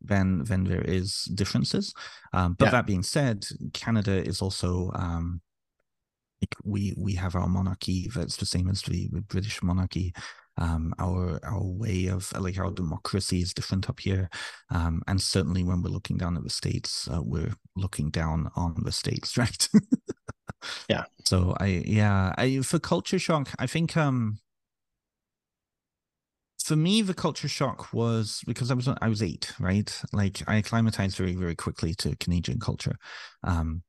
than 0.00 0.44
than 0.44 0.64
there 0.64 0.82
is 0.82 1.24
differences. 1.34 1.94
Um, 2.32 2.54
but 2.58 2.66
yeah. 2.66 2.70
that 2.72 2.86
being 2.86 3.02
said, 3.02 3.46
Canada 3.72 4.12
is 4.12 4.42
also 4.42 4.90
um, 4.94 5.40
we 6.64 6.94
we 6.96 7.14
have 7.14 7.34
our 7.34 7.48
monarchy 7.48 8.08
that's 8.14 8.36
the 8.36 8.46
same 8.46 8.68
as 8.68 8.82
the, 8.82 9.08
the 9.12 9.22
British 9.22 9.62
monarchy. 9.62 10.12
Um, 10.58 10.94
our 10.98 11.38
our 11.44 11.62
way 11.62 12.06
of 12.06 12.32
like 12.38 12.58
our 12.58 12.70
democracy 12.70 13.40
is 13.42 13.52
different 13.52 13.90
up 13.90 14.00
here, 14.00 14.30
um, 14.70 15.02
and 15.06 15.20
certainly 15.20 15.62
when 15.62 15.82
we're 15.82 15.90
looking 15.90 16.16
down 16.16 16.36
at 16.36 16.44
the 16.44 16.50
states, 16.50 17.08
uh, 17.12 17.22
we're 17.22 17.54
looking 17.76 18.10
down 18.10 18.50
on 18.56 18.74
the 18.82 18.92
states, 18.92 19.36
right? 19.38 19.68
yeah. 20.88 21.04
So 21.24 21.54
I 21.60 21.82
yeah 21.86 22.34
I 22.38 22.60
for 22.60 22.78
culture 22.78 23.18
shock, 23.18 23.50
I 23.58 23.66
think 23.66 23.96
um 23.96 24.38
for 26.66 26.74
me, 26.74 27.00
the 27.00 27.14
culture 27.14 27.46
shock 27.46 27.92
was 27.92 28.42
because 28.44 28.72
I 28.72 28.74
was 28.74 28.88
I 28.88 29.08
was 29.08 29.22
eight, 29.22 29.52
right? 29.60 30.02
Like 30.12 30.42
I 30.48 30.56
acclimatized 30.56 31.16
very 31.16 31.34
very 31.34 31.54
quickly 31.54 31.94
to 31.94 32.16
Canadian 32.16 32.58
culture. 32.58 32.96
Um, 33.44 33.82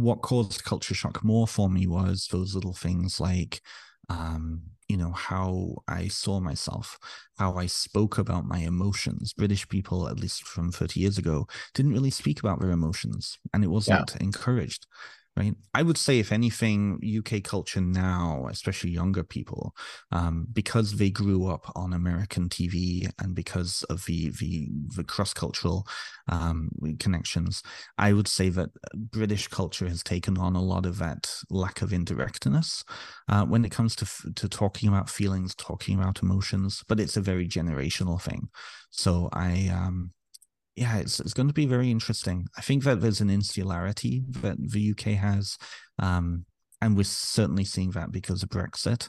what 0.00 0.22
caused 0.22 0.64
culture 0.64 0.94
shock 0.94 1.22
more 1.24 1.46
for 1.46 1.68
me 1.68 1.86
was 1.86 2.28
those 2.30 2.54
little 2.54 2.72
things 2.72 3.20
like, 3.20 3.60
um, 4.08 4.62
you 4.88 4.96
know, 4.96 5.12
how 5.12 5.76
I 5.88 6.08
saw 6.08 6.40
myself, 6.40 6.98
how 7.38 7.56
I 7.56 7.66
spoke 7.66 8.18
about 8.18 8.44
my 8.44 8.58
emotions. 8.58 9.32
British 9.32 9.68
people, 9.68 10.08
at 10.08 10.20
least 10.20 10.44
from 10.44 10.70
30 10.70 11.00
years 11.00 11.18
ago, 11.18 11.46
didn't 11.74 11.92
really 11.92 12.10
speak 12.10 12.40
about 12.40 12.60
their 12.60 12.70
emotions, 12.70 13.38
and 13.54 13.64
it 13.64 13.68
wasn't 13.68 14.10
yeah. 14.14 14.22
encouraged 14.22 14.86
right? 15.36 15.54
I 15.72 15.82
would 15.82 15.96
say, 15.96 16.18
if 16.18 16.30
anything, 16.30 17.00
UK 17.02 17.42
culture 17.42 17.80
now, 17.80 18.46
especially 18.50 18.90
younger 18.90 19.24
people, 19.24 19.74
um, 20.10 20.46
because 20.52 20.96
they 20.96 21.10
grew 21.10 21.46
up 21.46 21.72
on 21.74 21.92
American 21.92 22.48
TV 22.48 23.10
and 23.18 23.34
because 23.34 23.82
of 23.84 24.04
the 24.06 24.30
the, 24.30 24.68
the 24.96 25.04
cross 25.04 25.32
cultural 25.32 25.86
um, 26.28 26.68
connections, 26.98 27.62
I 27.96 28.12
would 28.12 28.28
say 28.28 28.50
that 28.50 28.70
British 28.94 29.48
culture 29.48 29.88
has 29.88 30.02
taken 30.02 30.36
on 30.36 30.54
a 30.54 30.62
lot 30.62 30.84
of 30.84 30.98
that 30.98 31.32
lack 31.48 31.80
of 31.80 31.92
indirectness 31.92 32.84
uh, 33.28 33.44
when 33.44 33.64
it 33.64 33.70
comes 33.70 33.96
to 33.96 34.06
to 34.34 34.48
talking 34.48 34.88
about 34.88 35.08
feelings, 35.08 35.54
talking 35.54 35.98
about 35.98 36.22
emotions. 36.22 36.82
But 36.88 37.00
it's 37.00 37.16
a 37.16 37.22
very 37.22 37.48
generational 37.48 38.20
thing. 38.20 38.48
So 38.90 39.30
I 39.32 39.70
um, 39.74 40.12
yeah, 40.76 40.98
it's 40.98 41.20
it's 41.20 41.34
going 41.34 41.48
to 41.48 41.54
be 41.54 41.66
very 41.66 41.90
interesting. 41.90 42.46
I 42.56 42.62
think 42.62 42.84
that 42.84 43.00
there's 43.00 43.20
an 43.20 43.30
insularity 43.30 44.22
that 44.28 44.56
the 44.58 44.92
UK 44.92 45.18
has, 45.18 45.58
um, 45.98 46.46
and 46.80 46.96
we're 46.96 47.04
certainly 47.04 47.64
seeing 47.64 47.90
that 47.90 48.10
because 48.10 48.42
of 48.42 48.48
Brexit. 48.48 49.08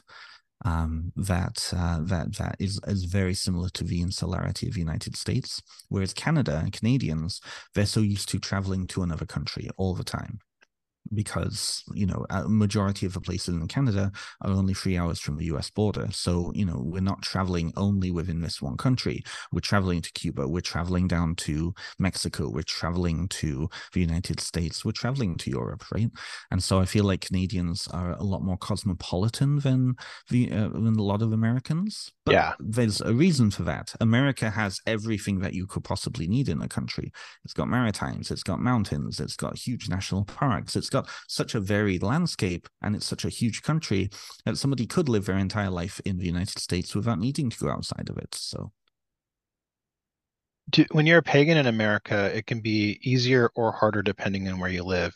Um, 0.66 1.12
that 1.16 1.72
uh, 1.76 1.98
that 2.04 2.36
that 2.36 2.56
is 2.58 2.80
is 2.86 3.04
very 3.04 3.34
similar 3.34 3.68
to 3.70 3.84
the 3.84 4.00
insularity 4.00 4.68
of 4.68 4.74
the 4.74 4.80
United 4.80 5.16
States, 5.16 5.60
whereas 5.88 6.14
Canada 6.14 6.58
and 6.62 6.72
Canadians 6.72 7.40
they're 7.74 7.86
so 7.86 8.00
used 8.00 8.28
to 8.30 8.38
traveling 8.38 8.86
to 8.88 9.02
another 9.02 9.26
country 9.26 9.68
all 9.76 9.94
the 9.94 10.04
time 10.04 10.38
because 11.12 11.84
you 11.94 12.06
know 12.06 12.24
a 12.30 12.48
majority 12.48 13.06
of 13.06 13.12
the 13.12 13.20
places 13.20 13.54
in 13.54 13.68
Canada 13.68 14.10
are 14.42 14.50
only 14.50 14.74
three 14.74 14.96
hours 14.96 15.20
from 15.20 15.36
the 15.36 15.46
U.S. 15.46 15.70
border. 15.70 16.08
So 16.12 16.52
you 16.54 16.64
know 16.64 16.80
we're 16.84 17.00
not 17.00 17.22
traveling 17.22 17.72
only 17.76 18.10
within 18.10 18.40
this 18.40 18.62
one 18.62 18.76
country. 18.76 19.22
We're 19.52 19.60
traveling 19.60 20.02
to 20.02 20.12
Cuba. 20.12 20.48
We're 20.48 20.60
traveling 20.60 21.08
down 21.08 21.36
to 21.36 21.74
Mexico. 21.98 22.48
We're 22.48 22.62
traveling 22.62 23.28
to 23.28 23.68
the 23.92 24.00
United 24.00 24.40
States. 24.40 24.84
We're 24.84 24.92
traveling 24.92 25.36
to 25.38 25.50
Europe, 25.50 25.84
right? 25.92 26.10
And 26.50 26.62
so 26.62 26.80
I 26.80 26.84
feel 26.84 27.04
like 27.04 27.22
Canadians 27.22 27.88
are 27.88 28.12
a 28.12 28.22
lot 28.22 28.42
more 28.42 28.56
cosmopolitan 28.56 29.58
than 29.60 29.96
the 30.30 30.50
uh, 30.50 30.68
than 30.68 30.96
a 30.96 31.02
lot 31.02 31.22
of 31.22 31.32
Americans. 31.32 32.12
But 32.24 32.32
yeah, 32.32 32.54
there's 32.58 33.02
a 33.02 33.12
reason 33.12 33.50
for 33.50 33.64
that. 33.64 33.94
America 34.00 34.48
has 34.48 34.80
everything 34.86 35.40
that 35.40 35.52
you 35.52 35.66
could 35.66 35.84
possibly 35.84 36.26
need 36.26 36.48
in 36.48 36.62
a 36.62 36.68
country. 36.68 37.12
It's 37.44 37.52
got 37.52 37.68
maritimes. 37.68 38.30
It's 38.30 38.42
got 38.42 38.60
mountains. 38.60 39.20
It's 39.20 39.36
got 39.36 39.58
huge 39.58 39.90
national 39.90 40.24
parks. 40.24 40.74
It's 40.74 40.88
got 40.88 41.08
such 41.28 41.54
a 41.54 41.60
varied 41.60 42.02
landscape 42.02 42.66
and 42.80 42.96
it's 42.96 43.04
such 43.06 43.26
a 43.26 43.28
huge 43.28 43.62
country 43.62 44.08
that 44.46 44.56
somebody 44.56 44.86
could 44.86 45.08
live 45.08 45.26
their 45.26 45.36
entire 45.36 45.70
life 45.70 46.00
in 46.06 46.16
the 46.16 46.24
United 46.24 46.58
States 46.58 46.94
without 46.94 47.18
needing 47.18 47.50
to 47.50 47.58
go 47.58 47.68
outside 47.68 48.08
of 48.08 48.16
it. 48.16 48.34
So 48.34 48.72
when 50.92 51.06
you're 51.06 51.18
a 51.18 51.22
pagan 51.22 51.58
in 51.58 51.66
America, 51.66 52.34
it 52.34 52.46
can 52.46 52.60
be 52.60 52.98
easier 53.02 53.50
or 53.54 53.72
harder 53.72 54.02
depending 54.02 54.48
on 54.48 54.58
where 54.58 54.70
you 54.70 54.82
live. 54.82 55.14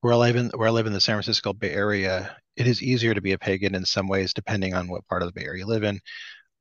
Where 0.00 0.12
I 0.12 0.16
live 0.16 0.36
in 0.36 0.50
where 0.56 0.68
I 0.68 0.72
live 0.72 0.86
in 0.86 0.92
the 0.92 1.00
San 1.00 1.14
Francisco 1.14 1.52
Bay 1.52 1.70
Area, 1.70 2.36
it 2.56 2.66
is 2.66 2.82
easier 2.82 3.14
to 3.14 3.20
be 3.20 3.32
a 3.32 3.38
pagan 3.38 3.74
in 3.74 3.84
some 3.84 4.08
ways 4.08 4.34
depending 4.34 4.74
on 4.74 4.88
what 4.88 5.06
part 5.06 5.22
of 5.22 5.28
the 5.28 5.32
Bay 5.32 5.46
Area 5.46 5.60
you 5.60 5.66
live 5.66 5.84
in. 5.84 6.00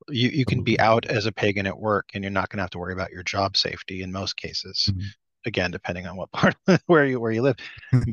You 0.10 0.30
you 0.30 0.46
can 0.46 0.64
be 0.64 0.80
out 0.80 1.06
as 1.06 1.26
a 1.26 1.32
pagan 1.32 1.68
at 1.68 1.78
work 1.78 2.10
and 2.14 2.24
you're 2.24 2.32
not 2.32 2.50
going 2.50 2.58
to 2.58 2.64
have 2.64 2.72
to 2.72 2.80
worry 2.80 2.94
about 2.94 3.12
your 3.12 3.24
job 3.24 3.56
safety 3.58 4.02
in 4.02 4.12
most 4.12 4.38
cases. 4.38 4.90
Mm-hmm 4.90 5.08
again 5.46 5.72
depending 5.72 6.06
on 6.06 6.16
what 6.16 6.32
part 6.32 6.56
where 6.86 7.06
you 7.06 7.20
where 7.20 7.32
you 7.32 7.42
live 7.42 7.56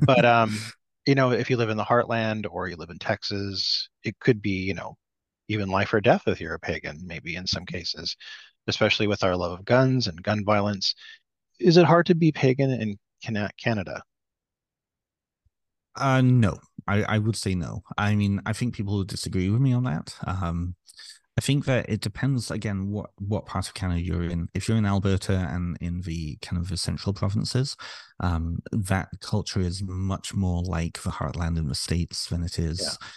but 0.02 0.24
um 0.24 0.56
you 1.06 1.14
know 1.14 1.30
if 1.30 1.50
you 1.50 1.56
live 1.56 1.70
in 1.70 1.76
the 1.76 1.84
heartland 1.84 2.46
or 2.50 2.68
you 2.68 2.76
live 2.76 2.90
in 2.90 2.98
texas 2.98 3.88
it 4.04 4.18
could 4.20 4.40
be 4.40 4.62
you 4.62 4.74
know 4.74 4.96
even 5.48 5.68
life 5.68 5.92
or 5.92 6.00
death 6.00 6.22
if 6.26 6.40
you're 6.40 6.54
a 6.54 6.60
pagan 6.60 7.00
maybe 7.04 7.36
in 7.36 7.46
some 7.46 7.64
cases 7.64 8.16
especially 8.66 9.06
with 9.06 9.22
our 9.24 9.36
love 9.36 9.52
of 9.52 9.64
guns 9.64 10.06
and 10.06 10.22
gun 10.22 10.44
violence 10.44 10.94
is 11.58 11.76
it 11.76 11.84
hard 11.84 12.06
to 12.06 12.14
be 12.14 12.32
pagan 12.32 12.70
in 12.70 12.98
canada 13.60 14.02
uh 15.96 16.20
no 16.20 16.58
I, 16.86 17.02
I 17.02 17.18
would 17.18 17.36
say 17.36 17.54
no. 17.54 17.82
I 17.98 18.14
mean, 18.14 18.40
I 18.46 18.54
think 18.54 18.74
people 18.74 18.96
would 18.96 19.08
disagree 19.08 19.50
with 19.50 19.60
me 19.60 19.74
on 19.74 19.84
that. 19.84 20.16
Um, 20.26 20.74
I 21.38 21.40
think 21.40 21.66
that 21.66 21.88
it 21.88 22.00
depends 22.00 22.50
again 22.50 22.90
what 22.90 23.10
what 23.18 23.46
part 23.46 23.68
of 23.68 23.74
Canada 23.74 24.00
you're 24.00 24.24
in. 24.24 24.48
If 24.54 24.68
you're 24.68 24.76
in 24.76 24.84
Alberta 24.84 25.34
and 25.34 25.78
in 25.80 26.00
the 26.00 26.36
kind 26.42 26.60
of 26.60 26.68
the 26.68 26.76
central 26.76 27.12
provinces, 27.14 27.76
um, 28.18 28.58
that 28.72 29.08
culture 29.20 29.60
is 29.60 29.80
much 29.84 30.34
more 30.34 30.64
like 30.64 31.00
the 31.04 31.10
heartland 31.10 31.56
in 31.56 31.68
the 31.68 31.76
states 31.76 32.26
than 32.26 32.42
it 32.42 32.58
is 32.58 32.80
yeah 32.82 33.08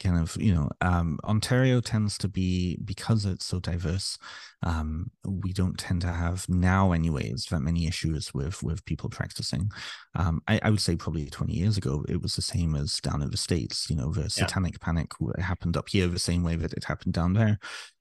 kind 0.00 0.18
of 0.18 0.36
you 0.40 0.54
know 0.54 0.68
um, 0.80 1.18
ontario 1.24 1.80
tends 1.80 2.18
to 2.18 2.28
be 2.28 2.78
because 2.84 3.24
it's 3.24 3.46
so 3.46 3.58
diverse 3.60 4.18
um, 4.62 5.10
we 5.26 5.52
don't 5.52 5.78
tend 5.78 6.00
to 6.02 6.08
have 6.08 6.48
now 6.48 6.92
anyways 6.92 7.46
that 7.50 7.60
many 7.60 7.86
issues 7.86 8.32
with 8.32 8.62
with 8.62 8.84
people 8.86 9.10
practicing. 9.10 9.70
Um, 10.14 10.40
I, 10.48 10.58
I, 10.62 10.70
would 10.70 10.80
say 10.80 10.96
probably 10.96 11.26
20 11.26 11.52
years 11.52 11.76
ago 11.76 12.02
it 12.08 12.22
was 12.22 12.34
the 12.34 12.42
same 12.42 12.74
as 12.74 12.98
down 13.00 13.20
in 13.20 13.30
the 13.30 13.36
states 13.36 13.90
you 13.90 13.96
know 13.96 14.10
the 14.10 14.30
satanic 14.30 14.74
yeah. 14.74 14.84
panic 14.84 15.10
happened 15.38 15.76
up 15.76 15.90
here 15.90 16.06
the 16.06 16.18
same 16.18 16.42
way 16.42 16.56
that 16.56 16.72
it 16.72 16.84
happened 16.84 17.12
down 17.12 17.34
there. 17.34 17.58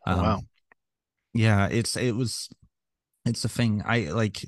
Oh, 0.07 0.17
wow. 0.17 0.35
Um, 0.35 0.47
yeah 1.33 1.67
it's 1.67 1.97
it 1.97 2.15
was 2.15 2.49
it's 3.25 3.45
a 3.45 3.49
thing. 3.49 3.81
I 3.85 4.11
like 4.11 4.45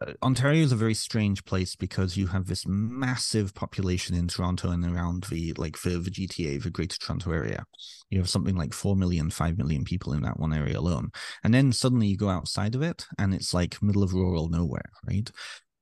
Uh, 0.00 0.12
Ontario 0.22 0.62
is 0.62 0.72
a 0.72 0.76
very 0.76 0.94
strange 0.94 1.44
place 1.44 1.74
because 1.74 2.16
you 2.16 2.28
have 2.28 2.46
this 2.46 2.64
massive 2.66 3.54
population 3.54 4.14
in 4.14 4.28
Toronto 4.28 4.70
and 4.70 4.84
around 4.84 5.24
the 5.24 5.52
like 5.54 5.76
for 5.76 5.90
the 5.90 6.10
GTA, 6.10 6.62
the 6.62 6.70
Greater 6.70 6.98
Toronto 6.98 7.32
area. 7.32 7.64
You 8.10 8.18
have 8.18 8.28
something 8.28 8.56
like 8.56 8.72
4 8.72 8.96
million, 8.96 9.30
5 9.30 9.58
million 9.58 9.84
people 9.84 10.12
in 10.12 10.22
that 10.22 10.38
one 10.38 10.54
area 10.54 10.78
alone. 10.78 11.10
And 11.42 11.52
then 11.52 11.72
suddenly 11.72 12.06
you 12.06 12.16
go 12.16 12.28
outside 12.30 12.74
of 12.74 12.82
it 12.82 13.06
and 13.18 13.34
it's 13.34 13.52
like 13.52 13.82
middle 13.82 14.02
of 14.02 14.14
rural 14.14 14.48
nowhere, 14.48 14.90
right? 15.06 15.30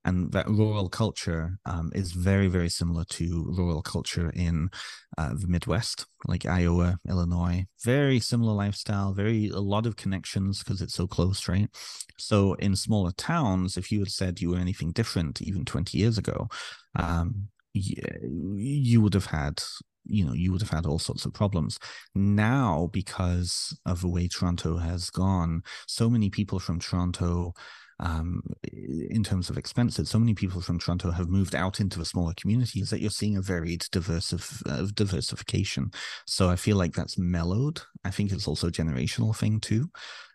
And 0.07 0.31
that 0.33 0.49
rural 0.49 0.89
culture 0.89 1.59
um, 1.67 1.91
is 1.95 2.13
very 2.13 2.47
very 2.47 2.69
similar 2.69 3.05
to 3.05 3.53
rural 3.59 3.83
culture 3.83 4.31
in 4.31 4.71
uh, 5.19 5.35
the 5.35 5.49
midwest 5.49 6.07
like 6.27 6.47
iowa 6.47 6.99
illinois. 7.09 7.67
Very 7.85 8.21
similar 8.21 8.55
lifestyle 8.55 9.13
very 9.13 9.49
a 9.49 9.59
lot 9.59 9.85
of 9.85 9.97
connections 9.97 10.63
because 10.63 10.81
it's 10.81 10.95
so 10.95 11.07
close 11.07 11.49
right? 11.49 11.69
So 12.17 12.55
in 12.55 12.77
smaller 12.77 13.13
towns 13.13 13.77
if 13.77 13.93
you 13.93 13.99
had 13.99 14.11
said 14.11 14.41
you 14.41 14.51
were 14.51 14.59
anything 14.59 14.93
different 14.93 15.43
even 15.43 15.65
20 15.65 15.99
years 15.99 16.17
ago 16.17 16.49
um, 16.95 17.49
you 17.75 19.03
would 19.03 19.15
have 19.15 19.27
had 19.27 19.63
you 20.09 20.25
know 20.25 20.33
you 20.33 20.53
would 20.53 20.61
have 20.61 20.71
had 20.71 20.87
all 20.87 21.01
sorts 21.01 21.25
of 21.25 21.35
problems. 21.35 21.79
Now 22.15 22.89
because 22.93 23.77
of 23.85 24.01
the 24.03 24.09
way 24.09 24.29
toronto 24.29 24.77
has 24.77 25.11
gone 25.11 25.63
so 25.89 26.09
many 26.09 26.31
people 26.31 26.61
from 26.61 26.79
toronto 26.79 27.55
um, 28.01 28.43
in 28.73 29.23
terms 29.25 29.51
of 29.51 29.57
expenses. 29.57 30.11
So 30.11 30.19
many 30.19 30.35
people 30.35 30.61
from 30.61 30.79
Toronto 30.79 31.11
have 31.11 31.29
moved 31.29 31.55
out 31.55 31.81
into 31.81 31.99
the 31.99 32.05
smaller 32.05 32.35
communities 32.37 32.91
that 32.91 33.01
you're 33.01 33.11
seeing 33.11 33.37
a 33.37 33.43
varied 33.43 33.83
diversif- 33.93 34.63
uh, 34.67 34.87
diversification. 34.95 35.91
So 36.27 36.49
I 36.49 36.57
feel 36.57 36.77
like 36.77 36.93
that's 36.93 37.19
mellowed. 37.19 37.81
I 38.05 38.11
think 38.11 38.33
it's 38.33 38.49
also 38.49 38.69
a 38.69 38.73
generational 38.73 39.35
thing 39.35 39.61
too. 39.61 39.91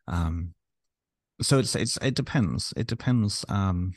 Um, 0.08 0.54
so 1.42 1.60
it's 1.60 1.76
it's 1.76 1.98
it 2.02 2.16
depends. 2.16 2.74
It 2.78 2.88
depends. 2.88 3.46
Um, 3.50 3.94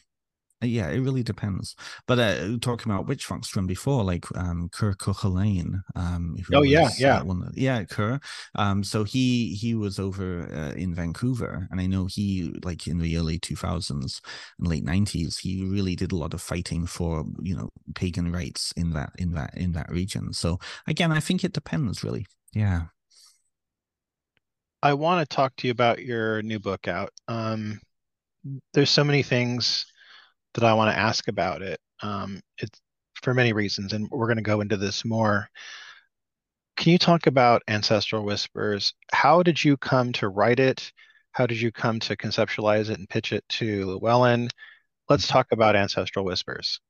yeah, 0.67 0.89
it 0.89 1.01
really 1.01 1.23
depends. 1.23 1.77
But 2.07 2.19
uh, 2.19 2.59
talking 2.61 2.91
about 2.91 3.07
Witchvox 3.07 3.47
from 3.47 3.67
before, 3.67 4.05
like 4.05 4.25
um, 4.37 4.69
Kerr 4.73 4.95
Cuhulain, 4.95 5.83
um, 5.95 6.37
oh 6.53 6.63
yeah, 6.63 6.89
yeah, 6.99 7.19
uh, 7.19 7.25
one, 7.25 7.51
yeah, 7.55 7.85
Kerr. 7.85 8.21
Um, 8.55 8.85
so 8.85 9.05
he 9.05 9.55
he 9.55 9.75
was 9.75 9.99
over 9.99 10.49
uh, 10.53 10.75
in 10.75 10.95
Vancouver, 10.95 11.69
and 11.71 11.81
I 11.81 11.87
know 11.87 12.07
he 12.07 12.55
like 12.65 12.87
in 12.87 12.99
the 12.99 13.17
early 13.17 13.39
two 13.39 13.57
thousands 13.57 14.21
and 14.59 14.69
late 14.69 14.85
nineties, 14.85 15.39
he 15.39 15.65
really 15.65 15.97
did 15.97 16.13
a 16.13 16.17
lot 16.17 16.35
of 16.35 16.43
fighting 16.43 16.87
for 16.87 17.25
you 17.43 17.57
know 17.57 17.71
pagan 17.95 18.33
rights 18.33 18.73
in 18.77 18.91
that 18.91 19.13
in 19.19 19.33
that 19.33 19.57
in 19.57 19.73
that 19.73 19.91
region. 19.91 20.33
So 20.33 20.59
again, 20.87 21.13
I 21.13 21.21
think 21.21 21.45
it 21.45 21.53
depends 21.53 22.03
really. 22.03 22.27
Yeah. 22.53 22.83
I 24.83 24.93
want 24.93 25.27
to 25.27 25.35
talk 25.35 25.57
to 25.57 25.67
you 25.67 25.71
about 25.71 26.05
your 26.05 26.43
new 26.43 26.59
book 26.59 26.89
out. 26.89 27.11
Um, 27.27 27.81
there's 28.75 28.91
so 28.91 29.03
many 29.03 29.23
things 29.23 29.87
that 30.55 30.65
I 30.65 30.75
want 30.75 30.95
to 30.95 30.99
ask 30.99 31.29
about 31.29 31.63
it. 31.63 31.79
Um, 32.03 32.41
it's 32.59 32.81
for 33.23 33.35
many 33.35 33.53
reasons, 33.53 33.93
and 33.93 34.09
we're 34.11 34.27
going 34.27 34.37
to 34.37 34.43
go 34.43 34.61
into 34.61 34.77
this 34.77 35.05
more. 35.05 35.49
Can 36.77 36.93
you 36.93 36.99
talk 36.99 37.27
about 37.27 37.63
Ancestral 37.69 38.25
Whispers? 38.25 38.95
How 39.13 39.43
did 39.43 39.63
you 39.63 39.77
come 39.77 40.13
to 40.15 40.29
write 40.29 40.61
it? 40.61 40.93
How 41.33 41.47
did 41.47 41.61
you 41.61 41.73
come 41.73 42.01
to 42.01 42.17
conceptualize 42.17 42.91
it 42.91 42.99
and 42.99 43.09
pitch 43.09 43.33
it 43.33 43.45
to 43.51 43.87
Llewellyn? 43.87 44.49
Let's 45.09 45.27
talk 45.27 45.49
about 45.53 45.77
Ancestral 45.77 46.25
Whispers. 46.25 46.81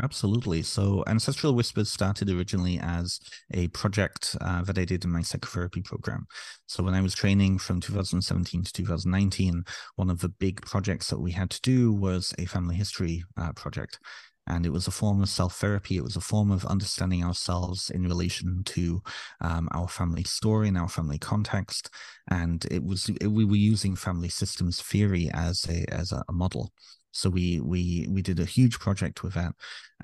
Absolutely. 0.00 0.62
So, 0.62 1.04
Ancestral 1.06 1.54
Whispers 1.54 1.92
started 1.92 2.30
originally 2.30 2.78
as 2.78 3.20
a 3.52 3.68
project 3.68 4.36
uh, 4.40 4.62
that 4.62 4.78
I 4.78 4.84
did 4.84 5.04
in 5.04 5.10
my 5.12 5.22
psychotherapy 5.22 5.82
program. 5.82 6.26
So, 6.66 6.82
when 6.82 6.94
I 6.94 7.02
was 7.02 7.14
training 7.14 7.58
from 7.58 7.80
2017 7.80 8.64
to 8.64 8.72
2019, 8.72 9.64
one 9.96 10.10
of 10.10 10.20
the 10.20 10.30
big 10.30 10.62
projects 10.62 11.10
that 11.10 11.20
we 11.20 11.32
had 11.32 11.50
to 11.50 11.60
do 11.60 11.92
was 11.92 12.34
a 12.38 12.46
family 12.46 12.74
history 12.74 13.22
uh, 13.36 13.52
project. 13.52 13.98
And 14.46 14.66
it 14.66 14.70
was 14.72 14.88
a 14.88 14.90
form 14.90 15.22
of 15.22 15.28
self 15.28 15.56
therapy. 15.56 15.98
It 15.98 16.02
was 16.02 16.16
a 16.16 16.20
form 16.20 16.50
of 16.50 16.64
understanding 16.64 17.22
ourselves 17.22 17.90
in 17.90 18.02
relation 18.02 18.64
to 18.64 19.02
um, 19.40 19.68
our 19.72 19.86
family 19.86 20.24
story 20.24 20.68
and 20.68 20.78
our 20.78 20.88
family 20.88 21.18
context. 21.18 21.90
And 22.28 22.64
it 22.70 22.82
was 22.82 23.08
it, 23.20 23.28
we 23.28 23.44
were 23.44 23.56
using 23.56 23.94
family 23.94 24.30
systems 24.30 24.80
theory 24.82 25.30
as 25.32 25.64
a 25.68 25.84
as 25.94 26.10
a 26.12 26.24
model. 26.32 26.72
So 27.12 27.30
we 27.30 27.60
we 27.60 28.06
we 28.10 28.22
did 28.22 28.40
a 28.40 28.44
huge 28.44 28.78
project 28.78 29.22
with 29.22 29.34
that, 29.34 29.54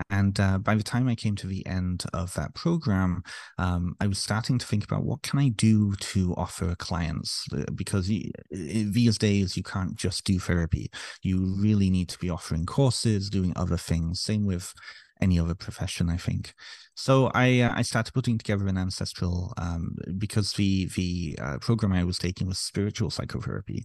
and 0.09 0.39
uh, 0.39 0.59
by 0.59 0.75
the 0.75 0.83
time 0.83 1.07
I 1.07 1.15
came 1.15 1.35
to 1.37 1.47
the 1.47 1.65
end 1.65 2.03
of 2.13 2.33
that 2.35 2.53
program, 2.53 3.23
um, 3.57 3.95
I 3.99 4.07
was 4.07 4.19
starting 4.19 4.57
to 4.59 4.65
think 4.65 4.83
about 4.83 5.03
what 5.03 5.21
can 5.21 5.39
I 5.39 5.49
do 5.49 5.95
to 5.95 6.33
offer 6.35 6.75
clients 6.75 7.45
uh, 7.55 7.65
because 7.75 8.07
these 8.51 9.17
days 9.17 9.57
you 9.57 9.63
can't 9.63 9.95
just 9.95 10.23
do 10.23 10.39
therapy. 10.39 10.89
You 11.23 11.55
really 11.59 11.89
need 11.89 12.09
to 12.09 12.19
be 12.19 12.29
offering 12.29 12.65
courses, 12.65 13.29
doing 13.29 13.53
other 13.55 13.77
things. 13.77 14.21
Same 14.21 14.45
with 14.45 14.73
any 15.21 15.39
other 15.39 15.55
profession, 15.55 16.09
I 16.09 16.17
think. 16.17 16.53
So 16.95 17.31
I 17.33 17.61
uh, 17.61 17.71
I 17.75 17.81
started 17.81 18.13
putting 18.13 18.37
together 18.37 18.67
an 18.67 18.77
ancestral 18.77 19.53
um, 19.57 19.95
because 20.17 20.51
the 20.53 20.85
the 20.95 21.39
uh, 21.41 21.57
program 21.59 21.93
I 21.93 22.03
was 22.03 22.17
taking 22.17 22.47
was 22.47 22.59
spiritual 22.59 23.09
psychotherapy. 23.09 23.83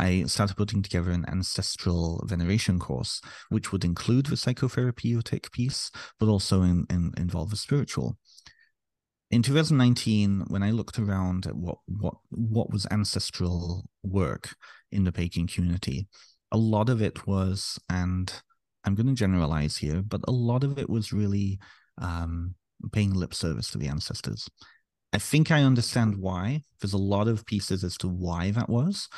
I 0.00 0.24
started 0.24 0.56
putting 0.56 0.82
together 0.82 1.12
an 1.12 1.24
ancestral 1.28 2.24
veneration 2.26 2.80
course, 2.80 3.20
which 3.50 3.70
would 3.70 3.84
include 3.84 4.26
the 4.26 4.36
psychotherapeutic 4.36 5.52
piece, 5.52 5.90
but 6.18 6.28
also 6.28 6.62
in, 6.62 6.86
in, 6.90 7.12
involve 7.16 7.50
the 7.50 7.56
spiritual. 7.56 8.18
In 9.30 9.42
2019, 9.42 10.46
when 10.48 10.62
I 10.62 10.70
looked 10.70 10.98
around 10.98 11.46
at 11.46 11.56
what 11.56 11.78
what 11.86 12.14
what 12.30 12.72
was 12.72 12.86
ancestral 12.90 13.88
work 14.02 14.56
in 14.90 15.04
the 15.04 15.12
pagan 15.12 15.46
community, 15.46 16.08
a 16.50 16.56
lot 16.56 16.88
of 16.88 17.00
it 17.00 17.26
was 17.26 17.78
and 17.88 18.32
I'm 18.86 18.94
going 18.94 19.08
to 19.08 19.14
generalize 19.14 19.76
here, 19.76 20.02
but 20.02 20.20
a 20.28 20.32
lot 20.32 20.62
of 20.64 20.78
it 20.78 20.88
was 20.88 21.12
really 21.12 21.58
um, 21.98 22.54
paying 22.92 23.12
lip 23.12 23.34
service 23.34 23.70
to 23.72 23.78
the 23.78 23.88
ancestors. 23.88 24.48
I 25.12 25.18
think 25.18 25.50
I 25.50 25.62
understand 25.62 26.16
why. 26.18 26.62
There's 26.80 26.92
a 26.92 26.98
lot 26.98 27.28
of 27.28 27.46
pieces 27.46 27.82
as 27.82 27.96
to 27.98 28.08
why 28.08 28.52
that 28.52 28.68
was. 28.68 29.08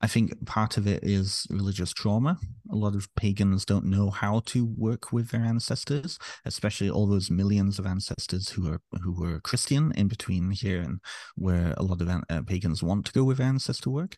I 0.00 0.06
think 0.06 0.44
part 0.44 0.76
of 0.76 0.86
it 0.86 1.02
is 1.02 1.46
religious 1.48 1.92
trauma. 1.92 2.38
A 2.70 2.76
lot 2.76 2.94
of 2.94 3.08
pagans 3.14 3.64
don't 3.64 3.86
know 3.86 4.10
how 4.10 4.40
to 4.46 4.66
work 4.66 5.12
with 5.12 5.30
their 5.30 5.40
ancestors, 5.40 6.18
especially 6.44 6.90
all 6.90 7.06
those 7.06 7.30
millions 7.30 7.78
of 7.78 7.86
ancestors 7.86 8.50
who 8.50 8.70
are 8.70 8.80
who 9.02 9.18
were 9.18 9.40
Christian 9.40 9.92
in 9.92 10.08
between 10.08 10.50
here 10.50 10.80
and 10.80 11.00
where 11.36 11.72
a 11.78 11.82
lot 11.82 12.02
of 12.02 12.08
uh, 12.08 12.42
pagans 12.46 12.82
want 12.82 13.06
to 13.06 13.12
go 13.12 13.24
with 13.24 13.40
ancestor 13.40 13.90
work. 13.90 14.16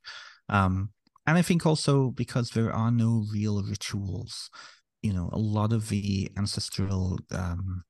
Um, 0.48 0.90
and 1.26 1.36
I 1.36 1.42
think 1.42 1.66
also 1.66 2.10
because 2.10 2.50
there 2.50 2.72
are 2.72 2.90
no 2.90 3.24
real 3.32 3.62
rituals 3.62 4.50
you 5.06 5.12
know 5.12 5.28
a 5.32 5.38
lot 5.38 5.72
of 5.72 5.88
the 5.88 6.30
ancestral 6.36 7.18
um, 7.30 7.84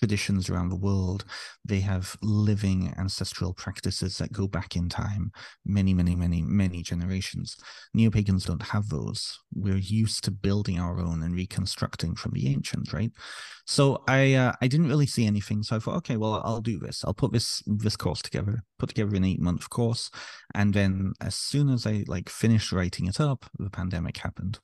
traditions 0.00 0.48
around 0.48 0.70
the 0.70 0.84
world 0.88 1.24
they 1.64 1.80
have 1.80 2.16
living 2.22 2.94
ancestral 2.96 3.52
practices 3.52 4.16
that 4.16 4.32
go 4.32 4.48
back 4.48 4.74
in 4.74 4.88
time 4.88 5.30
many 5.64 5.92
many 5.92 6.14
many 6.14 6.40
many 6.42 6.82
generations. 6.82 7.56
Neo-pagans 7.92 8.44
don't 8.44 8.62
have 8.62 8.88
those. 8.88 9.38
We're 9.52 9.76
used 9.76 10.24
to 10.24 10.30
building 10.30 10.78
our 10.78 10.98
own 11.00 11.22
and 11.22 11.34
reconstructing 11.34 12.14
from 12.14 12.32
the 12.32 12.48
ancients 12.48 12.92
right? 12.92 13.12
So 13.66 14.02
i 14.08 14.34
uh, 14.34 14.52
i 14.62 14.66
didn't 14.68 14.88
really 14.92 15.10
see 15.14 15.26
anything 15.26 15.62
so 15.62 15.76
i 15.76 15.80
thought 15.80 16.00
okay 16.02 16.16
well 16.16 16.40
i'll 16.44 16.60
do 16.72 16.78
this. 16.78 17.04
I'll 17.04 17.20
put 17.22 17.32
this 17.32 17.62
this 17.66 17.96
course 17.96 18.22
together 18.22 18.54
put 18.78 18.90
together 18.90 19.14
an 19.16 19.24
eight 19.24 19.40
month 19.48 19.68
course 19.70 20.10
and 20.54 20.72
then 20.72 21.12
as 21.20 21.34
soon 21.34 21.68
as 21.68 21.86
i 21.86 22.04
like 22.14 22.28
finished 22.28 22.72
writing 22.72 23.06
it 23.06 23.20
up 23.20 23.40
the 23.58 23.70
pandemic 23.70 24.16
happened 24.18 24.60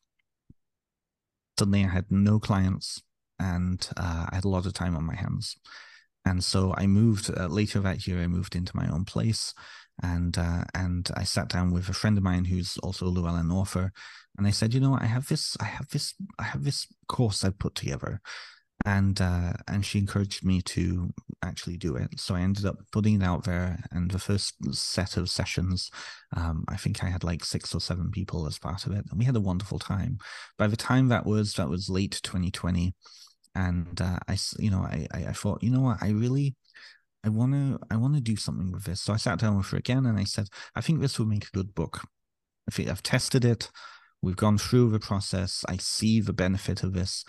suddenly 1.58 1.84
I 1.84 1.88
had 1.88 2.06
no 2.10 2.38
clients 2.38 3.02
and 3.38 3.86
uh, 3.96 4.26
I 4.30 4.34
had 4.36 4.44
a 4.44 4.48
lot 4.48 4.66
of 4.66 4.72
time 4.72 4.96
on 4.96 5.04
my 5.04 5.14
hands. 5.14 5.56
And 6.24 6.42
so 6.42 6.74
I 6.76 6.86
moved 6.86 7.30
uh, 7.30 7.46
later 7.46 7.80
that 7.80 8.06
year. 8.06 8.20
I 8.20 8.26
moved 8.26 8.56
into 8.56 8.76
my 8.76 8.88
own 8.88 9.04
place, 9.04 9.54
and 10.02 10.36
uh, 10.36 10.64
and 10.74 11.08
I 11.16 11.22
sat 11.22 11.48
down 11.48 11.72
with 11.72 11.88
a 11.88 11.92
friend 11.92 12.18
of 12.18 12.24
mine 12.24 12.46
who's 12.46 12.76
also 12.78 13.06
a 13.06 13.08
Llewellyn 13.08 13.52
author, 13.52 13.92
and 14.36 14.44
I 14.44 14.50
said, 14.50 14.74
you 14.74 14.80
know, 14.80 14.98
I 15.00 15.06
have 15.06 15.28
this, 15.28 15.56
I 15.60 15.66
have 15.66 15.88
this, 15.90 16.14
I 16.36 16.42
have 16.42 16.64
this 16.64 16.88
course 17.06 17.44
I 17.44 17.50
put 17.50 17.76
together, 17.76 18.20
and 18.84 19.20
uh, 19.20 19.52
and 19.68 19.86
she 19.86 20.00
encouraged 20.00 20.44
me 20.44 20.62
to 20.62 21.14
actually 21.42 21.76
do 21.76 21.96
it. 21.96 22.18
So 22.18 22.34
I 22.34 22.40
ended 22.40 22.64
up 22.64 22.78
putting 22.92 23.20
it 23.20 23.24
out 23.24 23.44
there, 23.44 23.78
and 23.90 24.10
the 24.10 24.18
first 24.18 24.54
set 24.74 25.16
of 25.16 25.30
sessions, 25.30 25.90
um, 26.36 26.64
I 26.68 26.76
think 26.76 27.02
I 27.02 27.08
had 27.08 27.24
like 27.24 27.44
six 27.44 27.74
or 27.74 27.80
seven 27.80 28.10
people 28.10 28.46
as 28.46 28.58
part 28.58 28.86
of 28.86 28.92
it, 28.92 29.04
and 29.10 29.18
we 29.18 29.24
had 29.24 29.36
a 29.36 29.40
wonderful 29.40 29.78
time. 29.78 30.18
By 30.58 30.66
the 30.66 30.76
time 30.76 31.08
that 31.08 31.26
was 31.26 31.54
that 31.54 31.68
was 31.68 31.88
late 31.88 32.20
2020, 32.22 32.94
and 33.54 34.00
uh, 34.00 34.18
I 34.28 34.36
you 34.58 34.70
know 34.70 34.80
I, 34.80 35.06
I 35.12 35.26
I 35.26 35.32
thought 35.32 35.62
you 35.62 35.70
know 35.70 35.80
what 35.80 36.02
I 36.02 36.10
really 36.10 36.54
I 37.24 37.28
want 37.28 37.52
to 37.52 37.78
I 37.90 37.96
want 37.96 38.14
to 38.14 38.20
do 38.20 38.36
something 38.36 38.72
with 38.72 38.84
this. 38.84 39.00
So 39.02 39.12
I 39.12 39.16
sat 39.16 39.38
down 39.38 39.56
with 39.56 39.66
her 39.68 39.78
again, 39.78 40.06
and 40.06 40.18
I 40.18 40.24
said 40.24 40.48
I 40.74 40.80
think 40.80 41.00
this 41.00 41.18
would 41.18 41.28
make 41.28 41.46
a 41.46 41.56
good 41.56 41.74
book. 41.74 42.00
I 42.68 42.72
think 42.72 42.88
I've 42.88 43.02
tested 43.02 43.44
it. 43.44 43.70
We've 44.22 44.36
gone 44.36 44.58
through 44.58 44.90
the 44.90 44.98
process. 44.98 45.64
I 45.68 45.76
see 45.76 46.20
the 46.20 46.32
benefit 46.32 46.82
of 46.82 46.94
this 46.94 47.24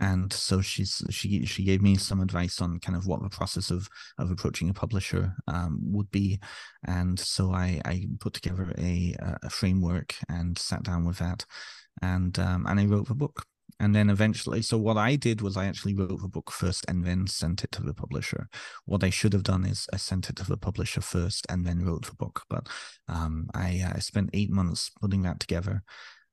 and 0.00 0.32
so 0.32 0.62
she's 0.62 1.02
she 1.10 1.44
she 1.44 1.62
gave 1.62 1.82
me 1.82 1.94
some 1.96 2.20
advice 2.20 2.60
on 2.60 2.80
kind 2.80 2.96
of 2.96 3.06
what 3.06 3.22
the 3.22 3.28
process 3.28 3.70
of 3.70 3.88
of 4.18 4.30
approaching 4.30 4.70
a 4.70 4.74
publisher 4.74 5.34
um, 5.46 5.78
would 5.82 6.10
be. 6.10 6.40
And 6.86 7.18
so 7.18 7.52
i 7.52 7.80
i 7.84 8.06
put 8.18 8.32
together 8.32 8.72
a 8.78 9.14
a 9.42 9.50
framework 9.50 10.14
and 10.28 10.58
sat 10.58 10.82
down 10.82 11.04
with 11.04 11.18
that. 11.18 11.44
And 12.02 12.38
um, 12.38 12.66
and 12.66 12.80
i 12.80 12.86
wrote 12.86 13.08
the 13.08 13.14
book. 13.14 13.44
And 13.78 13.94
then 13.94 14.10
eventually 14.10 14.62
so 14.62 14.76
what 14.78 14.96
i 14.96 15.16
did 15.16 15.42
was 15.42 15.56
i 15.56 15.66
actually 15.66 15.94
wrote 15.94 16.20
the 16.20 16.28
book 16.28 16.50
first 16.50 16.84
and 16.88 17.04
then 17.04 17.26
sent 17.26 17.62
it 17.64 17.72
to 17.72 17.82
the 17.82 17.94
publisher. 17.94 18.48
What 18.86 19.04
i 19.04 19.10
should 19.10 19.32
have 19.34 19.42
done 19.42 19.64
is 19.66 19.86
i 19.92 19.96
sent 19.96 20.30
it 20.30 20.36
to 20.36 20.44
the 20.44 20.56
publisher 20.56 21.02
first 21.02 21.46
and 21.50 21.66
then 21.66 21.84
wrote 21.84 22.06
the 22.06 22.14
book. 22.16 22.42
But 22.48 22.68
um, 23.08 23.48
i 23.54 23.82
uh, 23.86 23.92
i 23.96 23.98
spent 24.00 24.30
eight 24.32 24.50
months 24.50 24.90
putting 25.00 25.22
that 25.22 25.40
together 25.40 25.82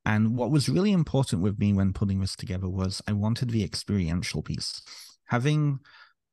and 0.08 0.38
what 0.38 0.52
was 0.52 0.70
really 0.70 0.94
important 0.94 1.42
with 1.42 1.60
me 1.60 1.74
when 1.74 1.92
putting 1.92 2.22
this 2.22 2.38
together 2.38 2.70
was 2.70 3.02
I 3.10 3.12
wanted 3.12 3.50
the 3.50 3.62
experiential 3.62 4.42
piece. 4.42 4.82
Having 5.26 5.80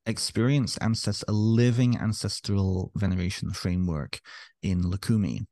experienced 0.07 0.79
ancest- 0.81 1.25
a 1.27 1.33
living 1.33 1.99
ancestral 1.99 2.93
veneration 2.95 3.51
framework 3.51 4.21
in 4.63 4.85
Lukumi, 4.85 5.47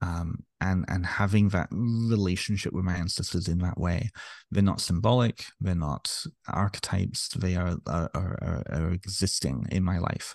um, 0.00 0.42
and 0.62 0.86
and 0.88 1.04
having 1.04 1.50
that 1.50 1.68
relationship 1.70 2.72
with 2.72 2.86
my 2.86 2.94
ancestors 2.94 3.46
in 3.46 3.58
that 3.58 3.78
way. 3.78 4.08
They're 4.50 4.62
not 4.62 4.80
symbolic. 4.80 5.44
They're 5.60 5.74
not 5.74 6.10
archetypes. 6.48 7.28
They 7.28 7.56
are 7.56 7.76
are, 7.86 8.10
are, 8.14 8.62
are 8.70 8.92
existing 8.92 9.66
in 9.70 9.84
my 9.84 9.98
life. 9.98 10.34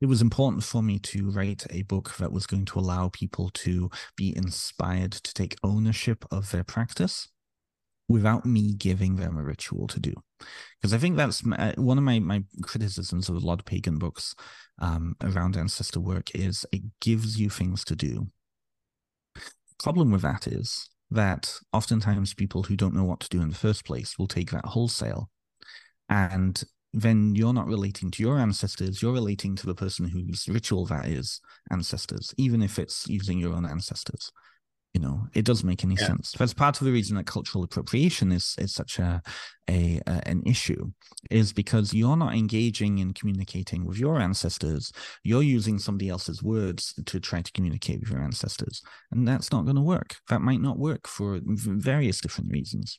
It 0.00 0.06
was 0.06 0.22
important 0.22 0.62
for 0.62 0.82
me 0.82 0.98
to 0.98 1.30
write 1.30 1.66
a 1.70 1.82
book 1.82 2.16
that 2.18 2.32
was 2.32 2.46
going 2.46 2.64
to 2.66 2.78
allow 2.78 3.08
people 3.08 3.50
to 3.50 3.90
be 4.16 4.36
inspired 4.36 5.12
to 5.12 5.34
take 5.34 5.56
ownership 5.62 6.24
of 6.30 6.50
their 6.50 6.64
practice 6.64 7.28
without 8.08 8.46
me 8.46 8.74
giving 8.74 9.16
them 9.16 9.36
a 9.36 9.42
ritual 9.42 9.86
to 9.86 10.00
do. 10.00 10.14
Because 10.80 10.94
i 10.94 10.98
think 10.98 11.16
that's 11.16 11.42
uh, 11.46 11.72
one 11.76 11.98
of 11.98 12.04
my 12.04 12.18
my 12.20 12.42
criticisms 12.62 13.28
of 13.28 13.36
a 13.36 13.46
lot 13.46 13.58
of 13.58 13.66
pagan 13.66 13.98
books 13.98 14.34
um, 14.80 15.16
around 15.22 15.56
ancestor 15.56 16.00
work 16.00 16.34
is 16.34 16.64
it 16.72 16.82
gives 17.00 17.40
you 17.40 17.50
things 17.50 17.84
to 17.84 17.96
do. 17.96 18.28
Problem 19.82 20.10
with 20.10 20.22
that 20.22 20.46
is 20.46 20.88
that 21.10 21.54
oftentimes 21.72 22.34
people 22.34 22.64
who 22.64 22.76
don't 22.76 22.94
know 22.94 23.04
what 23.04 23.20
to 23.20 23.28
do 23.28 23.40
in 23.40 23.48
the 23.48 23.54
first 23.54 23.84
place 23.84 24.18
will 24.18 24.26
take 24.26 24.50
that 24.50 24.66
wholesale 24.66 25.30
and 26.08 26.64
then 26.92 27.34
you're 27.34 27.52
not 27.52 27.66
relating 27.66 28.10
to 28.10 28.22
your 28.22 28.38
ancestors 28.38 29.02
you're 29.02 29.12
relating 29.12 29.54
to 29.54 29.66
the 29.66 29.74
person 29.74 30.06
whose 30.08 30.48
ritual 30.48 30.86
that 30.86 31.06
is 31.06 31.40
ancestors 31.70 32.34
even 32.36 32.62
if 32.62 32.78
it's 32.78 33.06
using 33.08 33.38
your 33.38 33.54
own 33.54 33.66
ancestors 33.66 34.32
you 34.94 35.00
know 35.00 35.28
it 35.34 35.44
doesn't 35.44 35.66
make 35.66 35.84
any 35.84 35.96
yeah. 35.98 36.06
sense. 36.06 36.32
That's 36.38 36.54
part 36.54 36.80
of 36.80 36.84
the 36.84 36.92
reason 36.92 37.16
that 37.16 37.26
cultural 37.26 37.64
appropriation 37.64 38.32
is 38.32 38.54
is 38.58 38.72
such 38.74 38.98
a, 38.98 39.22
a, 39.68 40.00
a 40.06 40.28
an 40.28 40.42
issue 40.46 40.90
is 41.30 41.52
because 41.52 41.92
you're 41.92 42.16
not 42.16 42.34
engaging 42.34 42.98
in 42.98 43.12
communicating 43.12 43.84
with 43.84 43.98
your 43.98 44.20
ancestors. 44.20 44.92
You're 45.24 45.42
using 45.42 45.78
somebody 45.78 46.08
else's 46.08 46.42
words 46.42 46.94
to 47.04 47.20
try 47.20 47.42
to 47.42 47.52
communicate 47.52 48.00
with 48.00 48.10
your 48.10 48.22
ancestors. 48.22 48.82
And 49.10 49.26
that's 49.26 49.52
not 49.52 49.64
going 49.64 49.76
to 49.76 49.82
work. 49.82 50.16
That 50.28 50.42
might 50.42 50.60
not 50.60 50.78
work 50.78 51.06
for 51.06 51.40
various 51.44 52.20
different 52.20 52.50
reasons. 52.50 52.98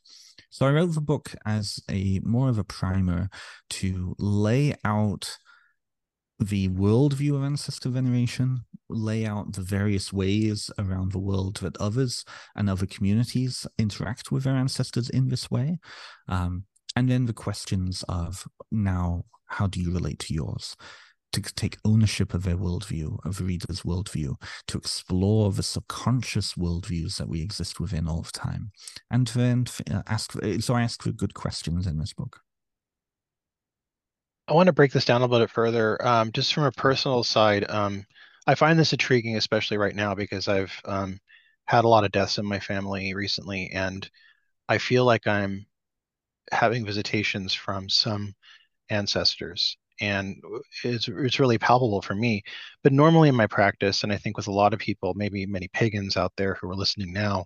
So 0.49 0.65
i 0.65 0.71
wrote 0.71 0.93
the 0.93 1.02
book 1.02 1.34
as 1.45 1.80
a 1.89 2.19
more 2.23 2.49
of 2.49 2.58
a 2.58 2.63
primer 2.63 3.30
to 3.71 4.15
lay 4.17 4.73
out 4.84 5.38
the 6.39 6.69
worldview 6.69 7.36
of 7.36 7.43
ancestor 7.43 7.89
veneration, 7.89 8.62
lay 8.89 9.25
out 9.25 9.54
the 9.54 9.62
various 9.62 10.12
ways 10.12 10.71
around 10.80 11.12
the 11.12 11.19
world 11.19 11.58
that 11.58 11.78
others 11.78 12.25
and 12.56 12.69
other 12.69 12.86
communities 12.86 13.67
interact 13.78 14.32
with 14.32 14.43
their 14.43 14.56
ancestors 14.56 15.10
in 15.10 15.28
this 15.28 15.52
way. 15.52 15.78
Um, 16.28 16.63
and 16.95 17.10
then 17.10 17.25
the 17.25 17.34
questions 17.34 18.04
of 18.10 18.47
now, 18.71 19.25
how 19.47 19.67
do 19.67 19.80
you 19.80 19.93
relate 19.93 20.19
to 20.19 20.34
yours? 20.34 20.75
To 21.34 21.41
take 21.41 21.78
ownership 21.86 22.34
of 22.34 22.43
their 22.43 22.58
worldview, 22.58 23.23
of 23.23 23.38
the 23.38 23.43
reader's 23.43 23.82
worldview, 23.82 24.41
to 24.67 24.78
explore 24.78 25.52
the 25.52 25.62
subconscious 25.62 26.56
worldviews 26.56 27.17
that 27.17 27.30
we 27.30 27.41
exist 27.41 27.80
within 27.80 28.08
all 28.08 28.23
the 28.23 28.32
time. 28.32 28.71
And 29.12 29.28
then 29.28 29.65
uh, 29.91 30.02
ask, 30.08 30.34
so 30.60 30.73
I 30.73 30.82
ask 30.82 31.04
for 31.04 31.12
good 31.12 31.36
questions 31.36 31.86
in 31.86 31.99
this 31.99 32.13
book. 32.13 32.41
I 34.49 34.53
want 34.53 34.65
to 34.65 34.73
break 34.73 34.91
this 34.91 35.05
down 35.05 35.21
a 35.21 35.25
little 35.25 35.45
bit 35.45 35.51
further. 35.51 36.05
Um, 36.05 36.31
just 36.31 36.55
from 36.55 36.63
a 36.63 36.71
personal 36.71 37.23
side, 37.23 37.69
um, 37.69 38.03
I 38.47 38.55
find 38.55 38.79
this 38.79 38.93
intriguing, 38.93 39.38
especially 39.38 39.77
right 39.77 39.95
now, 39.95 40.15
because 40.15 40.47
I've 40.47 40.73
um, 40.85 41.19
had 41.65 41.85
a 41.85 41.88
lot 41.88 42.03
of 42.03 42.12
deaths 42.12 42.39
in 42.39 42.45
my 42.47 42.59
family 42.59 43.13
recently, 43.13 43.69
and 43.71 44.09
I 44.67 44.79
feel 44.79 45.05
like 45.05 45.27
I'm 45.27 45.67
having 46.51 46.83
visitations 46.83 47.53
from 47.53 47.89
some 47.89 48.33
ancestors, 48.89 49.77
and 50.01 50.41
it's 50.83 51.07
it's 51.07 51.39
really 51.39 51.59
palpable 51.59 52.01
for 52.01 52.15
me. 52.15 52.41
But 52.81 52.91
normally 52.91 53.29
in 53.29 53.35
my 53.35 53.45
practice, 53.45 54.01
and 54.01 54.12
I 54.12 54.17
think 54.17 54.35
with 54.35 54.47
a 54.47 54.51
lot 54.51 54.73
of 54.73 54.79
people, 54.79 55.13
maybe 55.13 55.45
many 55.45 55.67
pagans 55.67 56.17
out 56.17 56.33
there 56.38 56.55
who 56.55 56.71
are 56.71 56.75
listening 56.75 57.13
now, 57.13 57.45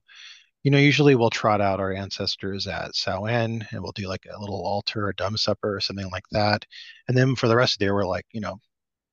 you 0.63 0.71
know, 0.71 0.78
usually 0.78 1.15
we'll 1.15 1.30
trot 1.30 1.62
out 1.62 1.80
our 1.80 1.93
ancestors 1.93 2.67
at 2.67 2.95
Samhain 2.95 3.67
and 3.71 3.84
we'll 3.84 3.91
do 3.91 4.08
like 4.08 4.26
a 4.34 4.39
little 4.39 4.65
altar, 4.65 5.10
a 5.10 5.15
dumb 5.15 5.38
supper, 5.38 5.76
or 5.76 5.82
something 5.82 6.10
like 6.12 6.23
that. 6.32 6.65
And 7.08 7.17
then 7.17 7.36
for 7.36 7.47
the 7.47 7.56
rest 7.56 7.76
of 7.76 7.80
the 7.80 7.86
year, 7.86 7.93
we're 7.93 8.06
like, 8.06 8.26
you 8.32 8.41
know, 8.41 8.60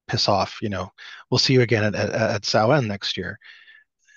piss 0.08 0.28
off, 0.28 0.58
you 0.62 0.68
know, 0.68 0.90
we'll 1.30 1.38
see 1.38 1.54
you 1.54 1.62
again 1.62 1.84
at, 1.84 1.94
at, 1.94 2.10
at 2.10 2.44
Samhain 2.44 2.86
next 2.86 3.16
year. 3.16 3.38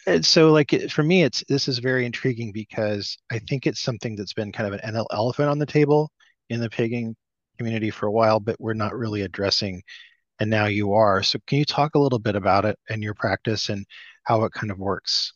And 0.06 0.26
so 0.26 0.52
like 0.52 0.92
for 0.92 1.02
me, 1.04 1.24
it's, 1.24 1.44
this 1.48 1.68
is 1.68 1.80
very 1.80 2.06
intriguing 2.06 2.52
because 2.52 3.18
I 3.32 3.40
think 3.40 3.66
it's 3.66 3.80
something 3.80 4.16
that's 4.16 4.34
been 4.34 4.52
kind 4.52 4.74
of 4.74 4.80
an 4.84 4.96
elephant 5.12 5.50
on 5.50 5.60
the 5.60 5.66
table 5.66 6.12
in 6.50 6.60
the 6.60 6.70
pagan 6.70 7.16
community 7.58 7.90
for 7.90 8.08
a 8.08 8.12
while, 8.12 8.40
but 8.40 8.60
we're 8.60 8.74
not 8.74 8.96
really 8.96 9.22
addressing. 9.22 9.82
And 10.40 10.50
now 10.50 10.66
you 10.66 10.94
are. 10.94 11.24
So 11.24 11.40
can 11.48 11.60
you 11.60 11.66
talk 11.66 11.96
a 11.96 12.00
little 12.00 12.20
bit 12.20 12.36
about 12.36 12.66
it 12.66 12.78
and 12.90 13.02
your 13.02 13.14
practice 13.14 13.70
and 13.70 13.86
how 14.24 14.44
it 14.44 14.52
kind 14.52 14.72
of 14.72 14.78
works? 14.78 15.34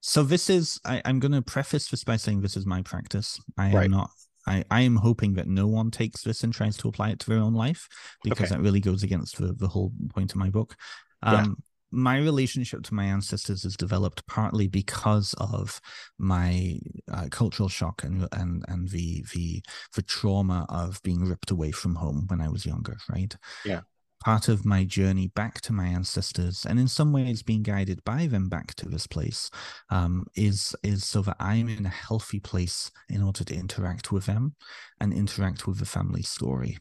So 0.00 0.22
this 0.22 0.50
is 0.50 0.80
I, 0.84 0.98
am 1.04 1.20
going 1.20 1.32
to 1.32 1.42
preface 1.42 1.88
this 1.88 2.04
by 2.04 2.16
saying 2.16 2.40
this 2.40 2.56
is 2.56 2.66
my 2.66 2.82
practice. 2.82 3.40
I 3.58 3.72
right. 3.72 3.84
am 3.84 3.90
not. 3.90 4.10
I, 4.46 4.64
I 4.70 4.80
am 4.80 4.96
hoping 4.96 5.34
that 5.34 5.48
no 5.48 5.66
one 5.66 5.90
takes 5.90 6.22
this 6.22 6.42
and 6.42 6.52
tries 6.52 6.76
to 6.78 6.88
apply 6.88 7.10
it 7.10 7.18
to 7.20 7.30
their 7.30 7.40
own 7.40 7.52
life 7.52 7.86
because 8.24 8.46
okay. 8.50 8.56
that 8.56 8.62
really 8.62 8.80
goes 8.80 9.02
against 9.02 9.36
the, 9.36 9.52
the 9.52 9.68
whole 9.68 9.92
point 10.14 10.32
of 10.32 10.36
my 10.36 10.48
book. 10.48 10.76
Um, 11.22 11.34
yeah. 11.34 11.46
My 11.92 12.18
relationship 12.18 12.82
to 12.84 12.94
my 12.94 13.04
ancestors 13.04 13.64
is 13.64 13.76
developed 13.76 14.26
partly 14.26 14.68
because 14.68 15.34
of 15.38 15.80
my 16.18 16.78
uh, 17.12 17.26
cultural 17.30 17.68
shock 17.68 18.04
and 18.04 18.28
and 18.32 18.64
and 18.68 18.88
the 18.88 19.24
the 19.34 19.60
the 19.96 20.02
trauma 20.02 20.66
of 20.68 21.02
being 21.02 21.24
ripped 21.24 21.50
away 21.50 21.72
from 21.72 21.96
home 21.96 22.24
when 22.28 22.40
I 22.40 22.48
was 22.48 22.64
younger. 22.64 22.96
Right. 23.10 23.36
Yeah 23.64 23.80
part 24.20 24.48
of 24.48 24.64
my 24.66 24.84
journey 24.84 25.28
back 25.28 25.60
to 25.62 25.72
my 25.72 25.86
ancestors 25.86 26.66
and 26.66 26.78
in 26.78 26.86
some 26.86 27.12
ways 27.12 27.42
being 27.42 27.62
guided 27.62 28.02
by 28.04 28.26
them 28.26 28.48
back 28.48 28.74
to 28.74 28.88
this 28.88 29.06
place 29.06 29.50
um, 29.90 30.24
is 30.36 30.74
is 30.82 31.04
so 31.04 31.22
that 31.22 31.36
i'm 31.40 31.68
in 31.68 31.86
a 31.86 31.90
healthy 31.90 32.38
place 32.38 32.90
in 33.08 33.22
order 33.22 33.42
to 33.44 33.54
interact 33.54 34.12
with 34.12 34.26
them 34.26 34.54
and 35.00 35.12
interact 35.12 35.66
with 35.66 35.78
the 35.78 35.86
family 35.86 36.22
story 36.22 36.76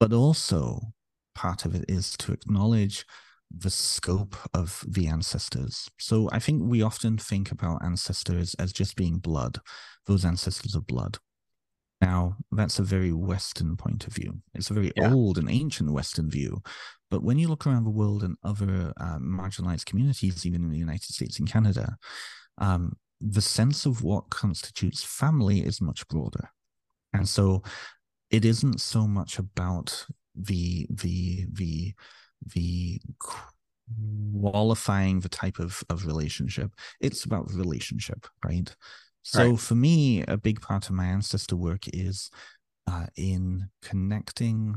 but 0.00 0.12
also 0.12 0.80
part 1.34 1.64
of 1.64 1.74
it 1.74 1.84
is 1.88 2.16
to 2.16 2.32
acknowledge 2.32 3.04
the 3.50 3.70
scope 3.70 4.36
of 4.54 4.84
the 4.86 5.06
ancestors. 5.06 5.88
So 5.98 6.28
I 6.32 6.38
think 6.38 6.62
we 6.64 6.82
often 6.82 7.16
think 7.16 7.50
about 7.50 7.82
ancestors 7.82 8.54
as 8.54 8.72
just 8.72 8.96
being 8.96 9.18
blood, 9.18 9.58
those 10.06 10.24
ancestors 10.24 10.74
of 10.74 10.86
blood. 10.86 11.18
Now, 12.00 12.36
that's 12.52 12.78
a 12.78 12.84
very 12.84 13.12
Western 13.12 13.76
point 13.76 14.06
of 14.06 14.14
view. 14.14 14.40
It's 14.54 14.70
a 14.70 14.74
very 14.74 14.92
yeah. 14.96 15.12
old 15.12 15.36
and 15.38 15.50
ancient 15.50 15.90
Western 15.90 16.30
view. 16.30 16.62
But 17.10 17.22
when 17.22 17.38
you 17.38 17.48
look 17.48 17.66
around 17.66 17.84
the 17.84 17.90
world 17.90 18.22
and 18.22 18.36
other 18.44 18.92
uh, 18.98 19.18
marginalized 19.18 19.86
communities, 19.86 20.46
even 20.46 20.62
in 20.62 20.70
the 20.70 20.78
United 20.78 21.12
States 21.12 21.38
and 21.38 21.50
Canada, 21.50 21.96
um, 22.58 22.92
the 23.20 23.40
sense 23.40 23.84
of 23.84 24.02
what 24.02 24.30
constitutes 24.30 25.02
family 25.02 25.60
is 25.60 25.80
much 25.80 26.06
broader. 26.08 26.50
And 27.12 27.28
so 27.28 27.62
it 28.30 28.44
isn't 28.44 28.80
so 28.80 29.06
much 29.06 29.38
about 29.38 30.06
the 30.34 30.86
the 30.90 31.46
the 31.52 31.94
the 32.54 33.00
qualifying 34.40 35.20
the 35.20 35.28
type 35.28 35.58
of, 35.58 35.82
of 35.88 36.06
relationship. 36.06 36.70
It's 37.00 37.24
about 37.24 37.48
the 37.48 37.56
relationship, 37.56 38.26
right? 38.44 38.74
So 39.30 39.50
right. 39.50 39.60
for 39.60 39.74
me, 39.74 40.22
a 40.26 40.38
big 40.38 40.62
part 40.62 40.88
of 40.88 40.94
my 40.94 41.04
ancestor 41.04 41.54
work 41.54 41.84
is 41.92 42.30
uh, 42.86 43.08
in 43.14 43.68
connecting 43.82 44.76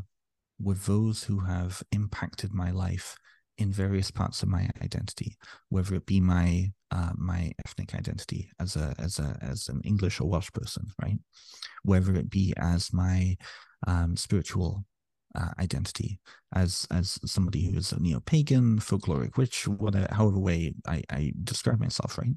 with 0.62 0.86
those 0.88 1.24
who 1.24 1.40
have 1.40 1.82
impacted 1.94 2.54
my 2.54 2.70
life 2.70 3.16
in 3.58 3.72
various 3.72 4.12
parts 4.12 4.44
of 4.44 4.50
my 4.50 4.70
identity, 4.84 5.38
whether 5.70 5.96
it 5.96 6.06
be 6.06 6.20
my 6.20 6.70
uh, 6.92 7.12
my 7.16 7.54
ethnic 7.66 7.96
identity 7.96 8.50
as 8.60 8.76
a 8.76 8.94
as 9.00 9.20
a 9.20 9.38
as 9.42 9.70
an 9.70 9.80
English 9.86 10.20
or 10.20 10.28
Welsh 10.28 10.52
person, 10.52 10.86
right? 11.02 11.18
Whether 11.84 12.14
it 12.16 12.30
be 12.30 12.54
as 12.58 12.92
my 12.92 13.38
um, 13.88 14.18
spiritual 14.18 14.84
uh, 15.34 15.52
identity, 15.60 16.20
as 16.54 16.86
as 16.92 17.18
somebody 17.26 17.72
who 17.72 17.78
is 17.78 17.94
a 17.94 18.02
neo 18.02 18.20
pagan, 18.20 18.80
folkloric 18.80 19.38
witch, 19.38 19.66
whatever, 19.66 20.14
however 20.14 20.40
way 20.40 20.74
I, 20.86 21.04
I 21.10 21.32
describe 21.42 21.80
myself, 21.80 22.18
right? 22.18 22.36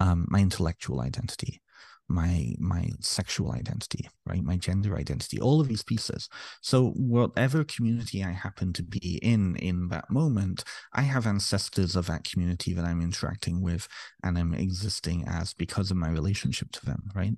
Um, 0.00 0.26
my 0.28 0.40
intellectual 0.40 1.00
identity 1.00 1.62
my 2.08 2.54
my 2.58 2.90
sexual 3.00 3.52
identity 3.52 4.08
right? 4.26 4.42
My 4.44 4.56
gender 4.56 4.96
identity 4.96 5.40
all 5.40 5.60
of 5.60 5.68
these 5.68 5.82
pieces. 5.82 6.28
So 6.60 6.90
whatever 6.90 7.64
community 7.64 8.22
i 8.22 8.30
happen 8.30 8.72
to 8.74 8.82
be 8.82 9.18
in 9.22 9.56
in 9.56 9.88
that 9.88 10.10
moment 10.10 10.64
i 10.92 11.02
have 11.02 11.26
ancestors 11.26 11.96
of 11.96 12.06
that 12.06 12.24
community 12.24 12.74
that 12.74 12.84
i'm 12.84 13.00
interacting 13.00 13.62
with 13.62 13.88
and 14.22 14.38
i'm 14.38 14.54
existing 14.54 15.24
as 15.26 15.54
because 15.54 15.90
of 15.90 15.96
my 15.96 16.10
relationship 16.10 16.70
to 16.72 16.84
them 16.86 17.10
right? 17.14 17.32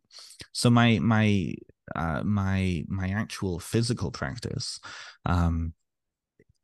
So 0.52 0.70
my 0.70 0.98
my 0.98 1.54
uh, 1.94 2.22
my 2.24 2.84
my 2.88 3.08
actual 3.08 3.58
physical 3.58 4.10
practice 4.10 4.80
um, 5.26 5.74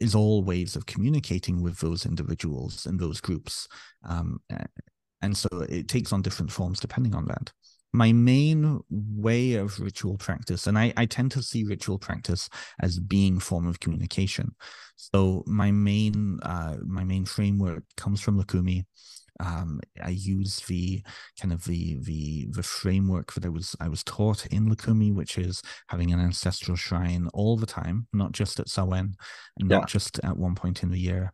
is 0.01 0.15
all 0.15 0.43
ways 0.43 0.77
of 0.77 0.87
communicating 0.87 1.63
with 1.63 1.79
those 1.79 2.07
individuals 2.07 2.87
and 2.87 2.99
those 2.99 3.21
groups 3.21 3.69
um, 4.05 4.41
and 5.23 5.37
so 5.37 5.49
it 5.69 5.89
takes 5.89 6.13
on 6.13 6.23
different 6.23 6.51
forms 6.53 6.81
depending 6.81 7.15
on 7.15 7.27
that. 7.27 7.53
My 7.93 8.13
main 8.13 8.81
way 8.89 9.55
of 9.55 9.81
ritual 9.81 10.17
practice, 10.17 10.69
and 10.69 10.79
I, 10.79 10.93
I 10.97 11.07
tend 11.07 11.33
to 11.33 11.43
see 11.43 11.65
ritual 11.65 11.99
practice 11.99 12.49
as 12.81 13.01
being 13.01 13.41
form 13.41 13.67
of 13.67 13.81
communication. 13.81 14.55
So 14.97 15.43
my 15.47 15.73
main 15.73 16.39
uh, 16.43 16.77
my 16.87 17.05
main 17.05 17.25
framework 17.25 17.83
comes 17.97 18.21
from 18.21 18.41
Lukumi. 18.41 18.85
um, 19.41 19.81
I 20.03 20.11
use 20.11 20.61
the 20.69 21.03
kind 21.41 21.53
of 21.53 21.65
the 21.65 21.99
the 22.03 22.47
the 22.51 22.63
framework 22.63 23.33
that 23.35 23.45
I 23.45 23.49
was 23.49 23.75
I 23.81 23.89
was 23.89 24.05
taught 24.05 24.47
in 24.47 24.69
Lukumi, 24.69 25.13
which 25.15 25.39
is 25.39 25.63
having 25.89 26.13
an 26.13 26.21
ancestral 26.21 26.77
shrine 26.77 27.29
all 27.33 27.57
the 27.57 27.67
time, 27.67 28.07
not 28.13 28.33
just 28.33 28.61
at 28.61 28.69
Samhain, 28.69 29.15
not 29.59 29.83
yeah. 29.83 29.87
just 29.87 30.21
at 30.23 30.37
one 30.37 30.55
point 30.55 30.83
in 30.83 30.91
the 30.91 30.99
year. 30.99 31.33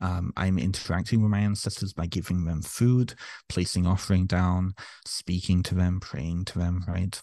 Um, 0.00 0.32
I'm 0.36 0.58
interacting 0.58 1.22
with 1.22 1.30
my 1.30 1.40
ancestors 1.40 1.92
by 1.92 2.06
giving 2.06 2.44
them 2.44 2.62
food, 2.62 3.14
placing 3.48 3.86
offering 3.86 4.26
down, 4.26 4.74
speaking 5.06 5.62
to 5.64 5.74
them, 5.74 6.00
praying 6.00 6.46
to 6.46 6.58
them, 6.58 6.84
right? 6.88 7.20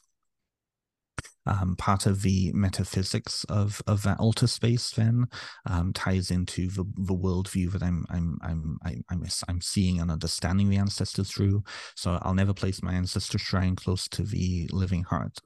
um, 1.48 1.76
part 1.78 2.06
of 2.06 2.22
the 2.22 2.52
metaphysics 2.54 3.44
of 3.46 3.82
of 3.88 4.04
that 4.04 4.20
altar 4.20 4.48
space 4.48 4.92
then 4.92 5.28
um, 5.66 5.94
ties 5.94 6.30
into 6.30 6.68
the 6.70 6.84
the 6.98 7.16
worldview 7.16 7.72
that 7.72 7.82
I'm 7.82 8.06
I'm 8.10 8.38
I'm 8.42 8.78
I'm 9.10 9.24
I'm 9.48 9.62
seeing 9.62 10.00
and 10.00 10.12
understanding 10.12 10.70
the 10.70 10.78
ancestors 10.78 11.32
through. 11.32 11.64
So 11.96 12.20
I'll 12.22 12.34
never 12.34 12.54
place 12.54 12.84
my 12.84 12.94
ancestor 12.94 13.38
shrine 13.38 13.76
close 13.76 14.08
to 14.10 14.24
the 14.24 14.70
living 14.72 15.04
heart. 15.04 15.40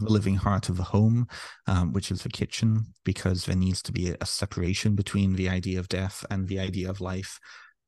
The 0.00 0.12
living 0.12 0.36
heart 0.36 0.68
of 0.68 0.76
the 0.76 0.82
home, 0.82 1.28
um, 1.66 1.92
which 1.92 2.10
is 2.10 2.22
the 2.22 2.28
kitchen, 2.28 2.86
because 3.04 3.44
there 3.44 3.56
needs 3.56 3.80
to 3.82 3.92
be 3.92 4.14
a, 4.20 4.26
separation 4.26 4.94
between 4.94 5.34
the 5.34 5.48
idea 5.48 5.78
of 5.78 5.88
death 5.88 6.24
and 6.30 6.48
the 6.48 6.58
idea 6.58 6.90
of 6.90 7.00
life. 7.00 7.38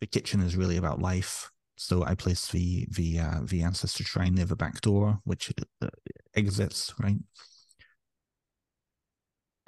The 0.00 0.06
kitchen 0.06 0.40
is 0.40 0.56
really 0.56 0.76
about 0.76 1.00
life 1.00 1.50
so 1.76 2.04
I 2.04 2.14
place 2.14 2.48
the 2.48 2.86
the 2.90 3.20
uh, 3.20 3.40
the 3.44 3.62
ancestor 3.62 4.02
shrine 4.04 4.34
near 4.34 4.46
the 4.46 4.56
back 4.56 4.80
door, 4.80 5.20
which 5.24 5.52
uh, 5.82 5.88
exits 6.34 6.94
right. 6.98 7.18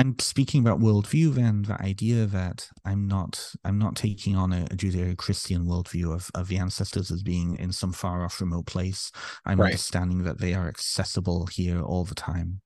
And 0.00 0.20
speaking 0.20 0.60
about 0.60 0.78
worldview, 0.78 1.34
then 1.34 1.62
the 1.62 1.80
idea 1.82 2.26
that 2.26 2.68
I'm 2.84 3.08
not 3.08 3.52
I'm 3.64 3.78
not 3.78 3.96
taking 3.96 4.36
on 4.36 4.52
a, 4.52 4.62
a 4.70 4.76
Judeo-Christian 4.76 5.64
worldview 5.64 6.14
of, 6.14 6.30
of 6.34 6.46
the 6.46 6.58
ancestors 6.58 7.10
as 7.10 7.24
being 7.24 7.56
in 7.56 7.72
some 7.72 7.92
far 7.92 8.24
off 8.24 8.40
remote 8.40 8.66
place. 8.66 9.10
I'm 9.44 9.60
right. 9.60 9.66
understanding 9.66 10.22
that 10.22 10.38
they 10.38 10.54
are 10.54 10.68
accessible 10.68 11.46
here 11.46 11.82
all 11.82 12.04
the 12.04 12.14
time. 12.14 12.60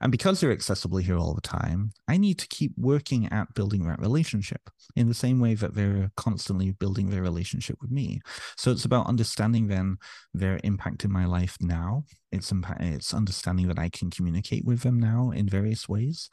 And 0.00 0.12
because 0.12 0.40
they're 0.40 0.52
accessible 0.52 0.98
here 0.98 1.18
all 1.18 1.34
the 1.34 1.40
time, 1.40 1.90
I 2.06 2.16
need 2.16 2.38
to 2.38 2.48
keep 2.48 2.72
working 2.76 3.26
at 3.30 3.52
building 3.54 3.86
that 3.86 4.00
relationship 4.00 4.70
in 4.96 5.08
the 5.08 5.14
same 5.14 5.40
way 5.40 5.54
that 5.54 5.74
they're 5.74 6.10
constantly 6.16 6.70
building 6.70 7.10
their 7.10 7.22
relationship 7.22 7.76
with 7.80 7.90
me. 7.90 8.20
So 8.56 8.70
it's 8.70 8.84
about 8.84 9.08
understanding 9.08 9.66
then 9.66 9.98
their 10.32 10.58
impact 10.64 11.04
in 11.04 11.12
my 11.12 11.26
life 11.26 11.56
now. 11.60 12.04
It's 12.32 12.50
impact, 12.50 12.80
it's 12.82 13.12
understanding 13.12 13.68
that 13.68 13.78
I 13.78 13.88
can 13.88 14.10
communicate 14.10 14.64
with 14.64 14.80
them 14.80 14.98
now 14.98 15.32
in 15.32 15.48
various 15.48 15.88
ways. 15.88 16.30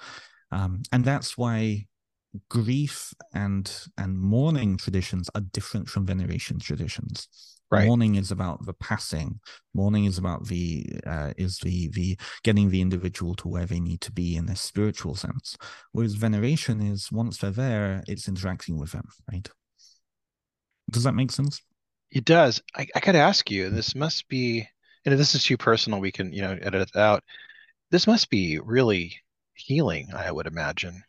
Um, 0.52 0.84
and 0.92 1.04
that's 1.04 1.38
why 1.38 1.86
grief 2.50 3.14
and 3.34 3.72
and 3.98 4.20
mourning 4.20 4.76
traditions 4.76 5.30
are 5.36 5.42
different 5.54 5.88
from 5.88 6.06
veneration 6.06 6.60
traditions 6.60 7.30
Right. 7.72 7.88
Mourning 7.88 8.16
is 8.16 8.32
about 8.32 8.66
the 8.66 8.74
passing. 8.74 9.40
Mourning 9.74 10.06
is 10.06 10.18
about 10.18 10.48
the 10.48 10.86
uh, 11.06 11.34
is 11.36 11.58
the 11.60 11.90
the 11.90 12.18
getting 12.44 12.70
the 12.70 12.82
individual 12.82 13.34
to 13.36 13.48
where 13.48 13.66
they 13.66 13.80
need 13.80 14.02
to 14.02 14.12
be 14.12 14.36
in 14.36 14.48
a 14.50 14.56
spiritual 14.56 15.16
sense. 15.16 15.58
Whereas 15.92 16.14
veneration 16.14 16.80
is 16.82 17.12
once 17.12 17.38
they're 17.38 17.50
there, 17.50 18.04
it's 18.08 18.28
interacting 18.28 18.78
with 18.78 18.92
them, 18.92 19.08
right? 19.32 19.50
Does 20.92 21.04
that 21.04 21.16
make 21.16 21.32
sense? 21.32 21.62
It 22.12 22.24
does. 22.24 22.62
I, 22.76 22.88
I 22.96 23.00
got 23.00 23.14
to 23.14 23.18
ask 23.18 23.50
you. 23.50 23.70
This 23.72 23.96
must 23.96 24.28
be, 24.28 24.68
and 25.04 25.14
if 25.14 25.18
this 25.18 25.34
is 25.34 25.44
too 25.44 25.58
personal. 25.58 26.00
We 26.00 26.12
can 26.12 26.32
you 26.32 26.44
know 26.44 26.58
edit 26.62 26.90
it 26.90 26.96
out. 26.96 27.24
This 27.90 28.06
must 28.06 28.30
be 28.30 28.60
really 28.60 29.18
healing. 29.56 30.10
I 30.14 30.32
would 30.32 30.48
imagine. 30.48 31.04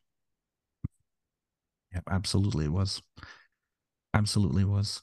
Yeah, 1.93 2.01
absolutely, 2.11 2.67
it 2.67 2.73
was. 2.73 3.03
Absolutely 4.15 4.63
it 4.63 4.69
was 4.69 5.03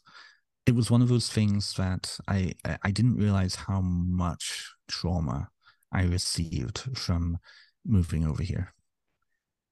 it 0.66 0.76
was 0.76 0.90
one 0.90 1.02
of 1.02 1.10
those 1.10 1.30
things 1.30 1.74
that 1.76 2.18
I 2.28 2.54
I 2.84 2.92
didn't 2.92 3.18
realize 3.18 3.56
how 3.56 3.82
much 3.82 4.74
trauma 4.88 5.50
I 5.92 6.04
received 6.04 6.98
from 6.98 7.38
moving 7.86 8.26
over 8.26 8.44
here. 8.44 8.74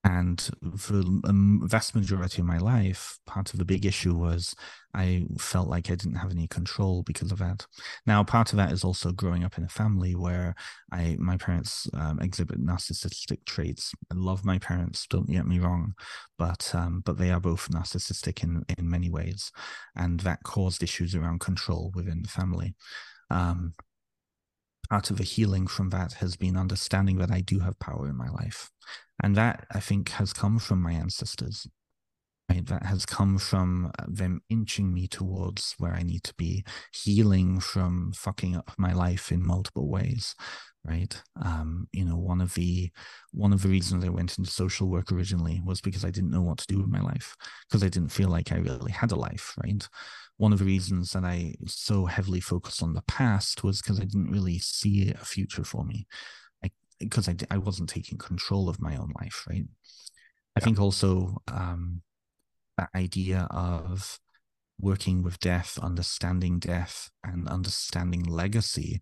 And 0.03 0.41
for 0.77 0.93
the 0.93 1.61
vast 1.63 1.93
majority 1.95 2.41
of 2.41 2.47
my 2.47 2.57
life, 2.57 3.19
part 3.27 3.53
of 3.53 3.59
the 3.59 3.65
big 3.65 3.85
issue 3.85 4.15
was 4.15 4.55
I 4.95 5.25
felt 5.37 5.67
like 5.67 5.91
I 5.91 5.95
didn't 5.95 6.15
have 6.15 6.31
any 6.31 6.47
control 6.47 7.03
because 7.03 7.31
of 7.31 7.37
that. 7.37 7.67
Now, 8.07 8.23
part 8.23 8.51
of 8.51 8.57
that 8.57 8.71
is 8.71 8.83
also 8.83 9.11
growing 9.11 9.43
up 9.43 9.59
in 9.59 9.63
a 9.63 9.69
family 9.69 10.15
where 10.15 10.55
I 10.91 11.17
my 11.19 11.37
parents 11.37 11.87
um, 11.93 12.19
exhibit 12.19 12.59
narcissistic 12.59 13.45
traits. 13.45 13.93
I 14.11 14.15
love 14.15 14.43
my 14.43 14.57
parents, 14.57 15.05
don't 15.07 15.29
get 15.29 15.45
me 15.45 15.59
wrong, 15.59 15.93
but 16.37 16.73
um, 16.73 17.03
but 17.05 17.19
they 17.19 17.29
are 17.29 17.39
both 17.39 17.69
narcissistic 17.69 18.43
in 18.43 18.63
in 18.77 18.89
many 18.89 19.11
ways, 19.11 19.51
and 19.95 20.19
that 20.21 20.41
caused 20.43 20.81
issues 20.81 21.13
around 21.13 21.41
control 21.41 21.91
within 21.93 22.23
the 22.23 22.29
family. 22.29 22.75
Um, 23.29 23.75
part 24.91 25.09
of 25.09 25.17
the 25.17 25.23
healing 25.23 25.67
from 25.67 25.89
that 25.89 26.11
has 26.11 26.35
been 26.35 26.57
understanding 26.57 27.17
that 27.17 27.31
I 27.31 27.39
do 27.39 27.59
have 27.59 27.79
power 27.79 28.09
in 28.09 28.17
my 28.17 28.27
life. 28.27 28.69
And 29.23 29.37
that 29.37 29.65
I 29.71 29.79
think 29.79 30.09
has 30.09 30.33
come 30.33 30.59
from 30.59 30.81
my 30.81 30.91
ancestors. 30.91 31.65
Right? 32.49 32.65
That 32.65 32.83
has 32.83 33.05
come 33.05 33.37
from 33.37 33.93
uh, 33.97 34.05
them 34.09 34.41
inching 34.49 34.93
me 34.93 35.07
towards 35.07 35.75
where 35.77 35.93
I 35.93 36.03
need 36.03 36.23
to 36.25 36.33
be, 36.33 36.65
healing 36.91 37.61
from 37.61 38.11
fucking 38.11 38.57
up 38.57 38.71
my 38.77 38.91
life 38.91 39.31
in 39.31 39.45
multiple 39.45 39.89
ways 39.89 40.35
right 40.83 41.21
um 41.43 41.87
you 41.91 42.03
know 42.03 42.17
one 42.17 42.41
of 42.41 42.55
the 42.55 42.89
one 43.33 43.53
of 43.53 43.61
the 43.61 43.69
reasons 43.69 44.03
i 44.03 44.09
went 44.09 44.35
into 44.39 44.49
social 44.49 44.87
work 44.87 45.11
originally 45.11 45.61
was 45.63 45.79
because 45.79 46.03
i 46.03 46.09
didn't 46.09 46.31
know 46.31 46.41
what 46.41 46.57
to 46.57 46.65
do 46.65 46.79
with 46.79 46.87
my 46.87 46.99
life 46.99 47.35
because 47.69 47.83
i 47.83 47.87
didn't 47.87 48.09
feel 48.09 48.29
like 48.29 48.51
i 48.51 48.55
really 48.55 48.91
had 48.91 49.11
a 49.11 49.15
life 49.15 49.53
right 49.63 49.87
one 50.41 50.51
of 50.51 50.57
the 50.57 50.65
reasons 50.65 51.11
that 51.11 51.23
I 51.23 51.53
so 51.67 52.07
heavily 52.07 52.39
focused 52.39 52.81
on 52.81 52.95
the 52.95 53.03
past 53.03 53.63
was 53.63 53.79
because 53.79 53.99
I 53.99 54.05
didn't 54.05 54.31
really 54.31 54.57
see 54.57 55.11
a 55.11 55.23
future 55.23 55.63
for 55.63 55.85
me. 55.85 56.07
Because 56.99 57.29
I, 57.29 57.33
I, 57.51 57.55
I, 57.55 57.57
wasn't 57.59 57.89
taking 57.89 58.17
control 58.17 58.67
of 58.67 58.81
my 58.81 58.95
own 58.95 59.11
life, 59.21 59.45
right? 59.47 59.65
I 60.55 60.59
think 60.59 60.79
also 60.79 61.37
um, 61.47 62.01
that 62.75 62.89
idea 62.95 63.47
of 63.51 64.19
working 64.79 65.21
with 65.21 65.39
death, 65.39 65.77
understanding 65.79 66.57
death, 66.57 67.11
and 67.23 67.47
understanding 67.47 68.23
legacy 68.23 68.99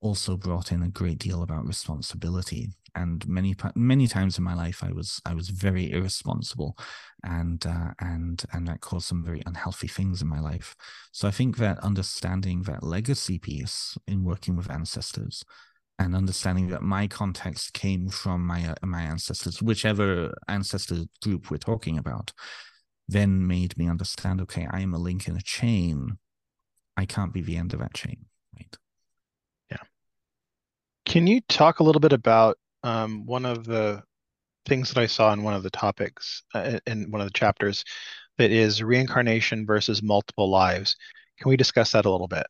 also 0.00 0.36
brought 0.36 0.70
in 0.72 0.82
a 0.82 0.88
great 0.88 1.18
deal 1.18 1.42
about 1.42 1.66
responsibility. 1.66 2.70
And 2.94 3.26
many 3.28 3.54
many 3.74 4.06
times 4.08 4.38
in 4.38 4.44
my 4.44 4.54
life 4.54 4.82
i 4.82 4.90
was 4.90 5.20
i 5.24 5.34
was 5.34 5.50
very 5.50 5.92
irresponsible 5.92 6.76
and 7.22 7.64
uh, 7.66 7.90
and 8.00 8.44
and 8.52 8.66
that 8.66 8.80
caused 8.80 9.06
some 9.06 9.22
very 9.22 9.42
unhealthy 9.46 9.88
things 9.88 10.22
in 10.22 10.28
my 10.28 10.40
life. 10.40 10.74
So 11.12 11.28
i 11.28 11.30
think 11.30 11.58
that 11.58 11.78
understanding 11.80 12.62
that 12.62 12.82
legacy 12.82 13.38
piece 13.38 13.96
in 14.06 14.24
working 14.24 14.56
with 14.56 14.70
ancestors 14.70 15.44
and 15.98 16.14
understanding 16.14 16.68
that 16.68 16.82
my 16.82 17.06
context 17.06 17.72
came 17.72 18.08
from 18.08 18.46
my 18.46 18.70
uh, 18.70 18.86
my 18.86 19.02
ancestors 19.02 19.62
whichever 19.62 20.34
ancestor 20.48 21.04
group 21.22 21.50
we're 21.50 21.58
talking 21.58 21.98
about 21.98 22.32
then 23.08 23.46
made 23.46 23.76
me 23.76 23.88
understand 23.88 24.40
okay 24.40 24.66
i 24.70 24.80
am 24.80 24.94
a 24.94 24.98
link 24.98 25.28
in 25.28 25.36
a 25.36 25.42
chain. 25.42 26.18
I 26.96 27.04
can't 27.06 27.32
be 27.32 27.42
the 27.42 27.56
end 27.56 27.74
of 27.74 27.80
that 27.80 27.94
chain 27.94 28.26
can 31.08 31.26
you 31.26 31.40
talk 31.48 31.80
a 31.80 31.82
little 31.82 32.00
bit 32.00 32.12
about 32.12 32.58
um, 32.84 33.26
one 33.26 33.46
of 33.46 33.64
the 33.64 34.02
things 34.66 34.92
that 34.92 35.00
I 35.00 35.06
saw 35.06 35.32
in 35.32 35.42
one 35.42 35.54
of 35.54 35.62
the 35.62 35.70
topics 35.70 36.42
uh, 36.54 36.78
in 36.86 37.10
one 37.10 37.20
of 37.20 37.26
the 37.26 37.32
chapters 37.32 37.84
that 38.36 38.50
is 38.52 38.82
reincarnation 38.82 39.66
versus 39.66 40.02
multiple 40.02 40.50
lives? 40.50 40.96
Can 41.40 41.48
we 41.48 41.56
discuss 41.56 41.92
that 41.92 42.04
a 42.04 42.10
little 42.10 42.28
bit? 42.28 42.46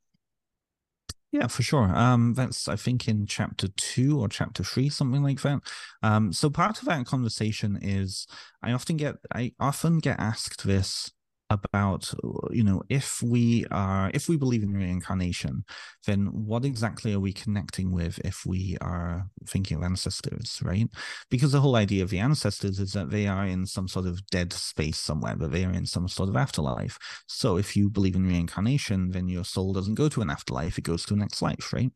Yeah, 1.31 1.47
for 1.47 1.63
sure. 1.63 1.95
Um, 1.95 2.35
that's 2.35 2.69
I 2.69 2.77
think 2.77 3.07
in 3.07 3.27
chapter 3.27 3.69
two 3.69 4.19
or 4.19 4.29
chapter 4.29 4.65
three, 4.65 4.89
something 4.89 5.23
like 5.23 5.43
that. 5.43 5.61
Um, 6.03 6.33
so 6.33 6.49
part 6.49 6.81
of 6.81 6.87
that 6.87 7.07
conversation 7.07 7.79
is 7.81 8.27
I 8.63 8.73
often 8.73 8.97
get 8.97 9.17
I 9.33 9.53
often 9.61 9.99
get 9.99 10.19
asked 10.19 10.67
this 10.67 11.13
about 11.51 12.13
you 12.51 12.63
know 12.63 12.83
if 12.89 13.23
we 13.23 13.65
are 13.71 14.11
if 14.13 14.29
we 14.29 14.37
believe 14.37 14.63
in 14.63 14.73
reincarnation 14.75 15.65
then 16.07 16.27
what 16.27 16.65
exactly 16.65 17.15
are 17.15 17.21
we 17.21 17.33
connecting 17.33 17.91
with 17.91 18.19
if 18.25 18.45
we 18.45 18.77
are 18.81 19.27
thinking 19.47 19.77
of 19.77 19.83
ancestors 19.83 20.61
right? 20.63 20.89
Because 21.31 21.53
the 21.53 21.61
whole 21.61 21.77
idea 21.77 22.03
of 22.03 22.11
the 22.11 22.19
ancestors 22.19 22.79
is 22.79 22.93
that 22.93 23.11
they 23.11 23.27
are 23.27 23.47
in 23.47 23.67
some 23.67 23.89
sort 23.89 24.07
of 24.07 24.25
dead 24.27 24.53
space 24.53 24.99
somewhere 24.99 25.37
that 25.37 25.53
they 25.53 25.65
are 25.65 25.73
in 25.73 25.87
some 25.87 26.09
sort 26.09 26.29
of 26.29 26.37
afterlife. 26.37 26.99
So 27.27 27.57
if 27.57 27.77
you 27.77 27.89
believe 27.89 28.17
in 28.17 28.27
reincarnation 28.27 29.11
then 29.11 29.29
your 29.29 29.45
soul 29.45 29.73
doesn't 29.73 29.95
go 29.95 30.09
to 30.11 30.21
an 30.23 30.31
afterlife 30.31 30.79
it 30.79 30.85
goes 30.85 31.05
to 31.07 31.15
a 31.15 31.17
next 31.17 31.43
life 31.43 31.73
right 31.73 31.91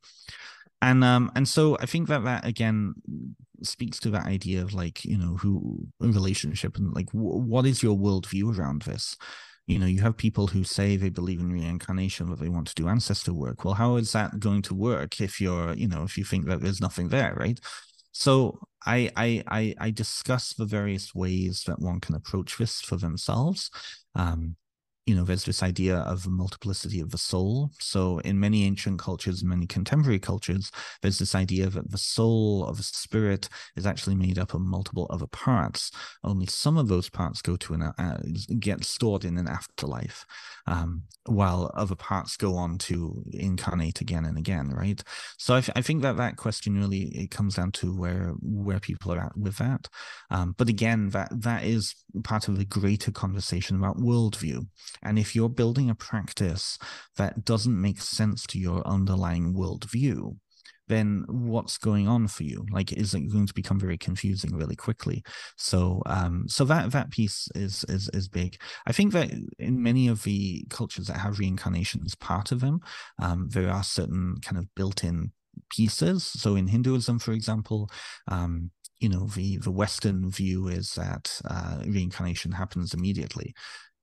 and 0.83 1.03
um 1.03 1.33
and 1.35 1.49
so 1.49 1.79
i 1.81 1.87
think 1.87 2.09
that 2.09 2.25
that 2.25 2.45
again 2.45 2.95
speaks 3.63 3.99
to 4.01 4.11
that 4.11 4.27
idea 4.27 4.63
of 4.63 4.75
like 4.75 5.05
you 5.05 5.17
know 5.17 5.37
who 5.37 5.87
relationship 6.01 6.77
and 6.77 6.95
like 6.95 7.07
w- 7.13 7.39
what 7.39 7.67
is 7.67 7.83
your 7.83 7.97
worldview 7.97 8.57
around 8.57 8.83
this? 8.83 9.17
You 9.67 9.79
know 9.79 9.87
you 9.87 10.01
have 10.01 10.17
people 10.17 10.49
who 10.49 10.65
say 10.65 10.97
they 10.97 11.09
believe 11.09 11.41
in 11.41 11.53
reincarnation 11.53 12.27
but 12.27 12.41
they 12.41 12.49
want 12.49 12.67
to 12.69 12.75
do 12.75 12.89
ancestor 12.89 13.33
work. 13.33 13.65
Well 13.65 13.75
how 13.75 13.97
is 13.97 14.13
that 14.13 14.41
going 14.41 14.63
to 14.63 14.75
work 14.75 15.21
if 15.21 15.41
you're 15.41 15.75
you 15.75 15.89
know 15.89 16.03
if 16.03 16.19
you 16.19 16.25
think 16.25 16.47
that 16.47 16.61
there's 16.61 16.81
nothing 16.81 17.09
there 17.09 17.35
right? 17.35 17.59
So 18.13 18.59
I, 18.85 19.11
I 19.17 19.43
I 19.49 19.75
I 19.79 19.91
discuss 19.91 20.53
the 20.53 20.67
various 20.67 21.15
ways 21.15 21.65
that 21.67 21.81
one 21.81 22.01
can 22.01 22.15
approach 22.15 22.59
this 22.59 22.81
for 22.81 22.97
themselves. 22.97 23.71
Um, 24.15 24.57
you 25.07 25.17
know, 25.17 25.25
there's 25.25 25.45
this 25.45 25.63
idea 25.65 25.97
of 25.97 26.29
multiplicity 26.29 27.01
of 27.01 27.11
the 27.11 27.19
soul. 27.19 27.71
So, 27.81 28.19
in 28.21 28.39
many 28.39 28.65
ancient 28.65 29.01
cultures, 29.01 29.43
many 29.43 29.67
contemporary 29.67 30.21
cultures, 30.21 30.71
there's 31.01 31.19
this 31.19 31.35
idea 31.35 31.69
that 31.71 31.91
the 31.91 31.99
soul 31.99 32.65
of 32.65 32.79
a 32.79 32.85
spirit 32.85 33.49
is 33.75 33.85
actually 33.85 34.15
made 34.15 34.39
up 34.39 34.55
of 34.55 34.61
multiple 34.61 35.09
other 35.11 35.27
parts. 35.27 35.91
Only 36.23 36.47
some 36.47 36.79
of 36.79 36.87
those 36.87 37.11
parts 37.11 37.43
go 37.43 37.57
to 37.57 37.75
an 37.75 37.83
uh, 37.83 38.23
get 38.61 38.85
stored 38.85 39.25
in 39.25 39.39
an 39.39 39.49
afterlife, 39.49 40.25
um, 40.69 41.03
while 41.27 41.73
other 41.75 41.97
parts 41.97 42.37
go 42.37 42.55
on 42.55 42.79
to 42.79 43.25
incarnate 43.33 44.01
again 44.01 44.25
and 44.25 44.39
again. 44.39 44.71
Right. 44.71 45.03
So, 45.37 45.57
I, 45.57 45.65
I 45.75 45.83
think 45.83 46.03
that 46.03 46.17
that 46.19 46.37
question 46.37 46.79
really 46.79 47.07
it 47.07 47.33
comes 47.33 47.57
down 47.57 47.73
to 47.73 47.93
where 47.93 48.35
where 48.41 48.79
people 48.79 49.13
are 49.13 49.21
at 49.21 49.37
with 49.37 49.57
that. 49.57 49.89
Um, 50.31 50.55
but 50.57 50.69
again, 50.69 51.11
that 51.11 51.29
that 51.43 51.65
is 51.65 51.97
part 52.23 52.47
of 52.47 52.57
the 52.57 52.65
greater 52.65 53.11
conversation 53.11 53.77
about 53.77 53.99
worldview 53.99 54.67
and 55.03 55.19
if 55.19 55.35
you're 55.35 55.49
building 55.49 55.91
a 55.91 55.95
practice 55.95 56.79
that 57.17 57.45
doesn't 57.45 57.81
make 57.81 58.01
sense 58.01 58.47
to 58.47 58.59
your 58.59 58.87
underlying 58.87 59.55
worldview, 59.55 60.37
then 60.89 61.25
what's 61.29 61.79
going 61.79 62.09
on 62.09 62.29
for 62.29 62.43
you? 62.43 62.67
Like, 62.71 62.93
is 62.93 63.15
it 63.15 63.33
going 63.33 63.47
to 63.47 63.55
become 63.55 63.79
very 63.79 63.97
confusing 63.97 64.55
really 64.55 64.77
quickly? 64.77 65.23
So, 65.57 66.03
um, 66.07 66.45
so 66.49 66.65
that 66.67 66.91
that 66.93 67.11
piece 67.11 67.49
is 67.55 67.85
is 67.89 68.11
is 68.13 68.29
big. 68.29 68.61
I 68.87 68.93
think 68.93 69.13
that 69.13 69.31
in 69.59 69.83
many 69.83 70.09
of 70.09 70.23
the 70.25 70.65
cultures 70.71 71.07
that 71.07 71.19
have 71.19 71.39
reincarnation 71.39 72.03
as 72.05 72.15
part 72.15 72.53
of 72.53 72.61
them, 72.61 72.81
um, 73.21 73.49
there 73.51 73.71
are 73.71 73.83
certain 73.83 74.37
kind 74.43 74.59
of 74.59 74.73
built-in 74.75 75.33
pieces. 75.71 76.25
So, 76.25 76.57
in 76.57 76.67
Hinduism, 76.67 77.19
for 77.21 77.33
example, 77.33 77.89
um, 78.29 78.71
you 79.01 79.09
know 79.09 79.27
the 79.27 79.59
the 79.59 79.71
western 79.71 80.31
view 80.31 80.69
is 80.69 80.95
that 80.95 81.41
uh, 81.45 81.83
reincarnation 81.87 82.53
happens 82.53 82.95
immediately 82.95 83.55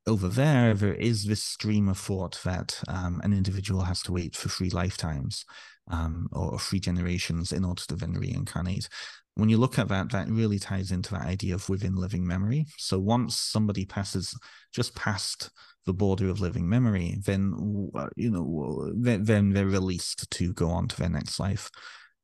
over 0.10 0.28
there, 0.28 0.74
there 0.74 0.95
is 0.95 1.26
this 1.26 1.43
stream 1.43 1.88
of 1.88 1.97
thought 1.97 2.39
that 2.43 2.82
um, 2.88 3.22
an 3.24 3.32
individual 3.32 3.82
has 3.82 4.01
to 4.01 4.12
wait 4.12 4.36
for 4.36 4.49
three 4.49 4.72
lifetimes 4.72 5.45
um, 5.89 6.28
or 6.34 6.60
three 6.60 6.80
generations 6.80 7.51
in 7.51 7.64
order 7.64 7.84
to 7.88 7.95
then 7.95 8.14
reincarnate. 8.14 8.89
When 9.36 9.49
you 9.49 9.57
look 9.57 9.80
at 9.80 9.88
that, 9.88 10.10
that 10.12 10.28
really 10.28 10.60
ties 10.60 10.91
into 10.91 11.14
that 11.14 11.26
idea 11.26 11.55
of 11.55 11.70
within 11.70 11.95
living 11.95 12.28
memory. 12.28 12.66
So 12.78 12.99
once 12.99 13.38
somebody 13.38 13.86
passes 13.86 14.38
just 14.74 14.95
past 14.95 15.49
the 15.86 15.93
border 15.93 16.30
of 16.30 16.41
living 16.41 16.68
memory, 16.68 17.18
then 17.24 17.89
uh, 17.95 18.10
you 18.18 18.32
know 18.32 18.91
then 18.95 19.51
they're 19.51 19.66
released 19.66 20.30
to 20.32 20.53
go 20.53 20.70
on 20.70 20.88
to 20.89 20.97
their 20.97 21.10
next 21.10 21.39
life. 21.39 21.70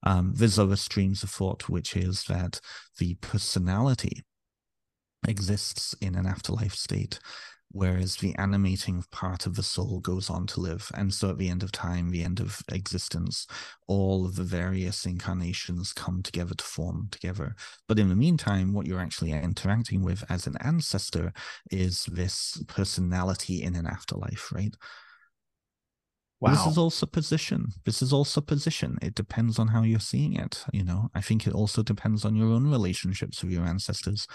Um, 0.04 0.34
there's 0.36 0.60
other 0.60 0.76
streams 0.76 1.24
of 1.24 1.30
thought, 1.30 1.70
which 1.70 1.96
is 1.96 2.24
that 2.26 2.60
the 3.00 3.16
personality 3.22 4.24
exists 5.28 5.96
in 6.02 6.16
an 6.16 6.26
afterlife 6.26 6.76
state 6.76 7.20
whereas 7.76 8.16
the 8.16 8.34
animating 8.36 9.04
part 9.12 9.46
of 9.46 9.56
the 9.56 9.62
soul 9.62 10.00
goes 10.00 10.30
on 10.30 10.48
to 10.48 10.62
live. 10.62 10.90
And 10.96 11.14
so 11.14 11.30
at 11.30 11.38
the 11.38 11.50
end 11.50 11.62
of 11.62 11.74
time, 11.74 12.10
the 12.10 12.24
end 12.24 12.40
of 12.40 12.62
existence, 12.72 13.46
all 13.86 14.26
of 14.26 14.38
the 14.38 14.44
various 14.44 15.06
incarnations 15.06 15.92
come 15.92 16.24
together 16.24 16.56
to 16.56 16.64
form 16.64 17.10
together. 17.12 17.54
But 17.90 18.00
in 18.00 18.08
the 18.08 18.16
meantime, 18.16 18.74
what 18.74 18.88
you're 18.88 19.02
actually 19.02 19.34
interacting 19.34 20.02
with 20.04 20.24
as 20.30 20.48
an 20.48 20.56
ancestor 20.62 21.34
is 21.70 22.06
this 22.06 22.64
personality 22.68 23.62
in 23.62 23.76
an 23.76 23.88
afterlife, 23.88 24.54
right? 24.54 24.74
Wow. 26.40 26.52
This 26.52 26.66
is 26.68 26.78
all 26.78 26.90
supposition. 26.90 27.68
This 27.84 28.02
is 28.02 28.14
all 28.14 28.24
supposition. 28.24 28.98
It 29.02 29.16
depends 29.16 29.60
on 29.60 29.68
how 29.68 29.84
you're 29.84 30.00
seeing 30.00 30.36
it. 30.36 30.64
You 30.72 30.86
know, 30.86 31.10
I 31.14 31.20
think 31.20 31.46
it 31.46 31.54
also 31.54 31.84
depends 31.84 32.24
on 32.24 32.38
your 32.38 32.54
own 32.54 32.68
relationships 32.68 33.44
with 33.44 33.52
your 33.52 33.66
ancestors. 33.66 34.28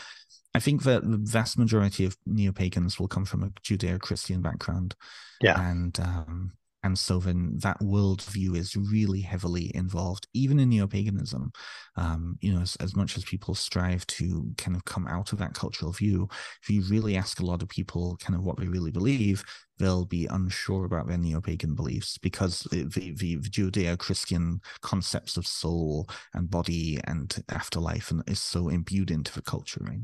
I 0.55 0.61
think 0.61 0.82
that 0.82 1.09
the 1.09 1.18
vast 1.18 1.59
majority 1.59 2.05
of 2.05 2.16
neo 2.26 2.53
pagans 2.53 2.98
will 2.98 3.09
come 3.09 3.24
from 3.24 3.42
a 3.42 3.51
Judeo 3.62 4.01
Christian 4.01 4.42
background. 4.42 4.94
Yeah. 5.40 5.61
And 5.61 5.98
um, 6.01 6.53
and 6.82 6.98
so 6.98 7.18
then 7.18 7.59
that 7.59 7.78
worldview 7.80 8.57
is 8.57 8.74
really 8.74 9.20
heavily 9.20 9.70
involved, 9.74 10.26
even 10.32 10.59
in 10.59 10.70
neo 10.70 10.86
paganism. 10.86 11.53
Um, 11.96 12.38
you 12.40 12.53
know, 12.53 12.62
as, 12.62 12.76
as 12.76 12.96
much 12.96 13.16
as 13.18 13.24
people 13.24 13.55
strive 13.55 14.07
to 14.09 14.51
kind 14.57 14.76
of 14.76 14.84
come 14.86 15.07
out 15.07 15.32
of 15.32 15.38
that 15.40 15.53
cultural 15.53 15.92
view, 15.92 16.28
if 16.62 16.70
you 16.70 16.82
really 16.82 17.16
ask 17.16 17.40
a 17.40 17.44
lot 17.44 17.62
of 17.62 17.68
people 17.68 18.16
kind 18.16 18.34
of 18.34 18.44
what 18.44 18.59
they 18.59 18.66
really 18.66 18.90
believe, 18.90 19.44
they'll 19.78 20.07
be 20.07 20.26
unsure 20.26 20.86
about 20.86 21.07
their 21.07 21.18
neo 21.18 21.40
pagan 21.40 21.74
beliefs 21.74 22.16
because 22.16 22.61
the, 22.70 22.84
the, 22.84 23.12
the 23.14 23.36
Judeo 23.36 23.98
Christian 23.98 24.61
concepts 24.80 25.36
of 25.36 25.46
soul 25.46 26.09
and 26.32 26.51
body 26.51 26.98
and 27.05 27.44
afterlife 27.51 28.11
and 28.11 28.22
is 28.26 28.40
so 28.40 28.70
imbued 28.70 29.11
into 29.11 29.34
the 29.34 29.42
culture, 29.42 29.82
right? 29.84 30.01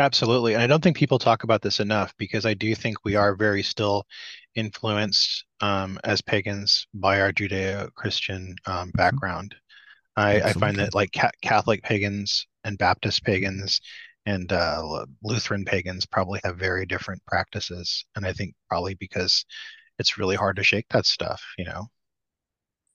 Absolutely. 0.00 0.54
And 0.54 0.62
I 0.62 0.66
don't 0.66 0.82
think 0.82 0.96
people 0.96 1.18
talk 1.18 1.44
about 1.44 1.60
this 1.60 1.78
enough 1.78 2.14
because 2.16 2.46
I 2.46 2.54
do 2.54 2.74
think 2.74 3.04
we 3.04 3.16
are 3.16 3.36
very 3.36 3.62
still 3.62 4.06
influenced 4.54 5.44
um, 5.60 6.00
as 6.04 6.22
pagans 6.22 6.86
by 6.94 7.20
our 7.20 7.32
Judeo 7.32 7.92
Christian 7.94 8.56
um, 8.64 8.74
mm-hmm. 8.74 8.96
background. 8.96 9.54
I, 10.16 10.40
I, 10.40 10.52
find 10.54 10.76
that 10.78 10.94
like 10.94 11.12
ca- 11.12 11.30
Catholic 11.42 11.82
pagans 11.82 12.46
and 12.64 12.78
Baptist 12.78 13.24
pagans 13.24 13.80
and 14.24 14.50
uh, 14.52 15.04
Lutheran 15.22 15.66
pagans 15.66 16.06
probably 16.06 16.40
have 16.44 16.56
very 16.56 16.86
different 16.86 17.24
practices. 17.26 18.04
And 18.16 18.26
I 18.26 18.32
think 18.32 18.54
probably 18.68 18.94
because 18.94 19.44
it's 19.98 20.18
really 20.18 20.36
hard 20.36 20.56
to 20.56 20.64
shake 20.64 20.86
that 20.90 21.04
stuff, 21.04 21.42
you 21.58 21.66
know? 21.66 21.88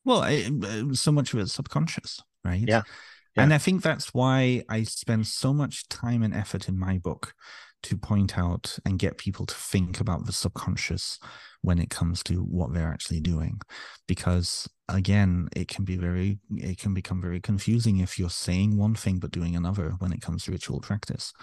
Well, 0.03 0.21
I, 0.21 0.49
so 0.93 1.11
much 1.11 1.33
of 1.33 1.39
it's 1.39 1.53
subconscious, 1.53 2.21
right? 2.43 2.63
Yeah. 2.67 2.81
Yeah. 3.35 3.43
And 3.43 3.53
I 3.53 3.57
think 3.57 3.81
that's 3.81 4.13
why 4.13 4.63
I 4.69 4.83
spend 4.83 5.27
so 5.27 5.53
much 5.53 5.87
time 5.89 6.23
and 6.23 6.33
effort 6.33 6.69
in 6.69 6.79
my 6.79 6.97
book 6.97 7.33
to 7.83 7.97
point 7.97 8.37
out 8.37 8.79
and 8.85 8.97
get 8.97 9.17
people 9.17 9.45
to 9.45 9.53
think 9.53 9.99
about 9.99 10.25
the 10.25 10.33
subconscious 10.33 11.19
when 11.61 11.79
it 11.79 11.89
comes 11.89 12.23
to 12.23 12.35
what 12.35 12.73
they're 12.73 12.91
actually 12.91 13.19
doing 13.19 13.59
because 14.07 14.67
again 14.87 15.47
it 15.55 15.67
can 15.67 15.83
be 15.83 15.97
very 15.97 16.37
it 16.57 16.77
can 16.77 16.93
become 16.93 17.21
very 17.21 17.39
confusing 17.39 17.97
if 17.97 18.19
you're 18.19 18.29
saying 18.29 18.77
one 18.77 18.93
thing 18.93 19.17
but 19.17 19.31
doing 19.31 19.55
another 19.55 19.95
when 19.99 20.11
it 20.11 20.21
comes 20.21 20.43
to 20.43 20.51
ritual 20.51 20.79
practice 20.79 21.33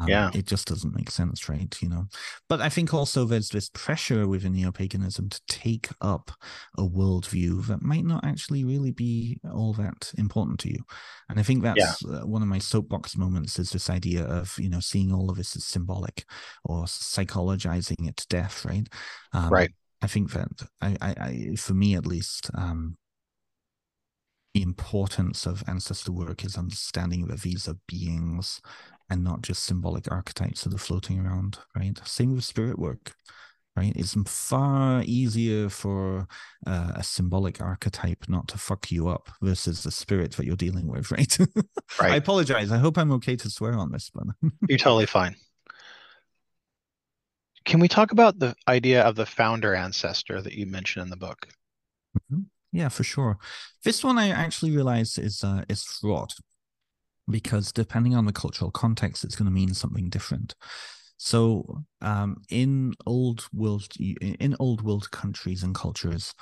um, 0.00 0.08
yeah. 0.08 0.30
It 0.34 0.46
just 0.46 0.66
doesn't 0.66 0.94
make 0.94 1.10
sense, 1.10 1.48
right? 1.48 1.74
You 1.80 1.88
know, 1.88 2.06
but 2.48 2.60
I 2.60 2.68
think 2.68 2.92
also 2.92 3.24
there's 3.24 3.50
this 3.50 3.68
pressure 3.68 4.26
within 4.26 4.52
neo 4.52 4.72
paganism 4.72 5.28
to 5.28 5.40
take 5.48 5.88
up 6.00 6.32
a 6.76 6.82
worldview 6.82 7.66
that 7.66 7.82
might 7.82 8.04
not 8.04 8.24
actually 8.24 8.64
really 8.64 8.90
be 8.90 9.38
all 9.52 9.72
that 9.74 10.12
important 10.16 10.60
to 10.60 10.70
you. 10.70 10.84
And 11.28 11.38
I 11.38 11.42
think 11.42 11.62
that's 11.62 12.02
yeah. 12.02 12.18
uh, 12.18 12.26
one 12.26 12.42
of 12.42 12.48
my 12.48 12.58
soapbox 12.58 13.16
moments 13.16 13.58
is 13.58 13.70
this 13.70 13.90
idea 13.90 14.24
of, 14.24 14.54
you 14.58 14.70
know, 14.70 14.80
seeing 14.80 15.12
all 15.12 15.30
of 15.30 15.36
this 15.36 15.54
as 15.56 15.64
symbolic 15.64 16.24
or 16.64 16.84
psychologizing 16.84 18.08
it 18.08 18.16
to 18.16 18.26
death, 18.28 18.64
right? 18.64 18.88
Um, 19.32 19.50
right. 19.50 19.70
I 20.04 20.06
think 20.06 20.32
that 20.32 20.68
I, 20.82 20.96
I, 21.00 21.14
I, 21.18 21.56
for 21.56 21.72
me 21.72 21.94
at 21.94 22.04
least, 22.04 22.50
um, 22.54 22.98
the 24.52 24.60
importance 24.60 25.46
of 25.46 25.64
ancestor 25.66 26.12
work 26.12 26.44
is 26.44 26.58
understanding 26.58 27.26
that 27.28 27.40
these 27.40 27.66
are 27.66 27.78
beings 27.88 28.60
and 29.08 29.24
not 29.24 29.40
just 29.40 29.62
symbolic 29.62 30.12
archetypes 30.12 30.62
that 30.62 30.74
are 30.74 30.78
floating 30.78 31.24
around, 31.24 31.58
right? 31.74 31.98
Same 32.06 32.34
with 32.34 32.44
spirit 32.44 32.78
work, 32.78 33.14
right? 33.76 33.94
It's 33.96 34.14
far 34.26 35.02
easier 35.06 35.70
for 35.70 36.28
uh, 36.66 36.92
a 36.96 37.02
symbolic 37.02 37.62
archetype 37.62 38.26
not 38.28 38.46
to 38.48 38.58
fuck 38.58 38.92
you 38.92 39.08
up 39.08 39.30
versus 39.40 39.84
the 39.84 39.90
spirit 39.90 40.32
that 40.32 40.44
you're 40.44 40.54
dealing 40.54 40.86
with, 40.86 41.10
right? 41.10 41.38
right. 41.98 42.12
I 42.12 42.16
apologize. 42.16 42.70
I 42.70 42.76
hope 42.76 42.98
I'm 42.98 43.12
okay 43.12 43.36
to 43.36 43.48
swear 43.48 43.72
on 43.72 43.90
this, 43.90 44.10
but 44.14 44.26
you're 44.68 44.76
totally 44.76 45.06
fine. 45.06 45.34
Can 47.64 47.80
we 47.80 47.88
talk 47.88 48.12
about 48.12 48.38
the 48.38 48.54
idea 48.68 49.02
of 49.02 49.16
the 49.16 49.26
founder 49.26 49.74
ancestor 49.74 50.42
that 50.42 50.52
you 50.52 50.66
mentioned 50.66 51.04
in 51.04 51.10
the 51.10 51.16
book? 51.16 51.48
Mm-hmm. 52.18 52.42
Yeah, 52.72 52.88
for 52.88 53.04
sure. 53.04 53.38
This 53.84 54.02
one 54.04 54.18
I 54.18 54.28
actually 54.28 54.72
realized 54.72 55.18
is 55.18 55.42
uh, 55.44 55.64
is 55.68 55.82
fraught 55.82 56.34
because 57.28 57.72
depending 57.72 58.14
on 58.14 58.26
the 58.26 58.32
cultural 58.32 58.70
context, 58.70 59.24
it's 59.24 59.36
going 59.36 59.46
to 59.46 59.52
mean 59.52 59.74
something 59.74 60.08
different. 60.08 60.54
So, 61.16 61.84
um, 62.00 62.42
in 62.50 62.94
old 63.06 63.46
world, 63.52 63.86
in 63.98 64.56
old 64.58 64.82
world 64.82 65.10
countries 65.10 65.62
and 65.62 65.74
cultures, 65.74 66.34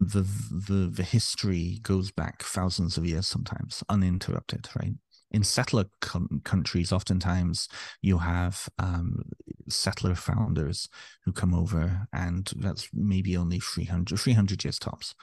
the 0.00 0.22
the 0.22 0.90
the 0.92 1.02
history 1.02 1.78
goes 1.82 2.10
back 2.10 2.42
thousands 2.42 2.96
of 2.96 3.06
years, 3.06 3.28
sometimes 3.28 3.84
uninterrupted, 3.88 4.68
right? 4.74 4.94
In 5.30 5.44
settler 5.44 5.84
com- 6.00 6.40
countries, 6.44 6.92
oftentimes 6.92 7.68
you 8.02 8.18
have 8.18 8.68
um, 8.78 9.22
settler 9.68 10.14
founders 10.14 10.88
who 11.24 11.32
come 11.32 11.54
over, 11.54 12.08
and 12.12 12.50
that's 12.56 12.88
maybe 12.92 13.36
only 13.36 13.60
300, 13.60 14.18
300 14.18 14.64
years 14.64 14.78
tops 14.78 15.14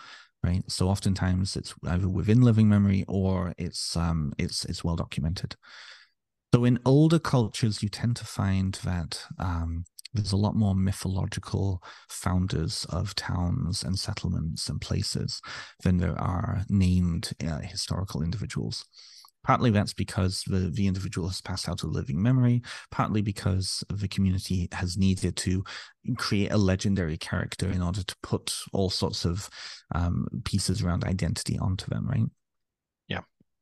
right? 0.43 0.64
So 0.68 0.88
oftentimes 0.88 1.55
it's 1.55 1.74
either 1.88 2.08
within 2.08 2.41
living 2.41 2.70
memory 2.70 3.03
or 3.08 3.55
it's 3.58 3.97
um 3.97 4.34
it's 4.38 4.66
it's 4.66 4.84
well 4.84 4.95
documented. 4.95 5.55
So 6.53 6.64
in 6.64 6.80
older 6.86 7.20
cultures, 7.20 7.84
you 7.84 7.89
tend 7.89 8.16
to 8.18 8.26
find 8.26 8.74
that 8.84 9.26
um, 9.38 9.86
there's 10.14 10.32
a 10.32 10.38
lot 10.38 10.55
more 10.55 10.74
mythological 10.74 11.84
founders 12.10 12.86
of 12.89 13.14
towns 13.16 13.84
and 13.84 13.99
settlements 13.99 14.70
and 14.70 14.80
places 14.80 15.41
than 15.84 15.97
there 15.97 16.20
are 16.20 16.64
named 16.70 17.32
uh, 17.45 17.60
historical 17.60 18.22
individuals. 18.24 18.86
Partly 19.48 19.72
that's 19.72 19.93
because 19.93 20.43
the, 20.45 20.70
the 20.70 20.88
individual 20.88 21.30
has 21.30 21.39
passed 21.39 21.70
out 21.70 21.82
of 21.84 21.91
living 21.91 22.22
memory, 22.22 22.62
partly 22.91 23.22
because 23.22 23.82
the 23.89 24.10
community 24.10 24.68
has 24.74 24.98
needed 24.98 25.38
to 25.38 25.64
create 26.18 26.52
a 26.52 26.58
legendary 26.58 27.16
character 27.18 27.70
in 27.70 27.82
order 27.82 28.04
to 28.04 28.16
put 28.22 28.54
all 28.74 28.89
sorts 28.89 29.24
of 29.24 29.50
um, 29.95 30.28
pieces 30.43 30.84
around 30.84 31.06
identity 31.06 31.58
onto 31.58 31.86
them, 31.86 32.06
right? 32.08 32.26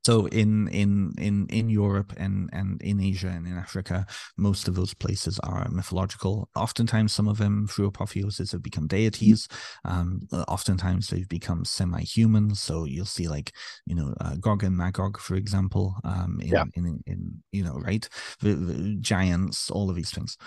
So 0.06 0.28
in 0.28 0.68
in 0.68 1.14
in 1.18 1.47
in 1.49 1.68
Europe 1.68 2.14
and 2.16 2.47
and 2.53 2.80
in 2.84 3.01
Asia 3.01 3.30
and 3.30 3.47
in 3.47 3.58
Africa, 3.58 4.06
most 4.38 4.68
of 4.68 4.76
those 4.76 4.93
places 4.93 5.39
are 5.39 5.68
mythological. 5.72 6.47
Oftentimes, 6.56 7.12
some 7.12 7.28
of 7.28 7.39
them 7.39 7.68
through 7.68 7.88
apotheosis 7.88 8.51
have 8.51 8.62
become 8.62 8.86
deities. 8.86 9.47
Um, 9.84 10.28
oftentimes, 10.47 11.08
they've 11.08 11.28
become 11.28 11.66
semi-human. 11.66 12.53
So 12.53 12.86
you'll 12.86 13.14
see 13.18 13.28
like 13.28 13.51
you 13.88 13.95
know 13.95 14.14
uh, 14.22 14.36
Gog 14.36 14.64
and 14.64 14.78
Magog, 14.78 15.18
for 15.20 15.34
example. 15.34 15.95
Um, 16.03 16.39
in, 16.39 16.49
yeah. 16.49 16.66
in, 16.76 16.86
in, 16.86 17.03
in 17.08 17.43
you 17.51 17.64
know 17.64 17.80
right 17.80 18.08
the, 18.41 18.53
the 18.53 18.97
giants, 19.01 19.72
all 19.72 19.89
of 19.89 19.95
these 19.95 20.12
things 20.12 20.38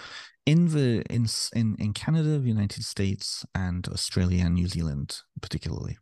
in 0.47 0.69
the 0.69 1.03
in 1.11 1.27
in 1.53 1.75
in 1.81 1.93
Canada, 1.95 2.39
the 2.39 2.55
United 2.59 2.85
States, 2.85 3.45
and 3.57 3.89
Australia 3.89 4.45
and 4.45 4.55
New 4.55 4.69
Zealand, 4.69 5.23
particularly. 5.43 5.99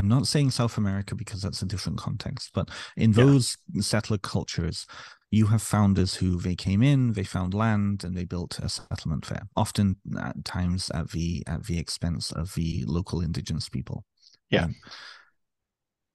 I'm 0.00 0.08
not 0.08 0.26
saying 0.26 0.52
South 0.52 0.78
America 0.78 1.14
because 1.14 1.42
that's 1.42 1.60
a 1.60 1.66
different 1.66 1.98
context, 1.98 2.52
but 2.54 2.70
in 2.96 3.12
those 3.12 3.58
yeah. 3.70 3.82
settler 3.82 4.16
cultures, 4.16 4.86
you 5.30 5.48
have 5.48 5.60
founders 5.60 6.14
who 6.14 6.40
they 6.40 6.54
came 6.54 6.82
in, 6.82 7.12
they 7.12 7.22
found 7.22 7.52
land, 7.52 8.02
and 8.02 8.16
they 8.16 8.24
built 8.24 8.58
a 8.60 8.70
settlement 8.70 9.26
there. 9.26 9.42
Often 9.56 9.96
at 10.18 10.42
times 10.42 10.90
at 10.94 11.10
the 11.10 11.42
at 11.46 11.66
the 11.66 11.78
expense 11.78 12.32
of 12.32 12.54
the 12.54 12.82
local 12.86 13.20
indigenous 13.20 13.68
people. 13.68 14.04
Yeah. 14.48 14.64
Um, 14.64 14.76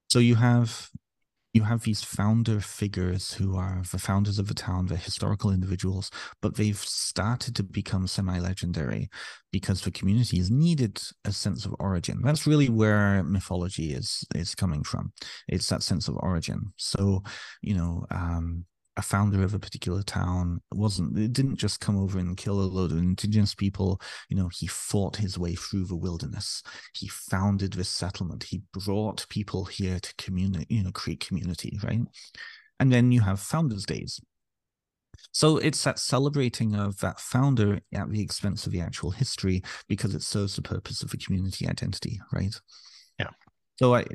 so 0.09 0.17
you 0.17 0.33
have 0.33 0.89
you 1.55 1.63
have 1.63 1.83
these 1.83 2.03
founder 2.03 2.59
figures 2.59 3.33
who 3.33 3.55
are 3.55 3.81
the 3.89 3.97
founders 3.97 4.39
of 4.39 4.49
the 4.49 4.53
town, 4.53 4.87
the 4.87 4.97
historical 4.97 5.51
individuals, 5.51 6.11
but 6.41 6.57
they've 6.57 6.77
started 6.77 7.55
to 7.55 7.63
become 7.63 8.07
semi 8.07 8.37
legendary 8.39 9.07
because 9.53 9.79
the 9.79 9.89
community 9.89 10.37
has 10.37 10.51
needed 10.51 11.01
a 11.23 11.31
sense 11.31 11.65
of 11.65 11.73
origin. 11.79 12.21
That's 12.21 12.45
really 12.45 12.67
where 12.67 13.23
mythology 13.23 13.93
is 13.93 14.25
is 14.35 14.53
coming 14.53 14.83
from. 14.83 15.13
It's 15.47 15.69
that 15.69 15.81
sense 15.81 16.09
of 16.09 16.17
origin. 16.17 16.73
So, 16.75 17.23
you 17.61 17.73
know, 17.73 18.05
um, 18.11 18.65
a 18.97 19.01
founder 19.01 19.43
of 19.43 19.53
a 19.53 19.59
particular 19.59 20.01
town 20.01 20.61
wasn't 20.71 21.17
it 21.17 21.33
didn't 21.33 21.57
just 21.57 21.79
come 21.79 21.97
over 21.97 22.17
and 22.17 22.37
kill 22.37 22.61
a 22.61 22.63
load 22.63 22.91
of 22.91 22.97
indigenous 22.97 23.53
people. 23.53 23.99
You 24.29 24.37
know 24.37 24.49
he 24.53 24.67
fought 24.67 25.17
his 25.17 25.37
way 25.37 25.55
through 25.55 25.85
the 25.85 25.95
wilderness. 25.95 26.63
He 26.93 27.07
founded 27.07 27.73
this 27.73 27.89
settlement. 27.89 28.43
He 28.43 28.61
brought 28.73 29.27
people 29.29 29.65
here 29.65 29.99
to 29.99 30.13
community 30.17 30.65
you 30.69 30.83
know 30.83 30.91
create 30.91 31.25
community 31.25 31.77
right? 31.83 32.01
And 32.79 32.91
then 32.91 33.11
you 33.11 33.21
have 33.21 33.39
founders 33.39 33.85
days. 33.85 34.19
So 35.31 35.57
it's 35.57 35.83
that 35.83 35.99
celebrating 35.99 36.75
of 36.75 36.99
that 36.99 37.19
founder 37.19 37.79
at 37.93 38.09
the 38.09 38.21
expense 38.21 38.65
of 38.65 38.71
the 38.71 38.81
actual 38.81 39.11
history 39.11 39.63
because 39.87 40.13
it 40.13 40.21
serves 40.21 40.55
the 40.55 40.61
purpose 40.61 41.03
of 41.03 41.09
the 41.09 41.17
community 41.17 41.67
identity 41.67 42.19
right? 42.31 42.55
Yeah. 43.19 43.29
So 43.77 43.95
I, 43.95 44.05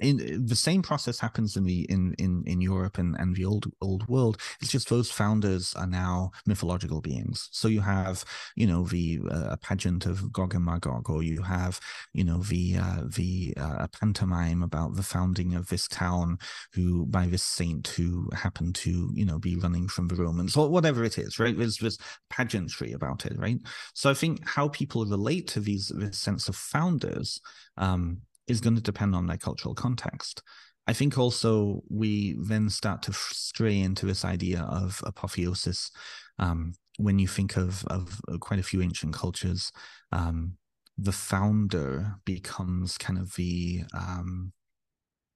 in 0.00 0.46
the 0.46 0.56
same 0.56 0.82
process 0.82 1.20
happens 1.20 1.56
in 1.56 1.64
the 1.64 1.82
in 1.90 2.14
in 2.18 2.42
in 2.46 2.60
Europe 2.60 2.98
and 2.98 3.14
and 3.18 3.36
the 3.36 3.44
old 3.44 3.70
old 3.80 4.08
world. 4.08 4.40
It's 4.60 4.70
just 4.70 4.88
those 4.88 5.10
founders 5.10 5.74
are 5.74 5.86
now 5.86 6.32
mythological 6.46 7.00
beings. 7.00 7.48
So 7.52 7.68
you 7.68 7.80
have 7.82 8.24
you 8.56 8.66
know 8.66 8.84
the 8.84 9.20
uh, 9.30 9.56
pageant 9.56 10.06
of 10.06 10.32
Gog 10.32 10.54
and 10.54 10.64
Magog, 10.64 11.10
or 11.10 11.22
you 11.22 11.42
have 11.42 11.80
you 12.12 12.24
know 12.24 12.38
the 12.38 12.76
uh, 12.78 13.02
the 13.06 13.54
uh, 13.56 13.86
pantomime 13.88 14.62
about 14.62 14.96
the 14.96 15.02
founding 15.02 15.54
of 15.54 15.68
this 15.68 15.86
town, 15.86 16.38
who 16.72 17.06
by 17.06 17.26
this 17.26 17.42
saint 17.42 17.88
who 17.88 18.28
happened 18.34 18.74
to 18.76 19.10
you 19.14 19.24
know 19.24 19.38
be 19.38 19.56
running 19.56 19.88
from 19.88 20.08
the 20.08 20.16
Romans, 20.16 20.56
or 20.56 20.68
whatever 20.68 21.04
it 21.04 21.18
is. 21.18 21.38
Right? 21.38 21.56
There's 21.56 21.78
this 21.78 21.98
pageantry 22.30 22.92
about 22.92 23.26
it. 23.26 23.38
Right? 23.38 23.58
So 23.94 24.10
I 24.10 24.14
think 24.14 24.48
how 24.48 24.68
people 24.68 25.04
relate 25.04 25.46
to 25.48 25.60
these 25.60 25.92
this 25.94 26.18
sense 26.18 26.48
of 26.48 26.56
founders. 26.56 27.40
Um, 27.76 28.22
is 28.50 28.60
going 28.60 28.76
to 28.76 28.82
depend 28.82 29.14
on 29.14 29.26
their 29.26 29.36
cultural 29.36 29.74
context. 29.74 30.42
I 30.86 30.92
think 30.92 31.16
also 31.18 31.82
we 31.88 32.36
then 32.38 32.68
start 32.68 33.02
to 33.02 33.12
stray 33.12 33.78
into 33.78 34.06
this 34.06 34.24
idea 34.24 34.62
of 34.62 35.00
apotheosis. 35.06 35.90
Um, 36.38 36.72
when 36.98 37.18
you 37.18 37.28
think 37.28 37.56
of, 37.56 37.84
of 37.86 38.20
quite 38.40 38.58
a 38.58 38.64
few 38.64 38.82
ancient 38.82 39.14
cultures, 39.14 39.70
um, 40.10 40.54
the 40.98 41.12
founder 41.12 42.16
becomes 42.24 42.98
kind 42.98 43.18
of 43.18 43.34
the 43.36 43.84
um, 43.94 44.52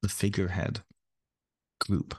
the 0.02 0.08
figurehead 0.08 0.82
group. 1.80 2.14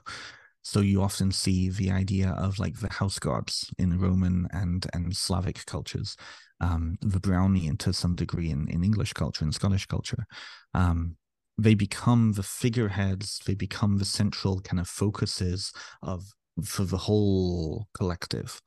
So 0.63 0.79
you 0.79 1.03
often 1.03 1.31
see 1.31 1.69
the 1.69 1.91
idea 1.91 2.29
of 2.29 2.57
like 2.57 2.79
the 2.79 2.91
house 2.91 3.19
gods 3.19 3.69
in 3.77 3.99
Roman 3.99 4.47
and 4.51 4.87
and 4.93 5.15
Slavic 5.15 5.65
cultures, 5.65 6.17
um, 6.61 6.97
the 7.01 7.19
Brownian 7.19 7.77
to 7.79 7.93
some 7.93 8.15
degree 8.15 8.49
in, 8.49 8.67
in 8.69 8.83
English 8.83 9.13
culture 9.13 9.43
and 9.43 9.53
Scottish 9.53 9.85
culture. 9.85 10.25
Um, 10.73 11.17
they 11.57 11.73
become 11.73 12.33
the 12.33 12.43
figureheads, 12.43 13.39
they 13.45 13.55
become 13.55 13.97
the 13.97 14.05
central 14.05 14.61
kind 14.61 14.79
of 14.79 14.87
focuses 14.87 15.71
of 16.01 16.25
for 16.63 16.83
the 16.83 16.97
whole 16.97 17.87
collective. 17.93 18.61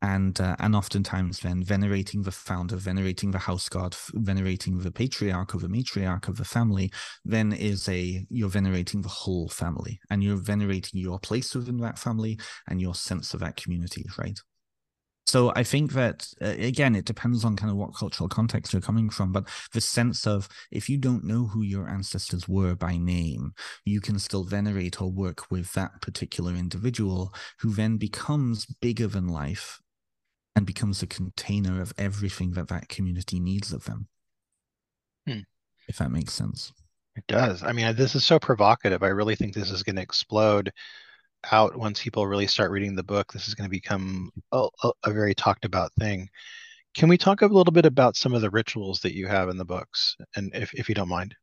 And 0.00 0.40
uh, 0.40 0.54
and 0.60 0.76
oftentimes 0.76 1.40
then 1.40 1.64
venerating 1.64 2.22
the 2.22 2.30
founder, 2.30 2.76
venerating 2.76 3.32
the 3.32 3.38
house 3.38 3.68
god, 3.68 3.96
venerating 4.14 4.78
the 4.78 4.92
patriarch 4.92 5.56
or 5.56 5.58
the 5.58 5.66
matriarch 5.66 6.28
of 6.28 6.36
the 6.36 6.44
family, 6.44 6.92
then 7.24 7.52
is 7.52 7.88
a 7.88 8.24
you're 8.30 8.48
venerating 8.48 9.02
the 9.02 9.08
whole 9.08 9.48
family, 9.48 9.98
and 10.08 10.22
you're 10.22 10.36
venerating 10.36 11.00
your 11.00 11.18
place 11.18 11.52
within 11.52 11.78
that 11.78 11.98
family 11.98 12.38
and 12.68 12.80
your 12.80 12.94
sense 12.94 13.34
of 13.34 13.40
that 13.40 13.56
community, 13.56 14.04
right? 14.16 14.38
So 15.28 15.52
I 15.54 15.62
think 15.62 15.92
that 15.92 16.26
uh, 16.40 16.54
again, 16.56 16.96
it 16.96 17.04
depends 17.04 17.44
on 17.44 17.54
kind 17.54 17.70
of 17.70 17.76
what 17.76 17.94
cultural 17.94 18.30
context 18.30 18.72
you're 18.72 18.80
coming 18.80 19.10
from, 19.10 19.30
but 19.30 19.46
the 19.74 19.80
sense 19.82 20.26
of 20.26 20.48
if 20.70 20.88
you 20.88 20.96
don't 20.96 21.22
know 21.22 21.44
who 21.44 21.60
your 21.60 21.86
ancestors 21.86 22.48
were 22.48 22.74
by 22.74 22.96
name, 22.96 23.52
you 23.84 24.00
can 24.00 24.18
still 24.18 24.42
venerate 24.42 25.02
or 25.02 25.12
work 25.12 25.50
with 25.50 25.74
that 25.74 26.00
particular 26.00 26.54
individual 26.54 27.34
who 27.60 27.74
then 27.74 27.98
becomes 27.98 28.64
bigger 28.80 29.06
than 29.06 29.28
life 29.28 29.82
and 30.56 30.64
becomes 30.64 31.02
a 31.02 31.06
container 31.06 31.82
of 31.82 31.92
everything 31.98 32.52
that 32.52 32.68
that 32.68 32.88
community 32.88 33.38
needs 33.38 33.70
of 33.70 33.84
them. 33.84 34.08
Hmm. 35.26 35.40
If 35.88 35.98
that 35.98 36.10
makes 36.10 36.32
sense. 36.32 36.72
It 37.16 37.24
does. 37.26 37.62
I 37.62 37.72
mean, 37.72 37.94
this 37.96 38.14
is 38.14 38.24
so 38.24 38.38
provocative. 38.38 39.02
I 39.02 39.08
really 39.08 39.36
think 39.36 39.52
this 39.52 39.70
is 39.70 39.82
going 39.82 39.96
to 39.96 40.02
explode 40.02 40.72
out 41.50 41.76
once 41.76 42.02
people 42.02 42.26
really 42.26 42.46
start 42.46 42.70
reading 42.70 42.94
the 42.94 43.02
book. 43.02 43.32
This 43.32 43.48
is 43.48 43.54
going 43.54 43.68
to 43.68 43.70
become 43.70 44.30
a, 44.52 44.68
a, 45.04 45.12
very 45.12 45.34
talked 45.34 45.64
about 45.64 45.92
thing. 45.98 46.28
Can 46.94 47.08
we 47.08 47.18
talk 47.18 47.42
a 47.42 47.46
little 47.46 47.72
bit 47.72 47.86
about 47.86 48.16
some 48.16 48.34
of 48.34 48.40
the 48.40 48.50
rituals 48.50 49.00
that 49.00 49.14
you 49.14 49.26
have 49.26 49.48
in 49.48 49.56
the 49.56 49.64
books, 49.64 50.16
and 50.36 50.50
if, 50.54 50.74
if 50.74 50.88
you 50.88 50.94
don't 50.94 51.08
mind? 51.08 51.34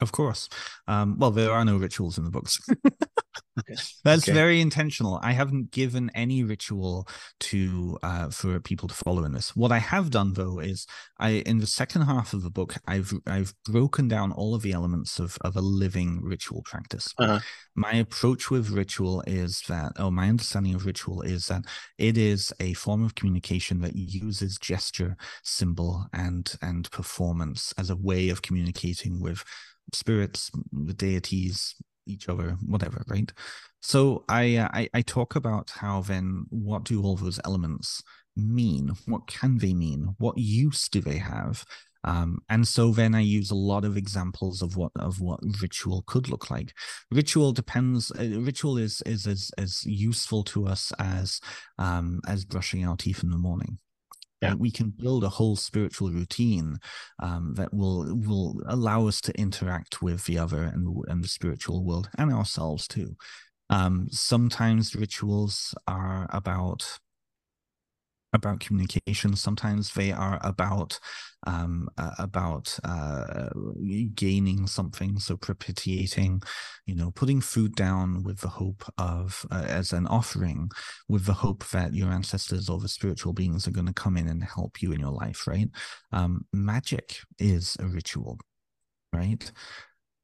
Of 0.00 0.12
course. 0.12 0.48
Um, 0.88 1.18
well, 1.18 1.30
there 1.30 1.52
are 1.52 1.64
no 1.64 1.76
rituals 1.76 2.16
in 2.16 2.24
the 2.24 2.30
books. 2.30 2.58
okay. 3.58 3.74
That's 4.04 4.28
okay. 4.28 4.32
very 4.32 4.60
intentional. 4.60 5.20
I 5.22 5.32
haven't 5.32 5.70
given 5.70 6.10
any 6.14 6.42
ritual 6.42 7.06
to 7.40 7.98
uh, 8.02 8.30
for 8.30 8.60
people 8.60 8.88
to 8.88 8.94
follow 8.94 9.24
in 9.24 9.32
this. 9.32 9.54
What 9.54 9.72
I 9.72 9.78
have 9.78 10.10
done 10.10 10.32
though 10.32 10.58
is 10.58 10.86
I 11.18 11.42
in 11.46 11.58
the 11.58 11.66
second 11.66 12.02
half 12.02 12.32
of 12.32 12.42
the 12.42 12.50
book 12.50 12.74
I've 12.86 13.12
I've 13.26 13.52
broken 13.66 14.08
down 14.08 14.32
all 14.32 14.54
of 14.54 14.62
the 14.62 14.72
elements 14.72 15.18
of 15.18 15.36
of 15.42 15.56
a 15.56 15.60
living 15.60 16.20
ritual 16.22 16.62
practice. 16.62 17.12
Uh-huh. 17.18 17.40
My 17.74 17.94
approach 17.94 18.50
with 18.50 18.70
ritual 18.70 19.22
is 19.26 19.62
that, 19.68 19.92
oh, 19.96 20.10
my 20.10 20.28
understanding 20.28 20.74
of 20.74 20.86
ritual 20.86 21.22
is 21.22 21.46
that 21.46 21.62
it 21.98 22.18
is 22.18 22.52
a 22.58 22.74
form 22.74 23.04
of 23.04 23.14
communication 23.14 23.80
that 23.80 23.94
uses 23.94 24.58
gesture, 24.58 25.16
symbol, 25.42 26.06
and 26.12 26.52
and 26.62 26.90
performance 26.90 27.72
as 27.78 27.90
a 27.90 27.96
way 27.96 28.28
of 28.28 28.42
communicating 28.42 29.20
with 29.20 29.44
spirits, 29.94 30.50
the 30.72 30.94
deities, 30.94 31.74
each 32.06 32.28
other, 32.28 32.56
whatever, 32.66 33.04
right? 33.08 33.32
So 33.82 34.24
I, 34.28 34.56
uh, 34.56 34.68
I 34.72 34.88
I 34.94 35.02
talk 35.02 35.36
about 35.36 35.70
how 35.70 36.02
then 36.02 36.44
what 36.50 36.84
do 36.84 37.02
all 37.02 37.16
those 37.16 37.40
elements 37.44 38.02
mean? 38.36 38.92
What 39.06 39.26
can 39.26 39.58
they 39.58 39.74
mean? 39.74 40.14
What 40.18 40.38
use 40.38 40.88
do 40.88 41.00
they 41.00 41.18
have? 41.18 41.64
Um, 42.02 42.38
and 42.48 42.66
so 42.66 42.92
then 42.92 43.14
I 43.14 43.20
use 43.20 43.50
a 43.50 43.54
lot 43.54 43.84
of 43.84 43.96
examples 43.96 44.62
of 44.62 44.76
what 44.76 44.92
of 44.96 45.20
what 45.20 45.40
ritual 45.60 46.02
could 46.06 46.28
look 46.28 46.50
like. 46.50 46.72
Ritual 47.10 47.52
depends. 47.52 48.10
Uh, 48.12 48.40
ritual 48.40 48.78
is 48.78 49.02
is 49.06 49.26
as 49.26 49.50
as 49.58 49.84
useful 49.84 50.42
to 50.44 50.66
us 50.66 50.92
as 50.98 51.40
um, 51.78 52.20
as 52.26 52.44
brushing 52.44 52.86
our 52.86 52.96
teeth 52.96 53.22
in 53.22 53.30
the 53.30 53.38
morning 53.38 53.78
yeah. 54.40 54.54
we 54.54 54.70
can 54.70 54.90
build 54.90 55.24
a 55.24 55.28
whole 55.28 55.56
spiritual 55.56 56.10
routine 56.10 56.78
um, 57.22 57.54
that 57.54 57.72
will 57.72 58.14
will 58.16 58.60
allow 58.66 59.06
us 59.06 59.20
to 59.22 59.38
interact 59.38 60.02
with 60.02 60.24
the 60.24 60.38
other 60.38 60.62
and, 60.62 60.96
and 61.08 61.22
the 61.22 61.28
spiritual 61.28 61.84
world 61.84 62.08
and 62.18 62.32
ourselves 62.32 62.86
too. 62.88 63.16
Um, 63.68 64.08
sometimes 64.10 64.96
rituals 64.96 65.74
are 65.86 66.26
about 66.30 66.98
about 68.32 68.60
communication. 68.60 69.34
Sometimes 69.36 69.92
they 69.94 70.12
are 70.12 70.38
about 70.42 70.98
um, 71.46 71.88
uh, 71.96 72.14
about 72.18 72.78
uh, 72.84 73.48
gaining 74.14 74.66
something, 74.66 75.18
so 75.18 75.36
propitiating, 75.36 76.42
you 76.86 76.94
know, 76.94 77.10
putting 77.10 77.40
food 77.40 77.74
down 77.74 78.22
with 78.22 78.40
the 78.40 78.48
hope 78.48 78.84
of 78.98 79.46
uh, 79.50 79.64
as 79.66 79.92
an 79.92 80.06
offering, 80.06 80.70
with 81.08 81.24
the 81.24 81.32
hope 81.32 81.66
that 81.70 81.94
your 81.94 82.10
ancestors 82.10 82.68
or 82.68 82.78
the 82.78 82.88
spiritual 82.88 83.32
beings 83.32 83.66
are 83.66 83.72
going 83.72 83.86
to 83.86 83.92
come 83.92 84.16
in 84.16 84.28
and 84.28 84.44
help 84.44 84.82
you 84.82 84.92
in 84.92 85.00
your 85.00 85.12
life. 85.12 85.46
Right? 85.46 85.68
Um, 86.12 86.44
magic 86.52 87.16
is 87.38 87.76
a 87.80 87.86
ritual, 87.86 88.38
right? 89.12 89.50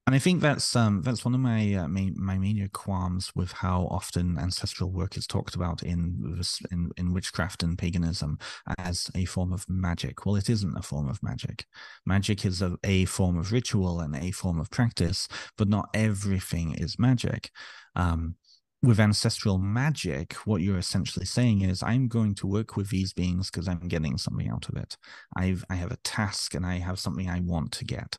And 0.07 0.15
I 0.15 0.21
think 0.21 0.41
that's 0.41 0.77
um, 0.77 1.03
that's 1.03 1.25
one 1.25 1.35
of 1.35 1.41
my 1.41 1.75
uh, 1.75 1.89
main, 1.89 2.15
my 2.17 2.39
major 2.39 2.69
qualms 2.73 3.33
with 3.35 3.51
how 3.51 3.89
often 3.91 4.39
ancestral 4.39 4.93
work 4.93 5.17
is 5.17 5.27
talked 5.27 5.57
about 5.57 5.83
in, 5.83 6.41
in 6.71 6.91
in 6.97 7.13
witchcraft 7.13 7.65
and 7.65 7.77
paganism 7.77 8.39
as 8.79 9.11
a 9.17 9.25
form 9.25 9.53
of 9.53 9.69
magic. 9.69 10.25
Well, 10.25 10.37
it 10.37 10.49
isn't 10.49 10.77
a 10.77 10.83
form 10.83 11.09
of 11.09 11.21
magic. 11.25 11.67
Magic 12.05 12.45
is 12.45 12.63
a, 12.63 12.77
a 12.85 13.07
form 13.07 13.37
of 13.37 13.51
ritual 13.51 13.99
and 13.99 14.15
a 14.15 14.31
form 14.31 14.61
of 14.61 14.71
practice, 14.71 15.27
but 15.59 15.69
not 15.69 15.89
everything 15.93 16.75
is 16.75 17.01
magic. 17.01 17.51
Um, 17.97 18.37
with 18.83 19.01
ancestral 19.01 19.59
magic, 19.59 20.35
what 20.45 20.61
you're 20.61 20.79
essentially 20.79 21.27
saying 21.27 21.63
is, 21.63 21.83
I'm 21.83 22.07
going 22.07 22.37
to 22.37 22.47
work 22.47 22.77
with 22.77 22.91
these 22.91 23.13
beings 23.13 23.51
because 23.51 23.67
I'm 23.67 23.89
getting 23.89 24.19
something 24.19 24.49
out 24.49 24.69
of 24.69 24.77
it. 24.77 24.97
I've 25.37 25.65
I 25.69 25.75
have 25.75 25.91
a 25.91 25.99
task 26.05 26.55
and 26.55 26.65
I 26.65 26.79
have 26.79 27.01
something 27.01 27.29
I 27.29 27.41
want 27.41 27.73
to 27.73 27.85
get. 27.85 28.19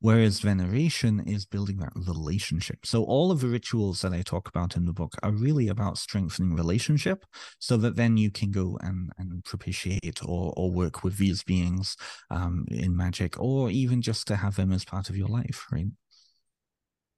Whereas 0.00 0.38
veneration 0.38 1.20
is 1.26 1.44
building 1.44 1.78
that 1.78 1.92
relationship. 1.96 2.86
So 2.86 3.02
all 3.02 3.32
of 3.32 3.40
the 3.40 3.48
rituals 3.48 4.00
that 4.02 4.12
I 4.12 4.22
talk 4.22 4.48
about 4.48 4.76
in 4.76 4.84
the 4.84 4.92
book 4.92 5.14
are 5.24 5.32
really 5.32 5.66
about 5.66 5.98
strengthening 5.98 6.54
relationship 6.54 7.24
so 7.58 7.76
that 7.78 7.96
then 7.96 8.16
you 8.16 8.30
can 8.30 8.52
go 8.52 8.78
and, 8.80 9.10
and 9.18 9.44
propitiate 9.44 10.20
or, 10.24 10.54
or 10.56 10.70
work 10.70 11.02
with 11.02 11.16
these 11.16 11.42
beings 11.42 11.96
um, 12.30 12.64
in 12.70 12.96
magic 12.96 13.40
or 13.40 13.70
even 13.70 14.00
just 14.00 14.28
to 14.28 14.36
have 14.36 14.54
them 14.54 14.72
as 14.72 14.84
part 14.84 15.10
of 15.10 15.16
your 15.16 15.28
life, 15.28 15.66
right? 15.72 15.86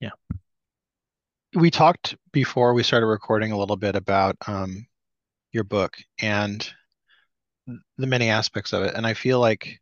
Yeah. 0.01 0.11
We 1.55 1.71
talked 1.71 2.17
before 2.33 2.73
we 2.73 2.83
started 2.83 3.07
recording 3.07 3.53
a 3.53 3.59
little 3.59 3.77
bit 3.77 3.95
about 3.95 4.37
um, 4.47 4.87
your 5.53 5.65
book 5.65 5.99
and 6.21 6.67
the 7.99 8.07
many 8.07 8.31
aspects 8.31 8.73
of 8.73 8.85
it. 8.85 8.95
And 8.95 9.07
I 9.07 9.13
feel 9.13 9.39
like 9.39 9.81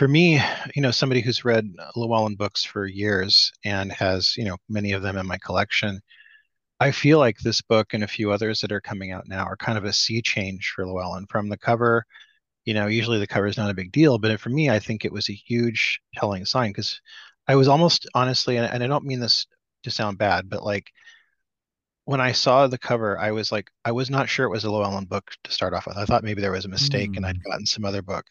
for 0.00 0.08
me, 0.08 0.40
you 0.74 0.80
know, 0.80 0.90
somebody 0.90 1.20
who's 1.20 1.44
read 1.44 1.74
Llewellyn 1.94 2.34
books 2.34 2.64
for 2.64 2.86
years 2.86 3.52
and 3.66 3.92
has, 3.92 4.34
you 4.34 4.44
know, 4.44 4.56
many 4.66 4.92
of 4.92 5.02
them 5.02 5.18
in 5.18 5.26
my 5.26 5.36
collection, 5.36 6.00
I 6.80 6.90
feel 6.90 7.18
like 7.18 7.36
this 7.38 7.60
book 7.60 7.92
and 7.92 8.02
a 8.02 8.08
few 8.08 8.32
others 8.32 8.62
that 8.62 8.72
are 8.72 8.80
coming 8.80 9.12
out 9.12 9.28
now 9.28 9.44
are 9.44 9.58
kind 9.58 9.76
of 9.76 9.84
a 9.84 9.92
sea 9.92 10.22
change 10.22 10.72
for 10.74 10.86
Llewellyn. 10.86 11.26
From 11.26 11.50
the 11.50 11.58
cover, 11.58 12.06
you 12.64 12.72
know, 12.72 12.86
usually 12.86 13.18
the 13.18 13.26
cover 13.26 13.46
is 13.46 13.58
not 13.58 13.68
a 13.68 13.74
big 13.74 13.92
deal, 13.92 14.18
but 14.18 14.40
for 14.40 14.48
me, 14.48 14.70
I 14.70 14.78
think 14.78 15.04
it 15.04 15.12
was 15.12 15.28
a 15.28 15.34
huge 15.34 16.00
telling 16.14 16.46
sign 16.46 16.70
because 16.70 16.98
I 17.46 17.56
was 17.56 17.68
almost 17.68 18.08
honestly, 18.14 18.56
and, 18.56 18.72
and 18.72 18.82
I 18.82 18.86
don't 18.86 19.04
mean 19.04 19.20
this 19.20 19.46
to 19.82 19.90
sound 19.90 20.16
bad, 20.16 20.48
but 20.48 20.64
like 20.64 20.90
when 22.06 22.22
I 22.22 22.32
saw 22.32 22.66
the 22.66 22.78
cover, 22.78 23.18
I 23.18 23.32
was 23.32 23.52
like, 23.52 23.70
I 23.84 23.92
was 23.92 24.08
not 24.08 24.30
sure 24.30 24.46
it 24.46 24.50
was 24.50 24.64
a 24.64 24.70
Llewellyn 24.70 25.04
book 25.04 25.30
to 25.44 25.52
start 25.52 25.74
off 25.74 25.86
with. 25.86 25.98
I 25.98 26.06
thought 26.06 26.24
maybe 26.24 26.40
there 26.40 26.52
was 26.52 26.64
a 26.64 26.68
mistake 26.68 27.10
mm. 27.10 27.16
and 27.18 27.26
I'd 27.26 27.36
hmm. 27.36 27.50
gotten 27.50 27.66
some 27.66 27.84
other 27.84 28.00
book 28.00 28.24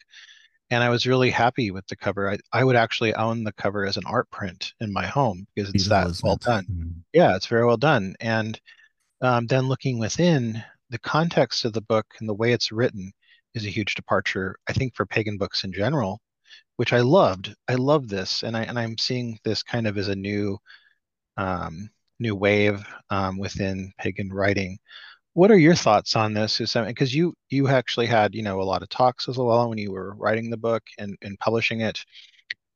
and 0.70 0.82
I 0.82 0.88
was 0.88 1.06
really 1.06 1.30
happy 1.30 1.70
with 1.70 1.86
the 1.88 1.96
cover. 1.96 2.30
I, 2.30 2.38
I 2.52 2.64
would 2.64 2.76
actually 2.76 3.14
own 3.14 3.44
the 3.44 3.52
cover 3.52 3.86
as 3.86 3.96
an 3.96 4.04
art 4.06 4.30
print 4.30 4.72
in 4.80 4.92
my 4.92 5.06
home 5.06 5.46
because 5.54 5.70
it's 5.70 5.88
Beautiful, 5.88 6.12
that 6.12 6.22
well 6.22 6.36
done. 6.36 6.64
Mm-hmm. 6.64 6.90
Yeah, 7.12 7.36
it's 7.36 7.46
very 7.46 7.66
well 7.66 7.76
done. 7.76 8.14
And 8.20 8.60
um, 9.20 9.46
then 9.46 9.68
looking 9.68 9.98
within, 9.98 10.62
the 10.90 10.98
context 10.98 11.64
of 11.64 11.72
the 11.72 11.80
book 11.80 12.06
and 12.18 12.28
the 12.28 12.34
way 12.34 12.52
it's 12.52 12.72
written 12.72 13.12
is 13.54 13.64
a 13.64 13.70
huge 13.70 13.94
departure, 13.94 14.56
I 14.68 14.72
think, 14.72 14.94
for 14.94 15.06
pagan 15.06 15.38
books 15.38 15.64
in 15.64 15.72
general, 15.72 16.20
which 16.76 16.92
I 16.92 17.00
loved. 17.00 17.54
I 17.68 17.74
love 17.74 18.08
this, 18.08 18.42
and 18.42 18.56
I 18.56 18.62
and 18.62 18.78
I'm 18.78 18.98
seeing 18.98 19.38
this 19.44 19.62
kind 19.62 19.86
of 19.86 19.98
as 19.98 20.08
a 20.08 20.16
new 20.16 20.58
um, 21.36 21.90
new 22.18 22.34
wave 22.34 22.84
um, 23.10 23.38
within 23.38 23.92
pagan 23.98 24.32
writing 24.32 24.78
what 25.34 25.50
are 25.50 25.58
your 25.58 25.74
thoughts 25.74 26.16
on 26.16 26.34
this? 26.34 26.60
Is 26.60 26.74
because 26.74 27.14
you 27.14 27.34
you 27.48 27.68
actually 27.68 28.06
had 28.06 28.34
you 28.34 28.42
know 28.42 28.60
a 28.60 28.64
lot 28.64 28.82
of 28.82 28.88
talks 28.88 29.28
as 29.28 29.38
well 29.38 29.68
when 29.68 29.78
you 29.78 29.92
were 29.92 30.14
writing 30.14 30.50
the 30.50 30.56
book 30.56 30.82
and, 30.98 31.16
and 31.22 31.38
publishing 31.38 31.80
it. 31.80 32.04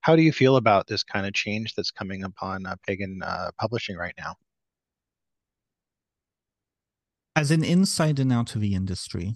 How 0.00 0.16
do 0.16 0.22
you 0.22 0.32
feel 0.32 0.57
about 0.57 0.86
this 0.86 1.02
kind 1.02 1.26
of 1.26 1.32
change 1.32 1.74
that's 1.74 1.90
coming 1.90 2.24
upon 2.24 2.66
uh, 2.66 2.76
pagan 2.86 3.22
uh, 3.24 3.50
publishing 3.59 3.96
right 3.96 4.14
now? 4.18 4.34
As 7.34 7.50
an 7.50 7.64
insider 7.64 8.24
now 8.24 8.44
to 8.44 8.59
the 8.59 8.74
industry, 8.74 9.34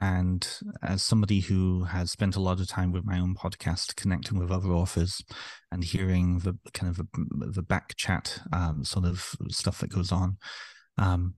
and 0.00 0.48
as 0.82 1.02
somebody 1.02 1.40
who 1.40 1.84
has 1.84 2.10
spent 2.10 2.34
a 2.34 2.40
lot 2.40 2.58
of 2.58 2.66
time 2.66 2.90
with 2.90 3.04
my 3.04 3.20
own 3.20 3.34
podcast, 3.36 3.94
connecting 3.94 4.38
with 4.38 4.50
other 4.50 4.70
authors 4.70 5.22
and 5.70 5.84
hearing 5.84 6.38
the 6.38 6.58
kind 6.72 6.90
of 6.90 6.96
the, 6.96 7.50
the 7.52 7.62
back 7.62 7.94
chat 7.96 8.40
um, 8.52 8.82
sort 8.82 9.04
of 9.04 9.36
stuff 9.50 9.78
that 9.78 9.92
goes 9.92 10.10
on, 10.10 10.38
um, 10.98 11.34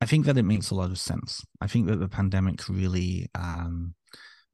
I 0.00 0.06
think 0.06 0.26
that 0.26 0.38
it 0.38 0.44
makes 0.44 0.70
a 0.70 0.74
lot 0.74 0.90
of 0.90 0.98
sense. 0.98 1.44
I 1.60 1.66
think 1.66 1.86
that 1.86 2.00
the 2.00 2.08
pandemic 2.08 2.68
really, 2.68 3.28
um, 3.34 3.94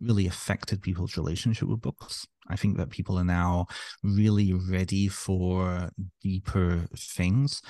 really 0.01 0.27
affected 0.27 0.83
people's 0.83 1.17
relationship 1.17 1.69
with 1.69 1.81
books. 1.81 2.27
I 2.49 2.57
think 2.57 2.77
that 2.77 2.91
people 2.91 3.19
are 3.19 3.25
now 3.25 3.67
really 4.03 4.53
ready 4.53 5.09
for 5.09 5.91
deeper 6.23 6.89
things. 6.97 7.63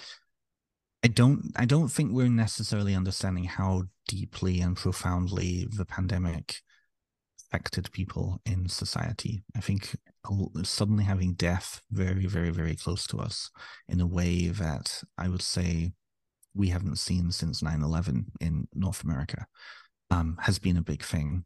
I 1.05 1.09
don't 1.09 1.53
I 1.55 1.66
don't 1.66 1.89
think 1.89 2.12
we're 2.12 2.29
necessarily 2.29 2.95
understanding 2.95 3.45
how 3.45 3.85
deeply 4.09 4.61
and 4.61 4.77
profoundly 4.77 5.66
the 5.70 5.85
pandemic 5.85 6.62
affected 7.41 7.93
people 7.93 8.41
in 8.45 8.68
society. 8.68 9.45
I 9.55 9.61
think 9.61 9.97
suddenly 10.64 11.05
having 11.05 11.35
death 11.35 11.81
very, 11.93 12.27
very, 12.27 12.51
very 12.51 12.74
close 12.74 13.07
to 13.09 13.18
us 13.18 13.51
in 13.89 14.01
a 14.01 14.07
way 14.07 14.49
that 14.49 15.03
I 15.16 15.29
would 15.29 15.43
say 15.43 15.93
we 16.57 16.69
haven't 16.69 16.99
seen 16.99 17.31
since 17.31 17.63
9-11 17.63 18.25
in 18.41 18.67
north 18.75 19.05
america 19.05 19.47
um, 20.11 20.39
has 20.41 20.59
been 20.59 20.77
a 20.77 20.83
big 20.83 21.03
thing. 21.03 21.45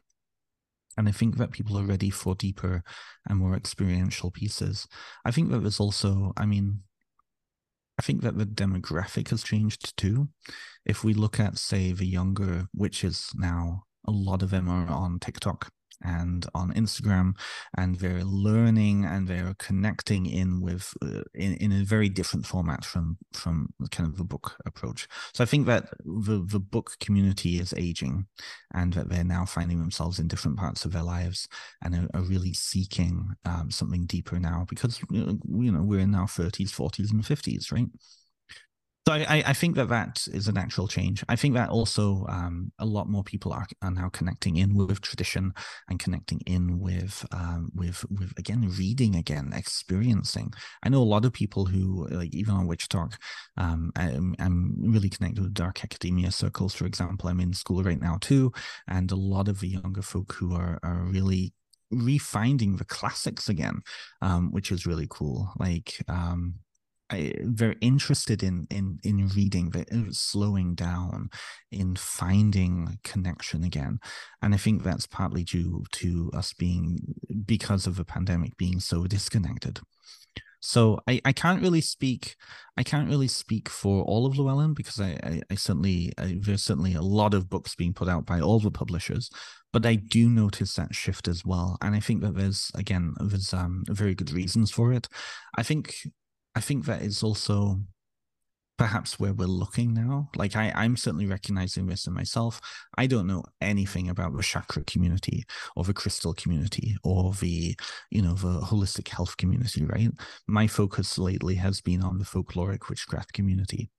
And 0.96 1.08
i 1.08 1.12
think 1.12 1.36
that 1.36 1.52
people 1.52 1.78
are 1.78 1.84
ready 1.84 2.10
for 2.10 2.34
deeper 2.34 2.82
and 3.28 3.38
more 3.38 3.54
experiential 3.56 4.30
pieces. 4.30 4.86
I 5.24 5.30
think 5.30 5.50
that 5.50 5.60
there's 5.60 5.80
also 5.80 6.32
i 6.36 6.46
mean 6.46 6.80
i 7.98 8.02
think 8.02 8.22
that 8.22 8.38
the 8.38 8.46
demographic 8.46 9.28
has 9.30 9.42
changed 9.42 9.96
too. 9.96 10.28
If 10.84 11.04
we 11.04 11.14
look 11.14 11.38
at 11.40 11.58
say 11.58 11.92
the 11.92 12.06
younger 12.06 12.66
witches 12.74 13.30
now 13.34 13.84
a 14.06 14.10
lot 14.10 14.42
of 14.42 14.50
them 14.50 14.68
are 14.68 14.88
on 14.88 15.18
tiktok 15.18 15.70
and 16.02 16.46
on 16.54 16.72
Instagram, 16.74 17.34
and 17.76 17.96
they're 17.96 18.24
learning 18.24 19.04
and 19.04 19.28
they're 19.28 19.54
connecting 19.58 20.26
in 20.26 20.60
with 20.60 20.94
uh, 21.02 21.22
in, 21.34 21.54
in 21.54 21.72
a 21.72 21.84
very 21.84 22.08
different 22.08 22.46
format 22.46 22.84
from 22.84 23.18
from 23.32 23.72
kind 23.90 24.08
of 24.08 24.16
the 24.16 24.24
book 24.24 24.56
approach. 24.66 25.08
So 25.34 25.42
I 25.42 25.46
think 25.46 25.66
that 25.66 25.90
the 26.04 26.44
the 26.46 26.60
book 26.60 26.92
community 27.00 27.58
is 27.58 27.74
aging, 27.76 28.26
and 28.74 28.92
that 28.94 29.08
they're 29.08 29.24
now 29.24 29.44
finding 29.44 29.78
themselves 29.78 30.18
in 30.18 30.28
different 30.28 30.58
parts 30.58 30.84
of 30.84 30.92
their 30.92 31.02
lives 31.02 31.48
and 31.82 31.94
are, 31.94 32.08
are 32.14 32.22
really 32.22 32.52
seeking 32.52 33.34
um, 33.44 33.70
something 33.70 34.06
deeper 34.06 34.38
now 34.38 34.66
because 34.68 35.00
you 35.10 35.40
know 35.72 35.82
we're 35.82 36.00
in 36.00 36.14
our 36.14 36.28
thirties, 36.28 36.72
forties, 36.72 37.12
and 37.12 37.24
fifties, 37.26 37.70
right? 37.72 37.88
So 39.10 39.16
I, 39.16 39.42
I 39.44 39.52
think 39.54 39.74
that 39.74 39.88
that 39.88 40.24
is 40.32 40.46
a 40.46 40.52
natural 40.52 40.86
change. 40.86 41.24
I 41.28 41.34
think 41.34 41.54
that 41.54 41.68
also 41.68 42.24
um, 42.28 42.70
a 42.78 42.86
lot 42.86 43.08
more 43.08 43.24
people 43.24 43.52
are, 43.52 43.66
are 43.82 43.90
now 43.90 44.08
connecting 44.08 44.56
in 44.56 44.76
with 44.76 45.00
tradition 45.00 45.52
and 45.88 45.98
connecting 45.98 46.40
in 46.46 46.78
with 46.78 47.26
um, 47.32 47.72
with 47.74 48.04
with 48.08 48.32
again 48.38 48.72
reading 48.78 49.16
again, 49.16 49.50
experiencing. 49.52 50.52
I 50.84 50.90
know 50.90 51.02
a 51.02 51.12
lot 51.14 51.24
of 51.24 51.32
people 51.32 51.64
who 51.64 52.06
like 52.08 52.32
even 52.36 52.54
on 52.54 52.68
WitchTok. 52.68 53.14
Um, 53.56 53.90
I'm, 53.96 54.36
I'm 54.38 54.76
really 54.78 55.08
connected 55.08 55.42
with 55.42 55.54
dark 55.54 55.82
academia 55.82 56.30
circles, 56.30 56.72
for 56.72 56.86
example. 56.86 57.28
I'm 57.28 57.40
in 57.40 57.52
school 57.52 57.82
right 57.82 58.00
now 58.00 58.18
too, 58.20 58.52
and 58.86 59.10
a 59.10 59.16
lot 59.16 59.48
of 59.48 59.58
the 59.58 59.70
younger 59.70 60.02
folk 60.02 60.34
who 60.34 60.54
are 60.54 60.78
are 60.84 61.02
really 61.02 61.52
refinding 61.92 62.78
the 62.78 62.84
classics 62.84 63.48
again, 63.48 63.80
um, 64.22 64.52
which 64.52 64.70
is 64.70 64.86
really 64.86 65.08
cool. 65.10 65.50
Like 65.58 65.96
um, 66.06 66.60
I, 67.10 67.34
very 67.42 67.76
interested 67.80 68.42
in 68.42 68.66
in 68.70 68.98
in 69.02 69.28
reading, 69.28 69.72
uh, 69.74 70.12
slowing 70.12 70.74
down, 70.74 71.30
in 71.70 71.96
finding 71.96 72.98
connection 73.04 73.64
again, 73.64 73.98
and 74.42 74.54
I 74.54 74.56
think 74.56 74.82
that's 74.82 75.06
partly 75.06 75.44
due 75.44 75.84
to 75.92 76.30
us 76.34 76.52
being 76.52 76.98
because 77.46 77.86
of 77.86 77.96
the 77.96 78.04
pandemic 78.04 78.56
being 78.56 78.80
so 78.80 79.06
disconnected. 79.06 79.80
So 80.62 81.00
I, 81.08 81.20
I 81.24 81.32
can't 81.32 81.62
really 81.62 81.80
speak 81.80 82.36
I 82.80 82.82
can't 82.82 83.10
really 83.10 83.28
speak 83.28 83.68
for 83.68 84.04
all 84.04 84.24
of 84.24 84.38
Llewellyn 84.38 84.72
because 84.72 85.00
I, 85.00 85.18
I, 85.22 85.40
I 85.50 85.54
certainly 85.54 86.12
I, 86.16 86.38
there's 86.40 86.62
certainly 86.62 86.94
a 86.94 87.02
lot 87.02 87.34
of 87.34 87.50
books 87.50 87.74
being 87.74 87.92
put 87.92 88.08
out 88.08 88.24
by 88.24 88.40
all 88.40 88.58
the 88.58 88.70
publishers, 88.70 89.28
but 89.72 89.84
I 89.84 89.96
do 89.96 90.30
notice 90.30 90.74
that 90.74 90.94
shift 90.94 91.28
as 91.28 91.44
well, 91.44 91.76
and 91.82 91.94
I 91.94 92.00
think 92.00 92.22
that 92.22 92.36
there's 92.36 92.70
again 92.74 93.14
there's 93.20 93.52
um 93.52 93.84
very 93.88 94.14
good 94.14 94.30
reasons 94.30 94.70
for 94.70 94.92
it. 94.92 95.08
I 95.58 95.62
think 95.62 95.94
I 96.54 96.60
think 96.60 96.84
that 96.86 97.02
is 97.02 97.22
also 97.22 97.80
perhaps 98.80 99.20
where 99.20 99.34
we're 99.34 99.44
looking 99.44 99.92
now. 99.92 100.30
Like 100.36 100.56
I, 100.56 100.72
I'm 100.74 100.96
certainly 100.96 101.26
recognizing 101.26 101.86
this 101.86 102.06
in 102.06 102.14
myself. 102.14 102.62
I 102.96 103.06
don't 103.06 103.26
know 103.26 103.44
anything 103.60 104.08
about 104.08 104.34
the 104.34 104.42
chakra 104.42 104.82
community 104.84 105.44
or 105.76 105.84
the 105.84 105.92
crystal 105.92 106.32
community 106.32 106.96
or 107.04 107.34
the, 107.34 107.76
you 108.10 108.22
know, 108.22 108.32
the 108.32 108.60
holistic 108.60 109.08
health 109.08 109.36
community, 109.36 109.84
right? 109.84 110.08
My 110.48 110.66
focus 110.66 111.18
lately 111.18 111.56
has 111.56 111.82
been 111.82 112.02
on 112.02 112.18
the 112.18 112.24
folkloric 112.24 112.88
witchcraft 112.88 113.34
community 113.34 113.90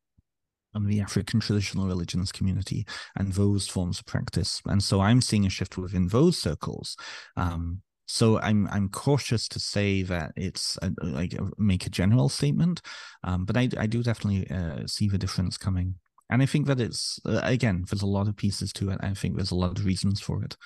and 0.74 0.88
the 0.88 1.00
African 1.00 1.40
traditional 1.40 1.86
religions 1.86 2.32
community 2.32 2.88
and 3.16 3.34
those 3.34 3.68
forms 3.68 4.00
of 4.00 4.08
practice. 4.08 4.64
And 4.66 4.82
so 4.82 5.00
I'm 5.00 5.22
seeing 5.22 5.46
a 5.46 5.50
shift 5.52 5.78
within 5.78 6.08
those 6.08 6.40
circles. 6.40 6.98
Um, 7.38 7.84
so 8.12 8.42
I'm 8.42 8.68
I'm 8.68 8.90
cautious 8.90 9.48
to 9.48 9.60
say 9.60 10.04
that 10.04 10.34
it's 10.36 10.78
a, 10.82 10.92
like 11.02 11.34
make 11.58 11.86
a 11.86 11.90
general 11.90 12.28
statement, 12.28 12.82
um, 13.24 13.46
but 13.46 13.56
I 13.56 13.70
I 13.78 13.88
do 13.88 14.04
definitely 14.04 14.52
uh, 14.52 14.86
see 14.86 15.08
the 15.08 15.18
difference 15.18 15.58
coming, 15.58 15.96
and 16.30 16.42
I 16.42 16.46
think 16.46 16.68
that 16.68 16.82
it's 16.82 17.22
uh, 17.26 17.40
again 17.42 17.86
there's 17.90 18.02
a 18.02 18.08
lot 18.18 18.28
of 18.28 18.36
pieces 18.36 18.74
to 18.74 18.90
it. 18.90 19.00
I 19.02 19.14
think 19.14 19.38
there's 19.38 19.52
a 19.52 19.56
lot 19.56 19.80
of 19.80 19.86
reasons 19.86 20.20
for 20.20 20.44
it. 20.44 20.58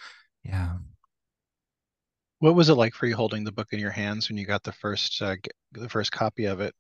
Yeah. 0.43 0.77
What 2.39 2.55
was 2.55 2.69
it 2.69 2.73
like 2.73 2.95
for 2.95 3.05
you 3.05 3.15
holding 3.15 3.43
the 3.43 3.51
book 3.51 3.67
in 3.73 3.79
your 3.79 3.91
hands 3.91 4.27
when 4.27 4.39
you 4.39 4.47
got 4.47 4.63
the 4.63 4.71
first 4.71 5.21
uh, 5.21 5.35
the 5.71 5.87
first 5.87 6.11
copy 6.11 6.45
of 6.45 6.61
it? 6.61 6.73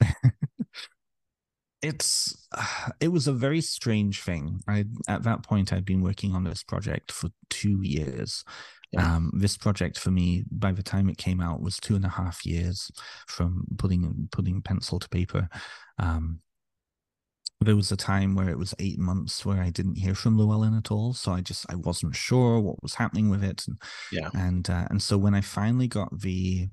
it's 1.82 2.48
it 3.00 3.08
was 3.08 3.28
a 3.28 3.32
very 3.32 3.60
strange 3.60 4.22
thing. 4.22 4.60
I 4.66 4.86
at 5.06 5.22
that 5.22 5.44
point 5.44 5.72
I'd 5.72 5.84
been 5.84 6.02
working 6.02 6.34
on 6.34 6.42
this 6.42 6.64
project 6.64 7.12
for 7.12 7.30
two 7.48 7.80
years. 7.82 8.42
Yeah. 8.92 9.14
Um, 9.14 9.30
this 9.34 9.56
project 9.56 9.98
for 9.98 10.10
me, 10.10 10.44
by 10.50 10.72
the 10.72 10.82
time 10.82 11.08
it 11.08 11.18
came 11.18 11.40
out, 11.40 11.62
was 11.62 11.76
two 11.76 11.94
and 11.94 12.04
a 12.04 12.08
half 12.08 12.44
years 12.44 12.90
from 13.28 13.64
putting 13.78 14.28
putting 14.32 14.62
pencil 14.62 14.98
to 14.98 15.08
paper. 15.08 15.48
Um, 15.98 16.40
there 17.60 17.76
was 17.76 17.92
a 17.92 17.96
time 17.96 18.34
where 18.34 18.48
it 18.48 18.58
was 18.58 18.74
eight 18.78 18.98
months 18.98 19.44
where 19.44 19.62
I 19.62 19.70
didn't 19.70 19.96
hear 19.96 20.14
from 20.14 20.38
Llewellyn 20.38 20.76
at 20.76 20.90
all, 20.90 21.12
so 21.12 21.32
I 21.32 21.40
just 21.40 21.66
I 21.70 21.74
wasn't 21.76 22.16
sure 22.16 22.58
what 22.58 22.82
was 22.82 22.94
happening 22.94 23.28
with 23.28 23.44
it. 23.44 23.64
And, 23.68 23.80
yeah, 24.10 24.30
and 24.34 24.68
uh, 24.68 24.86
and 24.90 25.02
so 25.02 25.18
when 25.18 25.34
I 25.34 25.40
finally 25.40 25.86
got 25.86 26.20
the 26.20 26.68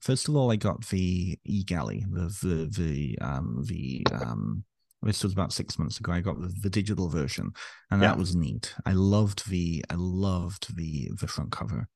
first 0.00 0.28
of 0.28 0.36
all, 0.36 0.52
I 0.52 0.56
got 0.56 0.86
the 0.86 1.38
e 1.44 1.64
galley, 1.64 2.04
the 2.10 2.28
the 2.42 2.66
the 2.70 3.18
um 3.20 3.64
the 3.66 4.06
um 4.12 4.64
this 5.02 5.22
was 5.22 5.32
about 5.32 5.52
six 5.52 5.78
months 5.78 5.98
ago. 5.98 6.12
I 6.12 6.20
got 6.20 6.40
the, 6.40 6.52
the 6.62 6.70
digital 6.70 7.08
version, 7.08 7.52
and 7.90 8.02
yeah. 8.02 8.08
that 8.08 8.18
was 8.18 8.36
neat. 8.36 8.74
I 8.84 8.92
loved 8.92 9.48
the 9.48 9.84
I 9.90 9.94
loved 9.96 10.76
the 10.76 11.10
the 11.18 11.26
front 11.26 11.52
cover. 11.52 11.88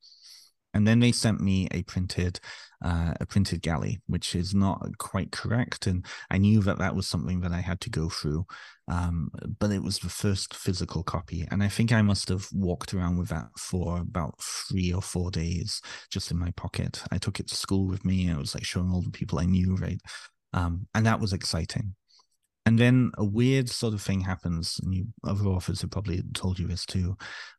And 0.73 0.89
then 0.89 0.99
they 0.99 1.13
sent 1.13 1.41
me 1.41 1.69
a 1.71 1.85
printed, 1.85 2.41
uh, 2.85 3.15
a 3.21 3.27
printed 3.27 3.63
galley, 3.63 4.01
which 4.09 4.35
is 4.35 4.57
not 4.57 4.85
quite 4.99 5.31
correct, 5.31 5.87
and 5.87 6.05
I 6.31 6.39
knew 6.39 6.63
that 6.63 6.79
that 6.79 6.97
was 6.97 7.07
something 7.07 7.41
that 7.43 7.53
I 7.53 7.61
had 7.61 7.81
to 7.83 7.91
go 7.91 8.09
through. 8.09 8.45
Um, 8.89 9.31
but 9.61 9.71
it 9.71 9.83
was 9.83 10.01
the 10.01 10.09
first 10.09 10.53
physical 10.53 11.05
copy, 11.05 11.47
and 11.51 11.63
I 11.63 11.69
think 11.69 11.93
I 11.93 12.03
must 12.03 12.29
have 12.29 12.49
walked 12.53 12.93
around 12.93 13.19
with 13.19 13.29
that 13.29 13.51
for 13.57 13.99
about 13.99 14.35
three 14.43 14.93
or 14.93 15.01
four 15.01 15.31
days, 15.31 15.81
just 16.11 16.33
in 16.33 16.39
my 16.39 16.51
pocket. 16.57 17.03
I 17.13 17.19
took 17.19 17.39
it 17.39 17.49
to 17.49 17.55
school 17.55 17.87
with 17.87 18.05
me. 18.05 18.31
I 18.31 18.37
was 18.37 18.55
like 18.55 18.65
showing 18.65 18.91
all 18.91 19.03
the 19.03 19.11
people 19.11 19.39
I 19.39 19.47
knew, 19.47 19.77
right? 19.77 20.01
Um, 20.53 20.87
and 20.95 21.07
that 21.07 21.21
was 21.21 21.33
exciting. 21.33 21.95
And 22.67 22.79
then 22.79 23.13
a 23.19 23.25
weird 23.25 23.69
sort 23.69 23.93
of 23.93 24.01
thing 24.01 24.23
happens, 24.23 24.81
and 24.83 24.95
you 24.95 25.09
other 25.23 25.45
authors 25.47 25.83
have 25.83 25.91
probably 25.91 26.23
told 26.33 26.59
you 26.59 26.67
this 26.67 26.87
too, 26.87 27.17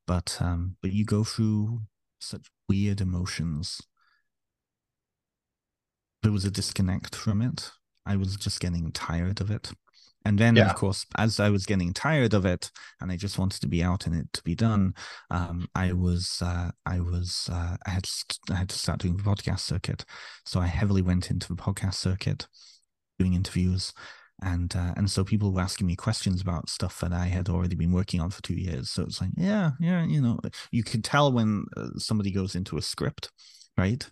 but 0.08 0.38
um, 0.40 0.78
but 0.82 0.92
you 0.92 1.06
go 1.06 1.24
through 1.24 1.82
such 2.20 2.48
weird 2.68 3.02
emotions. 3.02 3.82
There 6.24 6.32
was 6.32 6.46
a 6.46 6.52
disconnect 6.52 7.16
from 7.16 7.42
it. 7.42 7.72
I 8.06 8.16
was 8.16 8.36
just 8.36 8.60
getting 8.60 8.92
tired 8.92 9.42
of 9.42 9.52
it. 9.52 9.72
And 10.26 10.40
then, 10.40 10.56
yeah. 10.56 10.72
of 10.72 10.76
course, 10.76 11.06
as 11.20 11.40
I 11.40 11.52
was 11.52 11.68
getting 11.68 11.94
tired 11.94 12.34
of 12.34 12.46
it, 12.48 12.72
and 13.00 13.12
I 13.12 13.16
just 13.16 13.38
wanted 13.38 13.62
to 13.62 13.68
be 13.68 13.84
out 13.84 14.08
and 14.08 14.16
it 14.16 14.34
to 14.34 14.44
be 14.44 14.56
done, 14.56 14.96
um, 15.30 15.68
I 15.76 15.94
was, 15.94 16.42
uh, 16.44 16.72
I 16.84 17.00
was, 17.00 17.48
uh, 17.52 17.78
I 17.86 17.90
had, 17.92 18.10
I 18.50 18.56
had 18.56 18.70
to 18.70 18.78
start 18.78 19.00
doing 19.02 19.18
the 19.18 19.24
podcast 19.24 19.60
circuit. 19.60 20.04
So 20.44 20.60
I 20.60 20.66
heavily 20.66 21.04
went 21.04 21.30
into 21.30 21.48
the 21.48 21.56
podcast 21.56 21.94
circuit, 21.94 22.48
doing 23.20 23.36
interviews, 23.36 23.94
and 24.42 24.76
uh, 24.76 24.94
and 24.98 25.10
so 25.10 25.24
people 25.24 25.52
were 25.52 25.62
asking 25.62 25.88
me 25.88 25.96
questions 25.96 26.42
about 26.42 26.70
stuff 26.70 27.00
that 27.00 27.14
I 27.14 27.26
had 27.26 27.50
already 27.50 27.76
been 27.76 27.94
working 27.94 28.20
on 28.20 28.30
for 28.30 28.42
two 28.42 28.56
years. 28.56 28.90
So 28.90 29.04
it's 29.04 29.22
like, 29.22 29.32
yeah, 29.38 29.72
yeah, 29.80 30.06
you 30.06 30.22
know, 30.22 30.40
you 30.72 30.84
can 30.84 31.02
tell 31.02 31.32
when 31.32 31.66
uh, 31.78 31.90
somebody 31.98 32.32
goes 32.32 32.56
into 32.56 32.78
a 32.78 32.82
script, 32.82 33.32
right? 33.78 34.08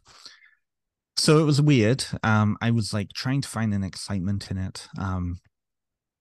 So 1.18 1.40
it 1.40 1.44
was 1.44 1.62
weird. 1.62 2.06
Um, 2.24 2.58
I 2.62 2.72
was 2.72 2.94
like 2.94 3.10
trying 3.14 3.42
to 3.42 3.48
find 3.50 3.74
an 3.74 3.84
excitement 3.84 4.50
in 4.50 4.58
it. 4.58 4.88
Um, 5.00 5.38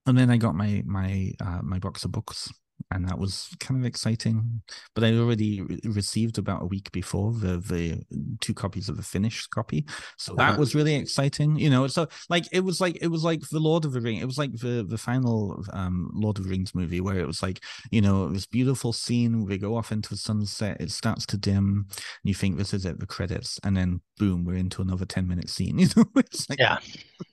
and 0.06 0.18
then 0.18 0.30
I 0.30 0.36
got 0.36 0.54
my 0.54 0.82
my 0.84 1.32
uh, 1.40 1.60
my 1.62 1.78
box 1.78 2.04
of 2.04 2.12
books 2.12 2.50
and 2.90 3.08
that 3.08 3.18
was 3.18 3.54
kind 3.60 3.80
of 3.80 3.86
exciting. 3.86 4.62
But 4.94 5.04
I 5.04 5.14
already 5.14 5.62
re- 5.62 5.80
received 5.84 6.38
about 6.38 6.62
a 6.62 6.66
week 6.66 6.90
before 6.92 7.32
the 7.32 7.58
the 7.58 8.02
two 8.40 8.54
copies 8.54 8.88
of 8.88 8.96
the 8.96 9.02
finished 9.02 9.50
copy, 9.50 9.86
so 10.16 10.34
that 10.34 10.50
uh-huh. 10.50 10.58
was 10.60 10.74
really 10.74 10.94
exciting. 10.94 11.56
You 11.56 11.70
know, 11.70 11.86
so 11.86 12.08
like 12.28 12.46
it 12.52 12.60
was 12.60 12.80
like 12.80 12.98
it 13.00 13.08
was 13.08 13.24
like 13.24 13.48
the 13.48 13.60
Lord 13.60 13.84
of 13.84 13.92
the 13.92 14.00
Ring. 14.00 14.18
It 14.18 14.26
was 14.26 14.38
like 14.38 14.52
the 14.52 14.84
the 14.88 14.98
final 14.98 15.64
um, 15.72 16.10
Lord 16.14 16.38
of 16.38 16.44
the 16.44 16.50
Rings 16.50 16.74
movie 16.74 17.00
where 17.00 17.18
it 17.18 17.26
was 17.26 17.42
like 17.42 17.60
you 17.90 18.00
know 18.00 18.28
this 18.28 18.46
beautiful 18.46 18.92
scene. 18.92 19.44
We 19.44 19.58
go 19.58 19.76
off 19.76 19.92
into 19.92 20.10
the 20.10 20.16
sunset. 20.16 20.80
It 20.80 20.90
starts 20.90 21.26
to 21.26 21.36
dim. 21.36 21.86
And 21.88 22.24
you 22.24 22.34
think 22.34 22.56
this 22.56 22.74
is 22.74 22.84
it, 22.84 22.98
the 22.98 23.06
credits, 23.06 23.58
and 23.64 23.76
then 23.76 24.00
boom, 24.18 24.44
we're 24.44 24.56
into 24.56 24.82
another 24.82 25.06
ten 25.06 25.28
minute 25.28 25.48
scene. 25.48 25.78
You 25.82 25.88
know, 25.96 26.04
it's 26.16 26.48
like 26.48 26.60
yeah. 26.60 26.78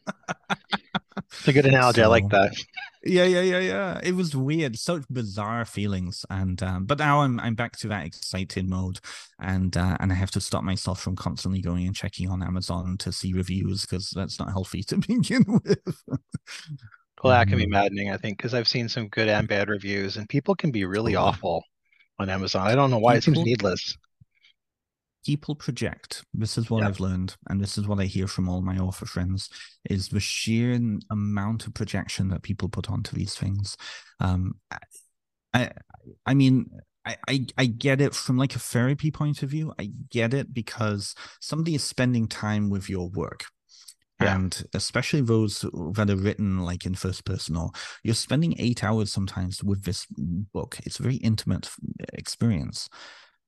It's 1.31 1.47
a 1.47 1.53
good 1.53 1.65
analogy. 1.65 2.01
So, 2.01 2.05
I 2.05 2.07
like 2.07 2.29
that. 2.29 2.53
Yeah, 3.03 3.23
yeah, 3.23 3.41
yeah, 3.41 3.59
yeah. 3.59 3.99
It 4.03 4.13
was 4.15 4.35
weird, 4.35 4.77
such 4.77 5.03
bizarre 5.09 5.63
feelings, 5.65 6.25
and 6.29 6.61
um, 6.61 6.85
but 6.85 6.97
now 6.97 7.21
I'm 7.21 7.39
I'm 7.39 7.55
back 7.55 7.77
to 7.77 7.87
that 7.89 8.05
excited 8.05 8.67
mode, 8.67 8.99
and 9.39 9.75
uh, 9.77 9.95
and 9.99 10.11
I 10.11 10.15
have 10.15 10.31
to 10.31 10.41
stop 10.41 10.63
myself 10.63 10.99
from 10.99 11.15
constantly 11.15 11.61
going 11.61 11.85
and 11.85 11.95
checking 11.95 12.29
on 12.29 12.43
Amazon 12.43 12.97
to 12.99 13.11
see 13.11 13.33
reviews 13.33 13.81
because 13.81 14.09
that's 14.09 14.39
not 14.39 14.49
healthy 14.49 14.83
to 14.87 14.97
begin 14.97 15.45
with. 15.47 16.03
well, 17.23 17.33
that 17.33 17.47
can 17.47 17.57
be 17.57 17.65
um, 17.65 17.69
maddening, 17.69 18.11
I 18.11 18.17
think, 18.17 18.37
because 18.37 18.53
I've 18.53 18.67
seen 18.67 18.89
some 18.89 19.07
good 19.07 19.29
and 19.29 19.47
bad 19.47 19.69
reviews, 19.69 20.17
and 20.17 20.27
people 20.27 20.55
can 20.55 20.71
be 20.71 20.83
really 20.85 21.15
awful 21.15 21.63
on 22.17 22.29
Amazon. 22.29 22.67
I 22.67 22.75
don't 22.75 22.91
know 22.91 22.99
why 22.99 23.19
people, 23.19 23.33
it 23.33 23.35
seems 23.35 23.45
needless 23.45 23.97
people 25.25 25.55
project 25.55 26.23
this 26.33 26.57
is 26.57 26.69
what 26.69 26.83
i've 26.83 26.99
learned 26.99 27.35
and 27.49 27.59
this 27.61 27.77
is 27.77 27.87
what 27.87 27.99
i 27.99 28.05
hear 28.05 28.27
from 28.27 28.47
all 28.47 28.61
my 28.61 28.77
author 28.77 29.05
friends 29.05 29.49
is 29.89 30.09
the 30.09 30.19
sheer 30.19 30.79
amount 31.11 31.67
of 31.67 31.73
projection 31.73 32.29
that 32.29 32.43
people 32.43 32.69
put 32.69 32.89
onto 32.89 33.15
these 33.15 33.35
things 33.35 33.75
um 34.19 34.53
i 35.53 35.69
i 36.25 36.33
mean 36.33 36.69
I, 37.05 37.17
I, 37.27 37.45
I 37.57 37.65
get 37.65 38.01
it 38.01 38.13
from 38.13 38.37
like 38.37 38.55
a 38.55 38.59
therapy 38.59 39.09
point 39.09 39.41
of 39.41 39.49
view. 39.49 39.73
I 39.79 39.89
get 40.11 40.33
it 40.33 40.53
because 40.53 41.15
somebody 41.39 41.73
is 41.73 41.83
spending 41.83 42.27
time 42.27 42.69
with 42.69 42.89
your 42.89 43.09
work. 43.09 43.45
Yeah. 44.21 44.35
And 44.35 44.65
especially 44.73 45.21
those 45.21 45.61
that 45.61 46.09
are 46.09 46.15
written 46.15 46.59
like 46.59 46.85
in 46.85 46.93
first 46.93 47.23
person, 47.23 47.55
or 47.55 47.71
you're 48.03 48.15
spending 48.15 48.53
eight 48.59 48.83
hours 48.83 49.13
sometimes 49.13 49.63
with 49.63 49.85
this 49.85 50.05
book. 50.09 50.77
It's 50.83 50.99
a 50.99 51.03
very 51.03 51.15
intimate 51.15 51.69
experience 52.13 52.89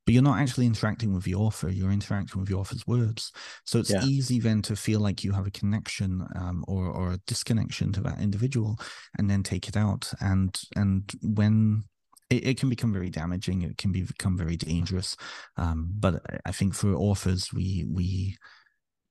but 0.05 0.13
you're 0.13 0.23
not 0.23 0.39
actually 0.39 0.65
interacting 0.65 1.13
with 1.13 1.23
the 1.23 1.35
author 1.35 1.69
you're 1.69 1.91
interacting 1.91 2.39
with 2.39 2.49
the 2.49 2.55
author's 2.55 2.85
words. 2.87 3.31
So 3.65 3.79
it's 3.79 3.91
yeah. 3.91 4.03
easy 4.03 4.39
then 4.39 4.61
to 4.63 4.75
feel 4.75 4.99
like 4.99 5.23
you 5.23 5.31
have 5.31 5.47
a 5.47 5.51
connection 5.51 6.25
um, 6.35 6.63
or, 6.67 6.87
or 6.87 7.13
a 7.13 7.19
disconnection 7.27 7.91
to 7.93 8.01
that 8.01 8.19
individual 8.19 8.77
and 9.17 9.29
then 9.29 9.43
take 9.43 9.67
it 9.67 9.77
out. 9.77 10.11
And 10.19 10.59
and 10.75 11.11
when 11.21 11.83
it, 12.29 12.47
it 12.47 12.59
can 12.59 12.69
become 12.69 12.93
very 12.93 13.09
damaging 13.09 13.61
it 13.61 13.77
can 13.77 13.91
become 13.91 14.37
very 14.37 14.57
dangerous. 14.57 15.15
Um, 15.57 15.91
but 15.99 16.21
i 16.45 16.51
think 16.51 16.73
for 16.73 16.93
authors 16.95 17.53
we 17.53 17.85
we 17.89 18.37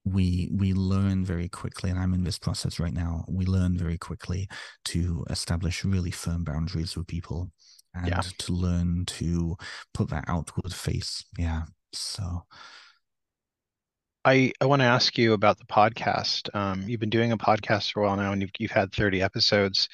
we 0.04 0.48
we 0.52 0.72
learn 0.72 1.24
very 1.24 1.48
quickly 1.48 1.90
and 1.90 1.98
i'm 1.98 2.14
in 2.14 2.24
this 2.24 2.38
process 2.38 2.80
right 2.80 2.94
now 2.94 3.24
we 3.28 3.44
learn 3.44 3.76
very 3.76 3.98
quickly 3.98 4.48
to 4.84 5.24
establish 5.28 5.84
really 5.84 6.10
firm 6.10 6.42
boundaries 6.42 6.96
with 6.96 7.06
people 7.06 7.50
and 7.94 8.08
yeah. 8.08 8.20
to 8.20 8.52
learn 8.52 9.04
to 9.06 9.56
put 9.94 10.10
that 10.10 10.24
outward 10.28 10.72
face. 10.72 11.24
Yeah. 11.38 11.62
So 11.92 12.44
I, 14.24 14.52
I 14.60 14.66
want 14.66 14.80
to 14.80 14.86
ask 14.86 15.16
you 15.16 15.32
about 15.32 15.58
the 15.58 15.64
podcast. 15.64 16.54
Um, 16.54 16.82
you've 16.86 17.00
been 17.00 17.10
doing 17.10 17.32
a 17.32 17.38
podcast 17.38 17.92
for 17.92 18.02
a 18.02 18.06
while 18.06 18.16
now, 18.16 18.32
and 18.32 18.42
you've, 18.42 18.50
you've 18.58 18.70
had 18.70 18.92
30 18.92 19.22
episodes. 19.22 19.88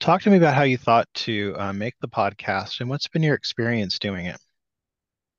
Talk 0.00 0.22
to 0.22 0.30
me 0.30 0.36
about 0.36 0.54
how 0.54 0.62
you 0.62 0.76
thought 0.76 1.08
to 1.14 1.54
uh, 1.58 1.72
make 1.72 1.94
the 2.00 2.08
podcast 2.08 2.80
and 2.80 2.88
what's 2.88 3.08
been 3.08 3.22
your 3.22 3.34
experience 3.34 3.98
doing 3.98 4.26
it. 4.26 4.38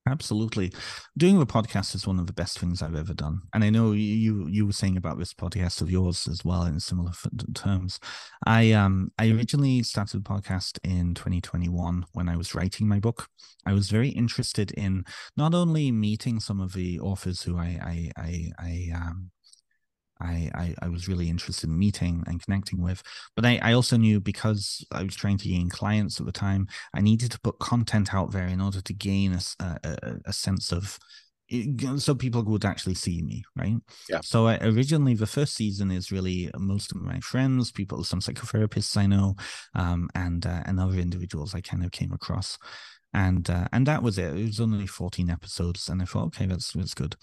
Absolutely. 0.07 0.71
Doing 1.17 1.39
the 1.39 1.47
podcast 1.47 1.95
is 1.95 2.05
one 2.05 2.19
of 2.19 2.27
the 2.27 2.33
best 2.33 2.59
things 2.59 2.83
I've 2.83 2.95
ever 2.95 3.15
done. 3.15 3.41
And 3.55 3.63
I 3.63 3.71
know 3.71 3.93
you 3.93 4.47
you 4.47 4.67
were 4.67 4.71
saying 4.71 4.97
about 4.97 5.17
this 5.17 5.33
podcast 5.33 5.81
of 5.81 5.89
yours 5.89 6.27
as 6.27 6.45
well 6.45 6.63
in 6.63 6.79
similar 6.79 7.11
terms. 7.55 7.99
I 8.45 8.71
um 8.73 9.11
I 9.17 9.29
originally 9.31 9.81
started 9.81 10.23
the 10.23 10.29
podcast 10.29 10.77
in 10.83 11.15
2021 11.15 12.05
when 12.13 12.29
I 12.29 12.37
was 12.37 12.53
writing 12.53 12.87
my 12.87 12.99
book. 12.99 13.27
I 13.65 13.73
was 13.73 13.89
very 13.89 14.09
interested 14.09 14.69
in 14.73 15.05
not 15.35 15.55
only 15.55 15.91
meeting 15.91 16.39
some 16.39 16.61
of 16.61 16.73
the 16.73 16.99
authors 16.99 17.41
who 17.41 17.57
I 17.57 17.79
I 17.81 18.11
I, 18.15 18.51
I 18.59 18.91
um 18.95 19.31
I, 20.21 20.49
I, 20.55 20.75
I 20.83 20.87
was 20.89 21.07
really 21.07 21.29
interested 21.29 21.69
in 21.69 21.77
meeting 21.77 22.23
and 22.27 22.41
connecting 22.43 22.81
with. 22.81 23.03
But 23.35 23.45
I, 23.45 23.59
I 23.61 23.73
also 23.73 23.97
knew 23.97 24.19
because 24.19 24.85
I 24.91 25.03
was 25.03 25.15
trying 25.15 25.37
to 25.39 25.49
gain 25.49 25.69
clients 25.69 26.19
at 26.19 26.25
the 26.25 26.31
time, 26.31 26.67
I 26.93 27.01
needed 27.01 27.31
to 27.31 27.39
put 27.39 27.59
content 27.59 28.13
out 28.13 28.31
there 28.31 28.47
in 28.47 28.61
order 28.61 28.81
to 28.81 28.93
gain 28.93 29.33
a, 29.33 29.65
a, 29.83 30.15
a 30.25 30.33
sense 30.33 30.71
of 30.71 30.97
so 31.97 32.15
people 32.15 32.43
would 32.43 32.65
actually 32.65 32.95
see 32.95 33.21
me 33.21 33.43
right 33.55 33.75
yeah 34.09 34.19
so 34.23 34.47
I, 34.47 34.57
originally 34.63 35.13
the 35.13 35.27
first 35.27 35.53
season 35.53 35.91
is 35.91 36.11
really 36.11 36.49
most 36.57 36.91
of 36.91 36.97
my 36.97 37.19
friends 37.19 37.71
people 37.71 38.03
some 38.03 38.19
psychotherapists 38.19 38.97
i 38.97 39.05
know 39.05 39.35
um, 39.75 40.09
and 40.15 40.43
uh, 40.43 40.63
and 40.65 40.79
other 40.79 40.97
individuals 40.97 41.53
i 41.53 41.61
kind 41.61 41.85
of 41.85 41.91
came 41.91 42.11
across 42.11 42.57
and 43.15 43.49
uh, 43.49 43.67
and 43.71 43.87
that 43.87 44.03
was 44.03 44.17
it. 44.17 44.37
It 44.37 44.45
was 44.45 44.59
only 44.59 44.85
14 44.85 45.29
episodes, 45.29 45.87
and 45.87 46.01
I 46.01 46.05
thought, 46.05 46.25
okay, 46.25 46.45
that's 46.45 46.73
that's 46.73 46.93
good. 46.93 47.15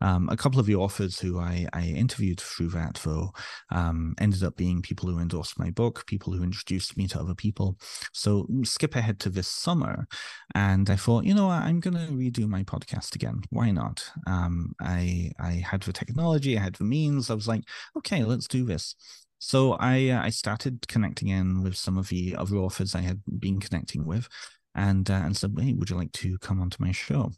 Um, 0.00 0.28
a 0.28 0.36
couple 0.36 0.60
of 0.60 0.66
the 0.66 0.74
authors 0.74 1.18
who 1.18 1.38
I, 1.38 1.66
I 1.72 1.86
interviewed 1.86 2.40
through 2.40 2.68
that, 2.70 3.00
though, 3.04 3.32
um, 3.70 4.14
ended 4.20 4.42
up 4.42 4.56
being 4.56 4.82
people 4.82 5.08
who 5.08 5.18
endorsed 5.18 5.58
my 5.58 5.70
book, 5.70 6.04
people 6.06 6.32
who 6.32 6.42
introduced 6.42 6.96
me 6.96 7.06
to 7.08 7.20
other 7.20 7.34
people. 7.34 7.78
So 8.12 8.46
skip 8.64 8.94
ahead 8.96 9.20
to 9.20 9.30
this 9.30 9.48
summer, 9.48 10.06
and 10.54 10.90
I 10.90 10.96
thought, 10.96 11.24
you 11.24 11.34
know, 11.34 11.50
I'm 11.50 11.80
going 11.80 11.94
to 11.94 12.12
redo 12.12 12.48
my 12.48 12.64
podcast 12.64 13.14
again. 13.14 13.42
Why 13.50 13.70
not? 13.70 14.04
Um, 14.26 14.74
I 14.80 15.30
I 15.38 15.62
had 15.70 15.82
the 15.82 15.92
technology, 15.92 16.58
I 16.58 16.62
had 16.62 16.74
the 16.74 16.84
means. 16.84 17.30
I 17.30 17.34
was 17.34 17.48
like, 17.48 17.62
okay, 17.96 18.24
let's 18.24 18.48
do 18.48 18.64
this. 18.64 18.94
So 19.38 19.72
I 19.72 20.08
uh, 20.08 20.22
I 20.22 20.30
started 20.30 20.88
connecting 20.88 21.28
in 21.28 21.62
with 21.62 21.76
some 21.76 21.98
of 21.98 22.08
the 22.08 22.34
other 22.36 22.56
authors 22.56 22.94
I 22.94 23.02
had 23.02 23.20
been 23.38 23.60
connecting 23.60 24.06
with, 24.06 24.26
and 24.74 25.08
uh, 25.10 25.14
and 25.24 25.36
said, 25.36 25.54
"Hey, 25.58 25.72
would 25.72 25.90
you 25.90 25.96
like 25.96 26.12
to 26.12 26.38
come 26.38 26.60
onto 26.60 26.82
my 26.82 26.92
show?" 26.92 27.32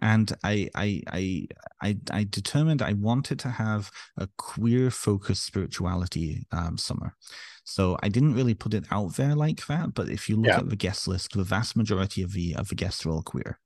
And 0.00 0.32
I 0.44 0.68
I 0.74 1.02
I 1.08 1.46
I, 1.82 1.96
I 2.10 2.24
determined 2.24 2.82
I 2.82 2.92
wanted 2.92 3.38
to 3.40 3.48
have 3.48 3.90
a 4.16 4.28
queer 4.36 4.90
focused 4.90 5.44
spirituality 5.44 6.46
um, 6.52 6.76
summer. 6.76 7.16
So 7.64 7.96
I 8.02 8.08
didn't 8.08 8.34
really 8.34 8.54
put 8.54 8.74
it 8.74 8.84
out 8.90 9.14
there 9.16 9.34
like 9.34 9.66
that. 9.66 9.94
But 9.94 10.08
if 10.08 10.28
you 10.28 10.36
look 10.36 10.46
yeah. 10.46 10.58
at 10.58 10.68
the 10.68 10.76
guest 10.76 11.06
list, 11.08 11.32
the 11.32 11.44
vast 11.44 11.76
majority 11.76 12.22
of 12.22 12.32
the 12.32 12.54
of 12.56 12.68
the 12.68 12.74
guests 12.74 13.06
are 13.06 13.10
all 13.10 13.22
queer 13.22 13.58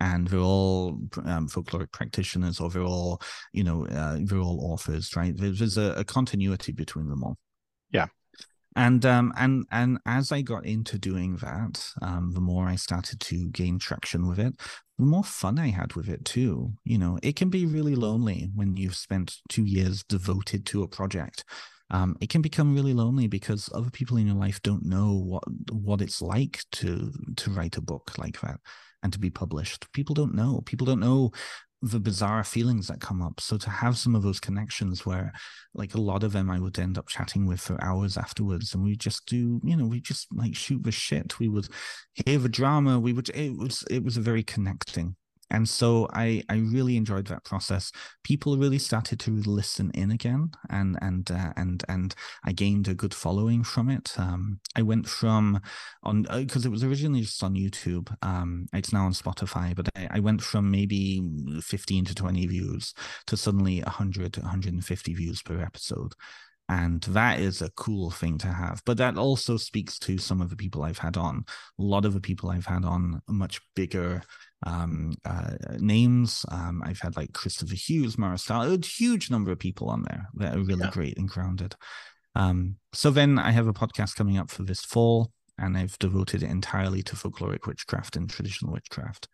and 0.00 0.28
they're 0.28 0.38
all 0.38 0.98
um, 1.24 1.48
folkloric 1.48 1.90
practitioners 1.92 2.60
or 2.60 2.70
they're 2.70 2.82
all 2.82 3.20
you 3.52 3.64
know 3.64 3.86
uh, 3.86 4.18
they're 4.22 4.38
all 4.38 4.72
authors 4.72 5.16
right 5.16 5.36
there's, 5.36 5.58
there's 5.58 5.78
a, 5.78 5.92
a, 5.96 6.04
continuity 6.04 6.72
between 6.72 7.08
them 7.08 7.24
all 7.24 7.36
yeah 7.90 8.06
and 8.78 9.04
um 9.04 9.32
and 9.36 9.66
and 9.72 9.98
as 10.06 10.30
i 10.30 10.40
got 10.40 10.64
into 10.64 10.98
doing 10.98 11.36
that 11.36 11.84
um 12.00 12.30
the 12.32 12.40
more 12.40 12.66
i 12.66 12.76
started 12.76 13.20
to 13.20 13.48
gain 13.50 13.78
traction 13.78 14.28
with 14.28 14.38
it 14.38 14.54
the 14.98 15.04
more 15.04 15.24
fun 15.24 15.58
i 15.58 15.68
had 15.68 15.94
with 15.94 16.08
it 16.08 16.24
too 16.24 16.72
you 16.84 16.96
know 16.96 17.18
it 17.22 17.34
can 17.34 17.50
be 17.50 17.66
really 17.66 17.96
lonely 17.96 18.50
when 18.54 18.76
you've 18.76 18.96
spent 18.96 19.36
two 19.48 19.64
years 19.64 20.04
devoted 20.04 20.64
to 20.64 20.82
a 20.82 20.88
project 20.88 21.44
um, 21.90 22.16
it 22.20 22.28
can 22.28 22.42
become 22.42 22.74
really 22.74 22.92
lonely 22.92 23.28
because 23.28 23.70
other 23.74 23.88
people 23.90 24.18
in 24.18 24.26
your 24.26 24.36
life 24.36 24.60
don't 24.62 24.84
know 24.84 25.14
what 25.14 25.42
what 25.72 26.02
it's 26.02 26.20
like 26.20 26.60
to 26.72 27.10
to 27.36 27.50
write 27.50 27.78
a 27.78 27.80
book 27.80 28.12
like 28.18 28.38
that 28.42 28.60
and 29.02 29.12
to 29.12 29.18
be 29.18 29.30
published. 29.30 29.90
People 29.92 30.14
don't 30.14 30.34
know. 30.34 30.60
People 30.66 30.84
don't 30.84 31.00
know 31.00 31.30
the 31.80 32.00
bizarre 32.00 32.42
feelings 32.42 32.88
that 32.88 33.00
come 33.00 33.22
up. 33.22 33.40
So 33.40 33.56
to 33.56 33.70
have 33.70 33.96
some 33.96 34.14
of 34.14 34.22
those 34.22 34.40
connections 34.40 35.06
where 35.06 35.32
like 35.74 35.94
a 35.94 36.00
lot 36.00 36.24
of 36.24 36.32
them 36.32 36.50
I 36.50 36.58
would 36.58 36.78
end 36.78 36.98
up 36.98 37.08
chatting 37.08 37.46
with 37.46 37.60
for 37.60 37.82
hours 37.82 38.16
afterwards 38.16 38.74
and 38.74 38.82
we 38.82 38.96
just 38.96 39.26
do, 39.26 39.60
you 39.62 39.76
know, 39.76 39.86
we 39.86 40.00
just 40.00 40.26
like 40.34 40.56
shoot 40.56 40.82
the 40.82 40.90
shit. 40.90 41.38
We 41.38 41.48
would 41.48 41.68
hear 42.14 42.38
the 42.38 42.48
drama. 42.48 42.98
We 42.98 43.12
would 43.12 43.28
it 43.30 43.56
was 43.56 43.84
it 43.90 44.02
was 44.02 44.16
a 44.16 44.22
very 44.22 44.42
connecting 44.42 45.14
and 45.50 45.68
so 45.68 46.08
I 46.12 46.42
I 46.48 46.56
really 46.56 46.96
enjoyed 46.96 47.26
that 47.28 47.44
process. 47.44 47.92
People 48.22 48.56
really 48.56 48.78
started 48.78 49.18
to 49.20 49.30
listen 49.30 49.90
in 49.94 50.10
again, 50.10 50.50
and 50.70 50.98
and 51.00 51.30
uh, 51.30 51.52
and 51.56 51.84
and 51.88 52.14
I 52.44 52.52
gained 52.52 52.88
a 52.88 52.94
good 52.94 53.14
following 53.14 53.64
from 53.64 53.88
it. 53.88 54.14
Um, 54.18 54.60
I 54.76 54.82
went 54.82 55.08
from 55.08 55.60
on 56.02 56.22
because 56.22 56.64
uh, 56.66 56.68
it 56.68 56.72
was 56.72 56.84
originally 56.84 57.22
just 57.22 57.42
on 57.42 57.54
YouTube. 57.54 58.14
Um, 58.22 58.66
it's 58.72 58.92
now 58.92 59.06
on 59.06 59.12
Spotify, 59.12 59.74
but 59.74 59.88
I, 59.96 60.08
I 60.12 60.20
went 60.20 60.42
from 60.42 60.70
maybe 60.70 61.22
fifteen 61.62 62.04
to 62.04 62.14
twenty 62.14 62.46
views 62.46 62.94
to 63.26 63.36
suddenly 63.36 63.80
100 63.80 64.32
to 64.34 64.40
150 64.40 65.14
views 65.14 65.42
per 65.42 65.60
episode 65.60 66.14
and 66.68 67.02
that 67.02 67.40
is 67.40 67.62
a 67.62 67.70
cool 67.70 68.10
thing 68.10 68.36
to 68.38 68.48
have 68.48 68.82
but 68.84 68.96
that 68.96 69.16
also 69.16 69.56
speaks 69.56 69.98
to 69.98 70.18
some 70.18 70.40
of 70.40 70.50
the 70.50 70.56
people 70.56 70.82
i've 70.82 70.98
had 70.98 71.16
on 71.16 71.44
a 71.78 71.82
lot 71.82 72.04
of 72.04 72.14
the 72.14 72.20
people 72.20 72.50
i've 72.50 72.66
had 72.66 72.84
on 72.84 73.20
much 73.28 73.60
bigger 73.74 74.22
um, 74.66 75.14
uh, 75.24 75.52
names. 75.78 76.44
Um, 76.50 76.82
I've 76.84 77.00
had 77.00 77.16
like 77.16 77.32
Kristoffer 77.32 77.74
Hughes, 77.74 78.16
Mhara 78.16 78.38
a 78.48 78.86
huge 78.86 79.30
number 79.30 79.52
of 79.52 79.58
people 79.58 79.88
on 79.88 80.02
there 80.02 80.28
that 80.34 80.56
are 80.56 80.62
really 80.62 80.84
yeah. 80.84 80.90
great 80.90 81.18
and 81.18 81.28
grounded. 81.28 81.74
Um, 82.34 82.76
so 82.92 83.10
then 83.10 83.38
I 83.38 83.50
have 83.50 83.66
a 83.66 83.72
podcast 83.72 84.16
coming 84.16 84.38
up 84.38 84.50
for 84.50 84.62
this 84.62 84.84
fall, 84.84 85.32
and 85.58 85.76
I've 85.76 85.98
devoted 85.98 86.42
it 86.42 86.50
entirely 86.50 87.02
to 87.04 87.16
folkloric 87.16 87.66
witchcraft 87.66 88.16
and 88.16 88.28
traditional 88.28 88.72
witchcraft. 88.72 89.28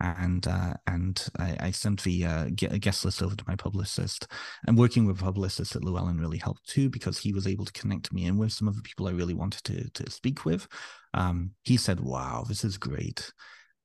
And 0.00 0.46
uh, 0.46 0.74
and 0.86 1.26
I, 1.38 1.56
I 1.58 1.70
sent 1.72 2.04
the 2.04 2.24
uh, 2.24 2.44
guest 2.50 3.04
list 3.04 3.20
over 3.20 3.34
to 3.34 3.44
my 3.48 3.56
publicist, 3.56 4.28
and 4.66 4.78
working 4.78 5.06
with 5.06 5.18
publicists 5.18 5.74
at 5.74 5.82
Llewellyn 5.82 6.20
really 6.20 6.38
helped 6.38 6.68
too 6.68 6.88
because 6.88 7.18
he 7.18 7.32
was 7.32 7.48
able 7.48 7.64
to 7.64 7.72
connect 7.72 8.12
me 8.12 8.26
in 8.26 8.38
with 8.38 8.52
some 8.52 8.68
of 8.68 8.76
the 8.76 8.82
people 8.82 9.08
I 9.08 9.12
really 9.12 9.34
wanted 9.34 9.64
to 9.64 9.90
to 9.90 10.10
speak 10.10 10.44
with. 10.44 10.68
Um, 11.14 11.50
he 11.64 11.76
said, 11.76 11.98
"Wow, 11.98 12.44
this 12.46 12.62
is 12.62 12.78
great." 12.78 13.32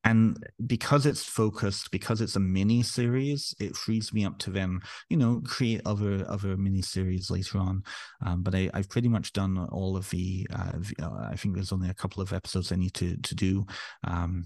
and 0.04 0.38
because 0.66 1.06
it's 1.06 1.24
focused 1.24 1.90
because 1.92 2.22
it's 2.22 2.36
a 2.36 2.40
mini 2.40 2.84
series 2.84 3.56
it 3.60 3.76
frees 3.76 4.14
me 4.14 4.26
up 4.26 4.38
to 4.38 4.50
then 4.50 4.80
you 5.10 5.18
know 5.18 5.42
create 5.46 5.82
other 5.86 6.26
other 6.28 6.58
mini 6.58 6.82
series 6.82 7.30
later 7.30 7.58
on 7.58 7.82
um, 8.26 8.44
but 8.44 8.54
I, 8.54 8.70
have 8.74 8.90
pretty 8.90 9.08
much 9.08 9.34
done 9.34 9.58
all 9.72 9.96
of 9.96 10.10
the 10.10 10.48
uh, 10.54 10.74
uh, 11.02 11.28
i 11.32 11.36
think 11.36 11.56
there's 11.56 11.72
only 11.72 11.90
a 11.90 11.94
couple 11.94 12.22
of 12.22 12.34
episodes 12.34 12.72
i 12.72 12.76
need 12.76 12.94
to 12.96 13.18
to 13.18 13.36
do 13.36 13.66
um, 14.04 14.46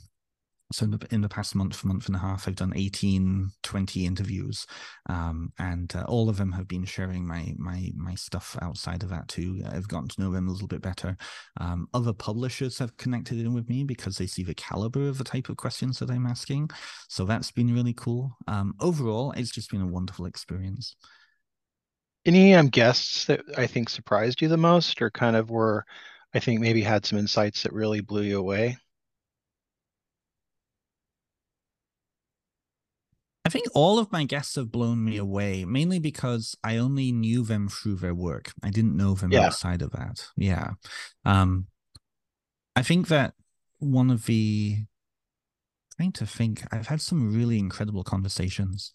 so 0.72 0.86
in 0.86 0.92
the, 0.92 1.08
in 1.12 1.22
the 1.22 1.30
past 1.30 1.56
month 1.56 1.84
month 1.86 2.08
and 2.08 2.16
a 2.16 2.20
half 2.20 2.48
i've 2.48 2.56
done 2.56 2.74
18 2.76 3.50
20 3.64 4.06
interviews 4.06 4.66
um, 5.10 5.52
and 5.60 5.96
uh, 5.96 6.04
all 6.08 6.30
of 6.30 6.38
them 6.38 6.52
have 6.52 6.68
been 6.68 6.86
sharing 6.86 7.26
my 7.26 7.54
my 7.58 7.92
my 7.96 8.16
stuff 8.16 8.58
outside 8.62 9.04
of 9.04 9.10
that 9.10 9.28
too. 9.28 9.62
I've 9.70 9.88
gotten 9.88 10.10
to 10.10 10.22
know 10.22 10.32
them 10.32 10.48
a 10.48 10.52
little 10.52 10.68
bit 10.68 10.82
better. 10.82 11.18
Um, 11.60 11.88
other 11.94 12.14
publishers 12.14 12.78
have 12.80 12.98
connected 12.98 13.40
in 13.40 13.54
with 13.54 13.70
me 13.70 13.84
because 13.84 14.18
they 14.18 14.28
see 14.28 14.44
the 14.44 14.56
caliber 14.56 15.08
of 15.08 15.18
the 15.18 15.24
type 15.24 15.50
of 15.50 15.58
questions 15.58 16.00
that 16.00 16.10
i'm 16.10 16.26
asking. 16.26 16.70
So 17.08 17.26
that's 17.26 17.52
been 17.52 17.74
really 17.74 17.94
cool. 17.94 18.36
Um, 18.48 18.74
overall 18.80 19.32
it's 19.34 19.52
just 19.52 19.72
been 19.72 19.82
a 19.82 19.88
wonderful 19.88 20.26
experience. 20.26 20.96
Any 22.26 22.54
um, 22.56 22.68
guests 22.68 23.26
that 23.26 23.42
i 23.58 23.66
think 23.68 23.90
surprised 23.90 24.42
you 24.42 24.50
the 24.50 24.58
most 24.58 25.02
or 25.02 25.10
kind 25.10 25.36
of 25.38 25.50
were 25.50 25.86
i 26.34 26.40
think 26.40 26.60
maybe 26.60 26.82
had 26.82 27.06
some 27.06 27.18
insights 27.18 27.64
that 27.64 27.72
really 27.72 28.02
blew 28.02 28.24
you 28.24 28.38
away 28.38 28.78
I 33.48 33.50
think 33.50 33.68
all 33.74 33.98
of 33.98 34.12
my 34.12 34.26
guests 34.26 34.56
have 34.56 34.74
blown 34.74 35.06
me 35.06 35.16
away, 35.16 35.64
mainly 35.64 36.00
because 36.00 36.54
I 36.66 36.76
only 36.76 37.14
knew 37.14 37.44
them 37.44 37.70
through 37.70 37.96
their 37.96 38.14
work. 38.14 38.52
I 38.62 38.70
didn't 38.70 38.98
know 38.98 39.14
them 39.14 39.32
yeah. 39.32 39.46
outside 39.46 39.82
of 39.82 39.92
that. 39.92 40.28
Yeah. 40.36 40.72
Um, 41.24 41.68
I 42.76 42.84
think 42.84 43.08
that 43.08 43.36
one 43.80 44.12
of 44.12 44.26
the 44.26 44.80
trying 45.96 46.12
to 46.12 46.26
think, 46.26 46.62
I've 46.74 46.88
had 46.88 47.00
some 47.00 47.34
really 47.34 47.58
incredible 47.58 48.04
conversations. 48.04 48.92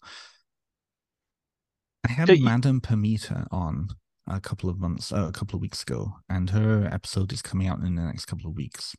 I 2.07 2.11
had 2.11 2.29
you... 2.29 2.45
Madame 2.45 2.79
Pamita 2.79 3.47
on 3.49 3.87
a 4.27 4.39
couple 4.39 4.69
of 4.69 4.77
months, 4.77 5.11
uh, 5.11 5.25
a 5.29 5.31
couple 5.31 5.57
of 5.57 5.61
weeks 5.63 5.81
ago, 5.81 6.17
and 6.29 6.51
her 6.51 6.87
episode 6.91 7.33
is 7.33 7.41
coming 7.41 7.67
out 7.67 7.79
in 7.79 7.95
the 7.95 8.03
next 8.03 8.25
couple 8.25 8.51
of 8.51 8.55
weeks 8.55 8.95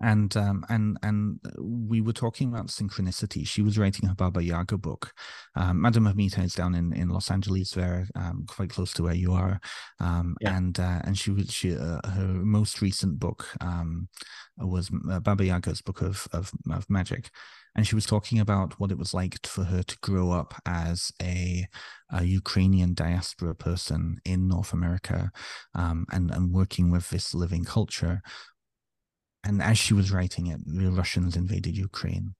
and 0.00 0.36
um, 0.36 0.64
and 0.68 0.98
and 1.02 1.40
we 1.58 2.00
were 2.00 2.12
talking 2.12 2.48
about 2.48 2.66
synchronicity. 2.68 3.46
She 3.46 3.62
was 3.62 3.78
writing 3.78 4.08
her 4.08 4.14
Baba 4.14 4.42
Yaga 4.42 4.76
book. 4.76 5.12
Um, 5.54 5.80
Madame 5.80 6.04
Pamita 6.04 6.44
is 6.44 6.54
down 6.54 6.74
in, 6.74 6.92
in 6.92 7.08
Los 7.08 7.30
Angeles, 7.30 7.70
there, 7.70 8.06
um, 8.14 8.44
quite 8.46 8.70
close 8.70 8.92
to 8.94 9.02
where 9.02 9.14
you 9.14 9.32
are, 9.32 9.58
um, 10.00 10.36
yeah. 10.40 10.56
and 10.56 10.78
uh, 10.78 11.00
and 11.04 11.16
she 11.18 11.30
was 11.30 11.52
she 11.52 11.76
uh, 11.76 12.00
her 12.08 12.26
most 12.26 12.82
recent 12.82 13.18
book 13.18 13.48
um, 13.60 14.08
was 14.58 14.90
uh, 15.10 15.20
Baba 15.20 15.44
Yaga's 15.44 15.80
book 15.80 16.02
of, 16.02 16.28
of 16.32 16.50
of 16.70 16.88
magic, 16.90 17.30
and 17.74 17.86
she 17.86 17.94
was 17.94 18.04
talking 18.04 18.38
about 18.38 18.78
what 18.78 18.90
it 18.90 18.98
was 18.98 19.14
like 19.14 19.46
for 19.46 19.64
her 19.64 19.82
to 19.82 19.96
grow 20.02 20.30
up 20.30 20.54
as 20.66 21.10
a, 21.22 21.66
a 22.12 22.24
Ukrainian 22.24 22.92
diaspora 22.92 23.54
person 23.54 24.18
in 24.26 24.46
North 24.46 24.74
America, 24.74 25.30
um, 25.74 26.04
and 26.12 26.30
and 26.30 26.52
working 26.52 26.90
with 26.90 27.08
this 27.08 27.34
living 27.34 27.64
culture 27.64 28.20
and 29.46 29.62
as 29.62 29.78
she 29.78 29.94
was 29.94 30.10
writing 30.10 30.48
it, 30.48 30.60
the 30.66 30.90
Russians 30.90 31.36
invaded 31.36 31.76
Ukraine, 31.76 32.34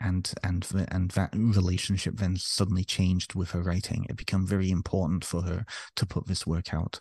and 0.00 0.32
and 0.44 0.66
and 0.90 1.10
that 1.12 1.30
relationship 1.34 2.16
then 2.16 2.36
suddenly 2.36 2.84
changed 2.84 3.34
with 3.34 3.50
her 3.50 3.62
writing. 3.62 4.06
It 4.08 4.16
became 4.16 4.46
very 4.46 4.70
important 4.70 5.24
for 5.24 5.42
her 5.42 5.66
to 5.96 6.06
put 6.06 6.26
this 6.26 6.46
work 6.46 6.72
out, 6.72 7.00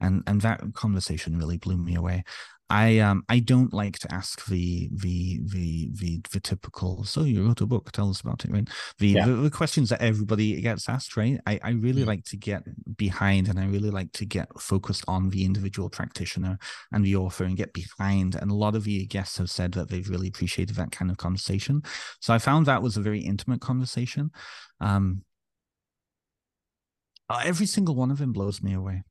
and 0.00 0.22
and 0.26 0.40
that 0.42 0.62
conversation 0.74 1.38
really 1.38 1.58
blew 1.58 1.76
me 1.76 1.96
away. 1.96 2.24
I 2.70 2.98
um 3.00 3.24
I 3.28 3.40
don't 3.40 3.74
like 3.74 3.98
to 4.00 4.12
ask 4.12 4.46
the 4.46 4.88
the 4.92 5.40
the 5.44 5.90
the, 5.92 6.20
the 6.32 6.40
typical 6.40 7.04
so 7.04 7.22
you 7.22 7.46
wrote 7.46 7.60
a 7.60 7.66
book 7.66 7.92
tell 7.92 8.08
us 8.08 8.22
about 8.22 8.44
it 8.44 8.50
right 8.50 8.68
the, 8.98 9.08
yeah. 9.08 9.26
the, 9.26 9.32
the 9.34 9.50
questions 9.50 9.90
that 9.90 10.00
everybody 10.00 10.60
gets 10.62 10.88
asked 10.88 11.16
right 11.16 11.38
I 11.46 11.60
I 11.62 11.70
really 11.70 12.00
mm-hmm. 12.00 12.08
like 12.08 12.24
to 12.24 12.38
get 12.38 12.62
behind 12.96 13.48
and 13.48 13.58
I 13.58 13.66
really 13.66 13.90
like 13.90 14.12
to 14.12 14.24
get 14.24 14.48
focused 14.60 15.04
on 15.08 15.30
the 15.30 15.44
individual 15.44 15.88
practitioner 15.88 16.58
and 16.92 17.04
the 17.04 17.16
author 17.16 17.44
and 17.44 17.56
get 17.56 17.72
behind. 17.72 18.34
And 18.34 18.50
a 18.50 18.54
lot 18.54 18.74
of 18.74 18.84
the 18.84 19.06
guests 19.06 19.38
have 19.38 19.50
said 19.50 19.72
that 19.72 19.88
they've 19.88 20.08
really 20.08 20.28
appreciated 20.28 20.76
that 20.76 20.92
kind 20.92 21.10
of 21.10 21.16
conversation. 21.16 21.82
So 22.20 22.34
I 22.34 22.38
found 22.38 22.66
that 22.66 22.82
was 22.82 22.96
a 22.96 23.02
very 23.02 23.20
intimate 23.20 23.60
conversation. 23.60 24.30
Um 24.80 25.22
uh, 27.30 27.40
every 27.42 27.64
single 27.64 27.94
one 27.94 28.10
of 28.10 28.18
them 28.18 28.32
blows 28.32 28.62
me 28.62 28.74
away 28.74 29.02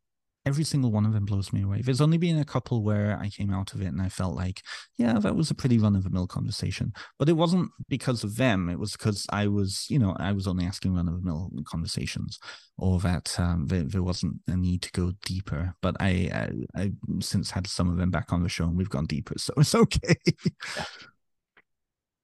every 0.45 0.63
single 0.63 0.91
one 0.91 1.05
of 1.05 1.13
them 1.13 1.25
blows 1.25 1.53
me 1.53 1.63
away. 1.63 1.81
There's 1.81 2.01
only 2.01 2.17
been 2.17 2.37
a 2.37 2.45
couple 2.45 2.83
where 2.83 3.17
I 3.19 3.29
came 3.29 3.53
out 3.53 3.73
of 3.73 3.81
it 3.81 3.87
and 3.87 4.01
I 4.01 4.09
felt 4.09 4.35
like, 4.35 4.61
yeah, 4.97 5.17
that 5.19 5.35
was 5.35 5.49
a 5.49 5.55
pretty 5.55 5.77
run 5.77 5.95
of 5.95 6.03
the 6.03 6.09
mill 6.09 6.27
conversation. 6.27 6.93
But 7.17 7.29
it 7.29 7.33
wasn't 7.33 7.71
because 7.87 8.23
of 8.23 8.35
them. 8.35 8.69
It 8.69 8.77
was 8.77 8.91
because 8.93 9.25
I 9.31 9.47
was, 9.47 9.85
you 9.89 9.99
know, 9.99 10.15
I 10.19 10.33
was 10.33 10.47
only 10.47 10.65
asking 10.65 10.95
run 10.95 11.07
of 11.07 11.15
the 11.15 11.21
mill 11.21 11.49
conversations, 11.65 12.39
or 12.77 12.99
that 12.99 13.39
um, 13.39 13.67
there, 13.67 13.83
there, 13.83 14.03
wasn't 14.03 14.35
a 14.47 14.57
need 14.57 14.81
to 14.81 14.91
go 14.91 15.13
deeper. 15.25 15.75
But 15.81 15.95
I, 15.99 16.51
I, 16.75 16.81
I 16.81 16.91
since 17.21 17.51
had 17.51 17.65
some 17.67 17.89
of 17.89 17.97
them 17.97 18.11
back 18.11 18.33
on 18.33 18.43
the 18.43 18.49
show 18.49 18.65
and 18.65 18.75
we've 18.75 18.89
gone 18.89 19.05
deeper, 19.05 19.35
so 19.37 19.53
it's 19.57 19.75
okay. 19.75 20.15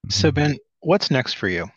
so 0.09 0.31
Ben, 0.31 0.57
what's 0.81 1.09
next 1.09 1.35
for 1.35 1.47
you? 1.47 1.67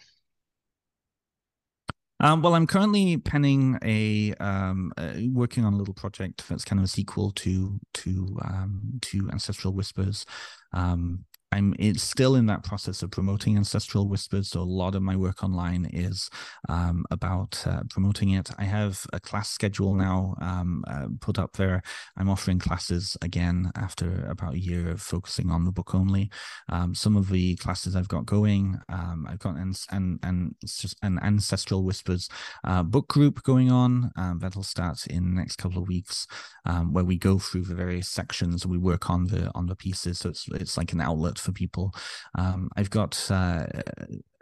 Um, 2.23 2.41
well, 2.41 2.55
I'm 2.55 2.68
currently 2.68 3.16
penning 3.16 3.79
a 3.83 4.33
um, 4.35 4.93
working 5.33 5.64
on 5.64 5.75
a 5.75 5.77
little 5.77 5.93
project 5.95 6.49
that's 6.49 6.64
kind 6.64 6.79
of 6.79 6.85
a 6.85 6.89
sequel 6.89 7.33
to 7.33 7.81
to 7.95 8.39
um, 8.45 9.01
to 9.03 9.29
Ancestral 9.31 9.73
Whispers. 9.75 10.25
Um, 10.73 11.25
I'm 11.53 11.75
it's 11.79 12.03
still 12.03 12.35
in 12.35 12.47
that 12.47 12.65
process 12.65 13.03
of 13.03 13.11
promoting 13.11 13.57
Ancestral 13.57 14.09
Whispers. 14.09 14.49
So 14.49 14.61
a 14.61 14.63
lot 14.63 14.95
of 14.95 15.03
my 15.03 15.17
work 15.17 15.45
online 15.45 15.85
is 15.93 16.31
um, 16.69 17.05
about 17.11 17.63
uh, 17.67 17.83
promoting 17.91 18.31
it. 18.31 18.51
I 18.59 18.65
have 18.65 19.07
a 19.13 19.21
class 19.21 19.51
schedule 19.51 19.95
now 19.95 20.35
um, 20.41 20.85
uh, 20.89 21.09
put 21.21 21.39
up 21.39 21.53
there. 21.53 21.83
I'm 22.17 22.31
offering 22.31 22.59
classes 22.59 23.17
again 23.23 23.71
after 23.77 24.25
about 24.27 24.55
a 24.55 24.59
year 24.59 24.89
of 24.89 25.03
focusing 25.03 25.51
on 25.51 25.65
the 25.65 25.73
book 25.73 25.95
only. 25.95 26.31
Um, 26.71 26.95
some 26.95 27.17
of 27.17 27.29
the 27.29 27.57
classes 27.57 27.95
I've 27.95 28.09
got 28.09 28.27
going, 28.27 28.81
um, 28.89 29.27
I've 29.29 29.39
got 29.39 29.57
an 29.57 30.55
it's 30.63 30.79
just 30.79 30.97
an 31.03 31.19
Ancestral 31.23 31.85
Whispers 31.85 32.29
uh, 32.65 32.83
book 32.83 33.09
group 33.09 33.43
going 33.43 33.71
on 33.71 34.11
um, 34.17 34.39
that'll 34.39 34.63
start 34.63 35.07
in 35.07 35.31
the 35.31 35.41
next 35.41 35.57
couple 35.57 35.83
of 35.83 35.89
weeks, 35.89 36.27
um, 36.65 36.93
where 36.93 37.05
we 37.05 37.19
go 37.19 37.39
through 37.39 37.63
the 37.63 37.75
various 37.75 38.09
sections. 38.09 38.65
and 38.65 38.73
We 38.73 38.79
work 38.79 39.11
on 39.11 39.27
the 39.27 39.51
on 39.55 39.67
the 39.67 39.77
pieces. 39.77 40.21
So 40.21 40.31
it's 40.31 40.47
it's 40.53 40.77
like 40.79 40.93
an 40.93 41.01
outlet 41.01 41.39
for 41.43 41.53
people. 41.53 41.93
Um, 42.38 42.70
I've 42.76 42.90
got 42.90 43.30
uh, 43.30 43.66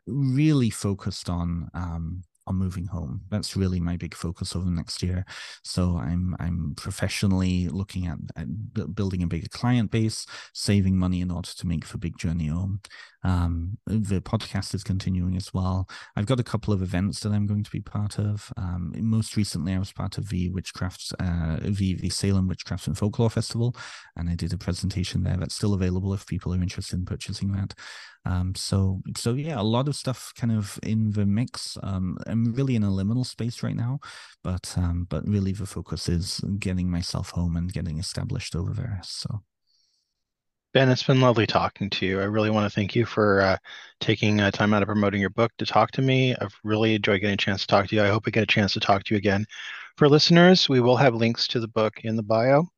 really 0.07 0.70
focused 0.70 1.28
on 1.28 1.68
um, 1.74 2.22
on 2.46 2.57
moving 2.57 2.86
home. 2.86 3.22
That's 3.30 3.57
really 3.57 3.80
my 3.80 3.96
big 3.96 4.14
focus 4.14 4.55
over 4.55 4.64
the 4.64 4.70
next 4.70 5.03
year. 5.03 5.24
So 5.62 5.96
I'm 5.96 6.36
I'm 6.38 6.74
professionally 6.76 7.68
looking 7.68 8.07
at, 8.07 8.18
at 8.36 8.94
building 8.94 9.22
a 9.22 9.26
bigger 9.26 9.48
client 9.48 9.90
base, 9.90 10.26
saving 10.53 10.96
money 10.96 11.20
in 11.20 11.30
order 11.30 11.51
to 11.57 11.66
make 11.66 11.86
the 11.88 11.98
big 11.98 12.18
journey 12.18 12.48
home. 12.48 12.80
Um, 13.23 13.79
the 13.87 14.21
podcast 14.21 14.75
is 14.75 14.83
continuing 14.83 15.37
as 15.37 15.53
well. 15.53 15.89
I've 16.16 16.27
got 16.27 16.41
a 16.41 16.45
couple 16.45 16.73
of 16.73 16.83
events 16.83 17.21
that 17.21 17.33
I'm 17.33 17.47
going 17.47 17.64
to 17.64 17.71
be 17.71 17.81
part 17.81 18.18
of. 18.18 18.53
Um, 18.57 18.93
most 18.97 19.37
recently, 19.37 19.75
I 19.75 19.79
was 19.79 19.93
part 19.93 20.18
of 20.18 20.29
the 20.29 20.51
Witchcraft, 20.51 21.14
uh, 21.21 21.59
the, 21.62 21.97
the 22.01 22.11
Salem 22.11 22.49
Witchcraft 22.49 22.87
and 22.87 22.97
Folklore 22.97 23.31
Festival, 23.31 23.77
and 24.16 24.31
I 24.31 24.35
did 24.35 24.53
a 24.53 24.59
presentation 24.59 25.23
there 25.23 25.37
that's 25.37 25.55
still 25.55 25.75
available 25.75 26.14
if 26.14 26.27
people 26.27 26.55
are 26.55 26.62
interested 26.62 26.99
in 26.99 27.05
purchasing 27.05 27.53
that. 27.53 27.75
Um, 28.27 28.55
so, 28.55 29.01
so 29.16 29.33
yeah, 29.33 29.61
a 29.61 29.62
lot 29.62 29.89
of 29.89 29.97
stuff 29.97 30.33
kind 30.37 30.53
of 30.53 30.79
in 30.83 31.11
the 31.12 31.25
mix. 31.25 31.79
Um, 31.83 32.18
I'm 32.27 32.53
really 32.53 32.77
in 32.77 32.83
a 32.83 32.89
liminal 32.89 33.25
space 33.25 33.62
right 33.62 33.77
now, 33.77 34.01
but 34.45 34.75
um, 34.77 35.07
but 35.09 35.27
really 35.27 35.53
the 35.53 35.66
focus 35.66 36.09
is 36.09 36.41
getting 36.59 36.91
myself 36.91 37.31
home 37.31 37.57
and 37.57 37.73
getting 37.73 37.99
established 37.99 38.55
over 38.55 38.73
there. 38.73 39.01
So. 39.05 39.41
Ben, 40.73 40.89
it's 40.89 41.03
been 41.03 41.21
lovely 41.21 41.47
talking 41.49 41.91
to 41.91 42.07
you. 42.07 42.21
I 42.21 42.25
really 42.25 42.51
want 42.51 42.64
to 42.64 42.75
thank 42.75 42.95
you 42.95 43.05
for 43.05 43.41
uh, 43.41 43.57
taking 43.99 44.41
uh, 44.41 44.53
time 44.53 44.73
out 44.73 44.83
of 44.83 44.87
promoting 44.87 45.21
your 45.21 45.31
book 45.31 45.51
to 45.59 45.66
talk 45.66 45.91
to 45.93 46.03
me. 46.03 46.33
I've 46.37 46.55
really 46.62 46.95
enjoyed 46.95 47.21
getting 47.21 47.35
a 47.35 47.37
chance 47.37 47.62
to 47.62 47.66
talk 47.66 47.89
to 47.89 47.97
you. 47.97 48.03
I 48.05 48.09
hope 48.09 48.23
I 48.27 48.31
get 48.31 48.45
a 48.45 48.47
chance 48.47 48.75
to 48.75 48.81
talk 48.81 49.03
to 49.05 49.14
you 49.14 49.18
again. 49.18 49.47
For 49.97 50.09
listeners, 50.09 50.68
we 50.68 50.81
will 50.81 50.97
have 50.97 51.14
links 51.16 51.49
to 51.49 51.61
the 51.61 51.66
book 51.66 51.95
in 52.05 52.14
the 52.14 52.23
bio, 52.23 52.68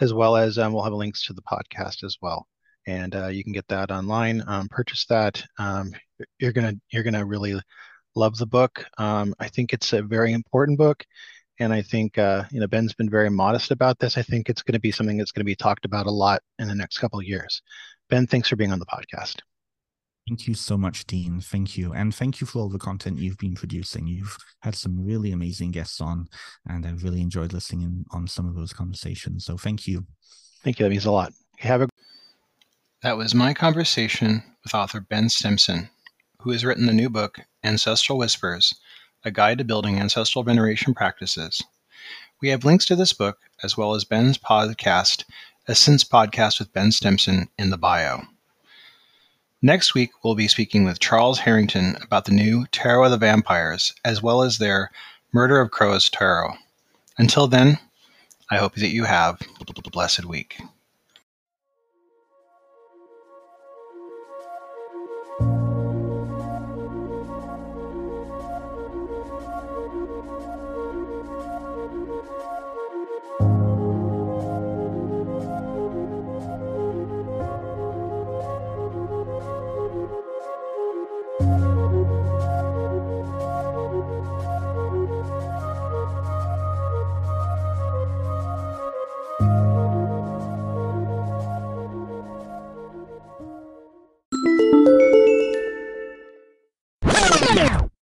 as 0.00 0.12
well 0.12 0.34
as 0.34 0.58
um, 0.58 0.72
we'll 0.72 0.82
have 0.82 0.92
links 0.92 1.24
to 1.26 1.34
the 1.34 1.42
podcast 1.42 2.02
as 2.02 2.16
well. 2.20 2.48
And 2.88 3.14
uh, 3.14 3.28
you 3.28 3.44
can 3.44 3.52
get 3.52 3.68
that 3.68 3.92
online. 3.92 4.42
Um, 4.48 4.68
purchase 4.68 5.06
that. 5.06 5.44
Um, 5.56 5.92
you're 6.40 6.52
gonna 6.52 6.74
you're 6.90 7.04
gonna 7.04 7.24
really 7.24 7.60
love 8.16 8.36
the 8.38 8.46
book. 8.46 8.84
Um, 8.98 9.34
I 9.38 9.46
think 9.46 9.72
it's 9.72 9.92
a 9.92 10.02
very 10.02 10.32
important 10.32 10.78
book 10.78 11.04
and 11.58 11.72
I 11.72 11.82
think 11.82 12.18
uh, 12.18 12.44
you 12.50 12.60
know 12.60 12.66
Ben's 12.66 12.94
been 12.94 13.10
very 13.10 13.30
modest 13.30 13.70
about 13.70 13.98
this. 13.98 14.16
I 14.16 14.22
think 14.22 14.48
it's 14.48 14.62
going 14.62 14.74
to 14.74 14.80
be 14.80 14.90
something 14.90 15.16
that's 15.16 15.32
going 15.32 15.40
to 15.40 15.44
be 15.44 15.56
talked 15.56 15.84
about 15.84 16.06
a 16.06 16.10
lot 16.10 16.42
in 16.58 16.68
the 16.68 16.74
next 16.74 16.98
couple 16.98 17.18
of 17.18 17.26
years. 17.26 17.62
Ben, 18.08 18.26
thanks 18.26 18.48
for 18.48 18.56
being 18.56 18.72
on 18.72 18.78
the 18.78 18.86
podcast. 18.86 19.40
Thank 20.28 20.48
you 20.48 20.54
so 20.54 20.76
much, 20.76 21.06
Dean. 21.06 21.40
Thank 21.40 21.78
you. 21.78 21.92
And 21.92 22.12
thank 22.12 22.40
you 22.40 22.48
for 22.48 22.58
all 22.58 22.68
the 22.68 22.78
content 22.78 23.18
you've 23.18 23.38
been 23.38 23.54
producing. 23.54 24.08
You've 24.08 24.36
had 24.60 24.74
some 24.74 25.04
really 25.04 25.30
amazing 25.30 25.70
guests 25.70 26.00
on, 26.00 26.26
and 26.68 26.84
I've 26.84 27.04
really 27.04 27.20
enjoyed 27.20 27.52
listening 27.52 27.82
in 27.82 28.04
on 28.10 28.26
some 28.26 28.48
of 28.48 28.56
those 28.56 28.72
conversations. 28.72 29.44
So 29.44 29.56
thank 29.56 29.86
you. 29.86 30.04
Thank 30.64 30.78
you. 30.80 30.84
That 30.84 30.90
means 30.90 31.04
a 31.04 31.12
lot. 31.12 31.32
Have 31.58 31.82
a 31.82 31.88
That 33.02 33.16
was 33.16 33.36
my 33.36 33.54
conversation 33.54 34.42
with 34.64 34.74
author 34.74 35.00
Ben 35.00 35.28
Stimpson, 35.28 35.88
who 36.40 36.50
has 36.50 36.64
written 36.64 36.86
the 36.86 36.92
new 36.92 37.08
book, 37.08 37.38
Ancestral 37.62 38.18
Whispers 38.18 38.74
a 39.26 39.30
Guide 39.32 39.58
to 39.58 39.64
Building 39.64 39.98
Ancestral 39.98 40.44
Veneration 40.44 40.94
Practices. 40.94 41.60
We 42.40 42.48
have 42.50 42.64
links 42.64 42.86
to 42.86 42.94
this 42.94 43.12
book, 43.12 43.40
as 43.60 43.76
well 43.76 43.96
as 43.96 44.04
Ben's 44.04 44.38
podcast, 44.38 45.24
a 45.66 45.72
Essence 45.72 46.04
Podcast 46.04 46.60
with 46.60 46.72
Ben 46.72 46.92
Stimpson, 46.92 47.48
in 47.58 47.70
the 47.70 47.76
bio. 47.76 48.22
Next 49.60 49.94
week, 49.94 50.12
we'll 50.22 50.36
be 50.36 50.46
speaking 50.46 50.84
with 50.84 51.00
Charles 51.00 51.40
Harrington 51.40 51.96
about 52.00 52.26
the 52.26 52.32
new 52.32 52.66
Tarot 52.70 53.06
of 53.06 53.10
the 53.10 53.16
Vampires, 53.16 53.92
as 54.04 54.22
well 54.22 54.42
as 54.42 54.58
their 54.58 54.92
Murder 55.32 55.60
of 55.60 55.72
Crows 55.72 56.08
Tarot. 56.08 56.54
Until 57.18 57.48
then, 57.48 57.80
I 58.48 58.58
hope 58.58 58.76
that 58.76 58.90
you 58.90 59.02
have 59.02 59.40
a 59.60 59.90
blessed 59.90 60.24
week. 60.26 60.60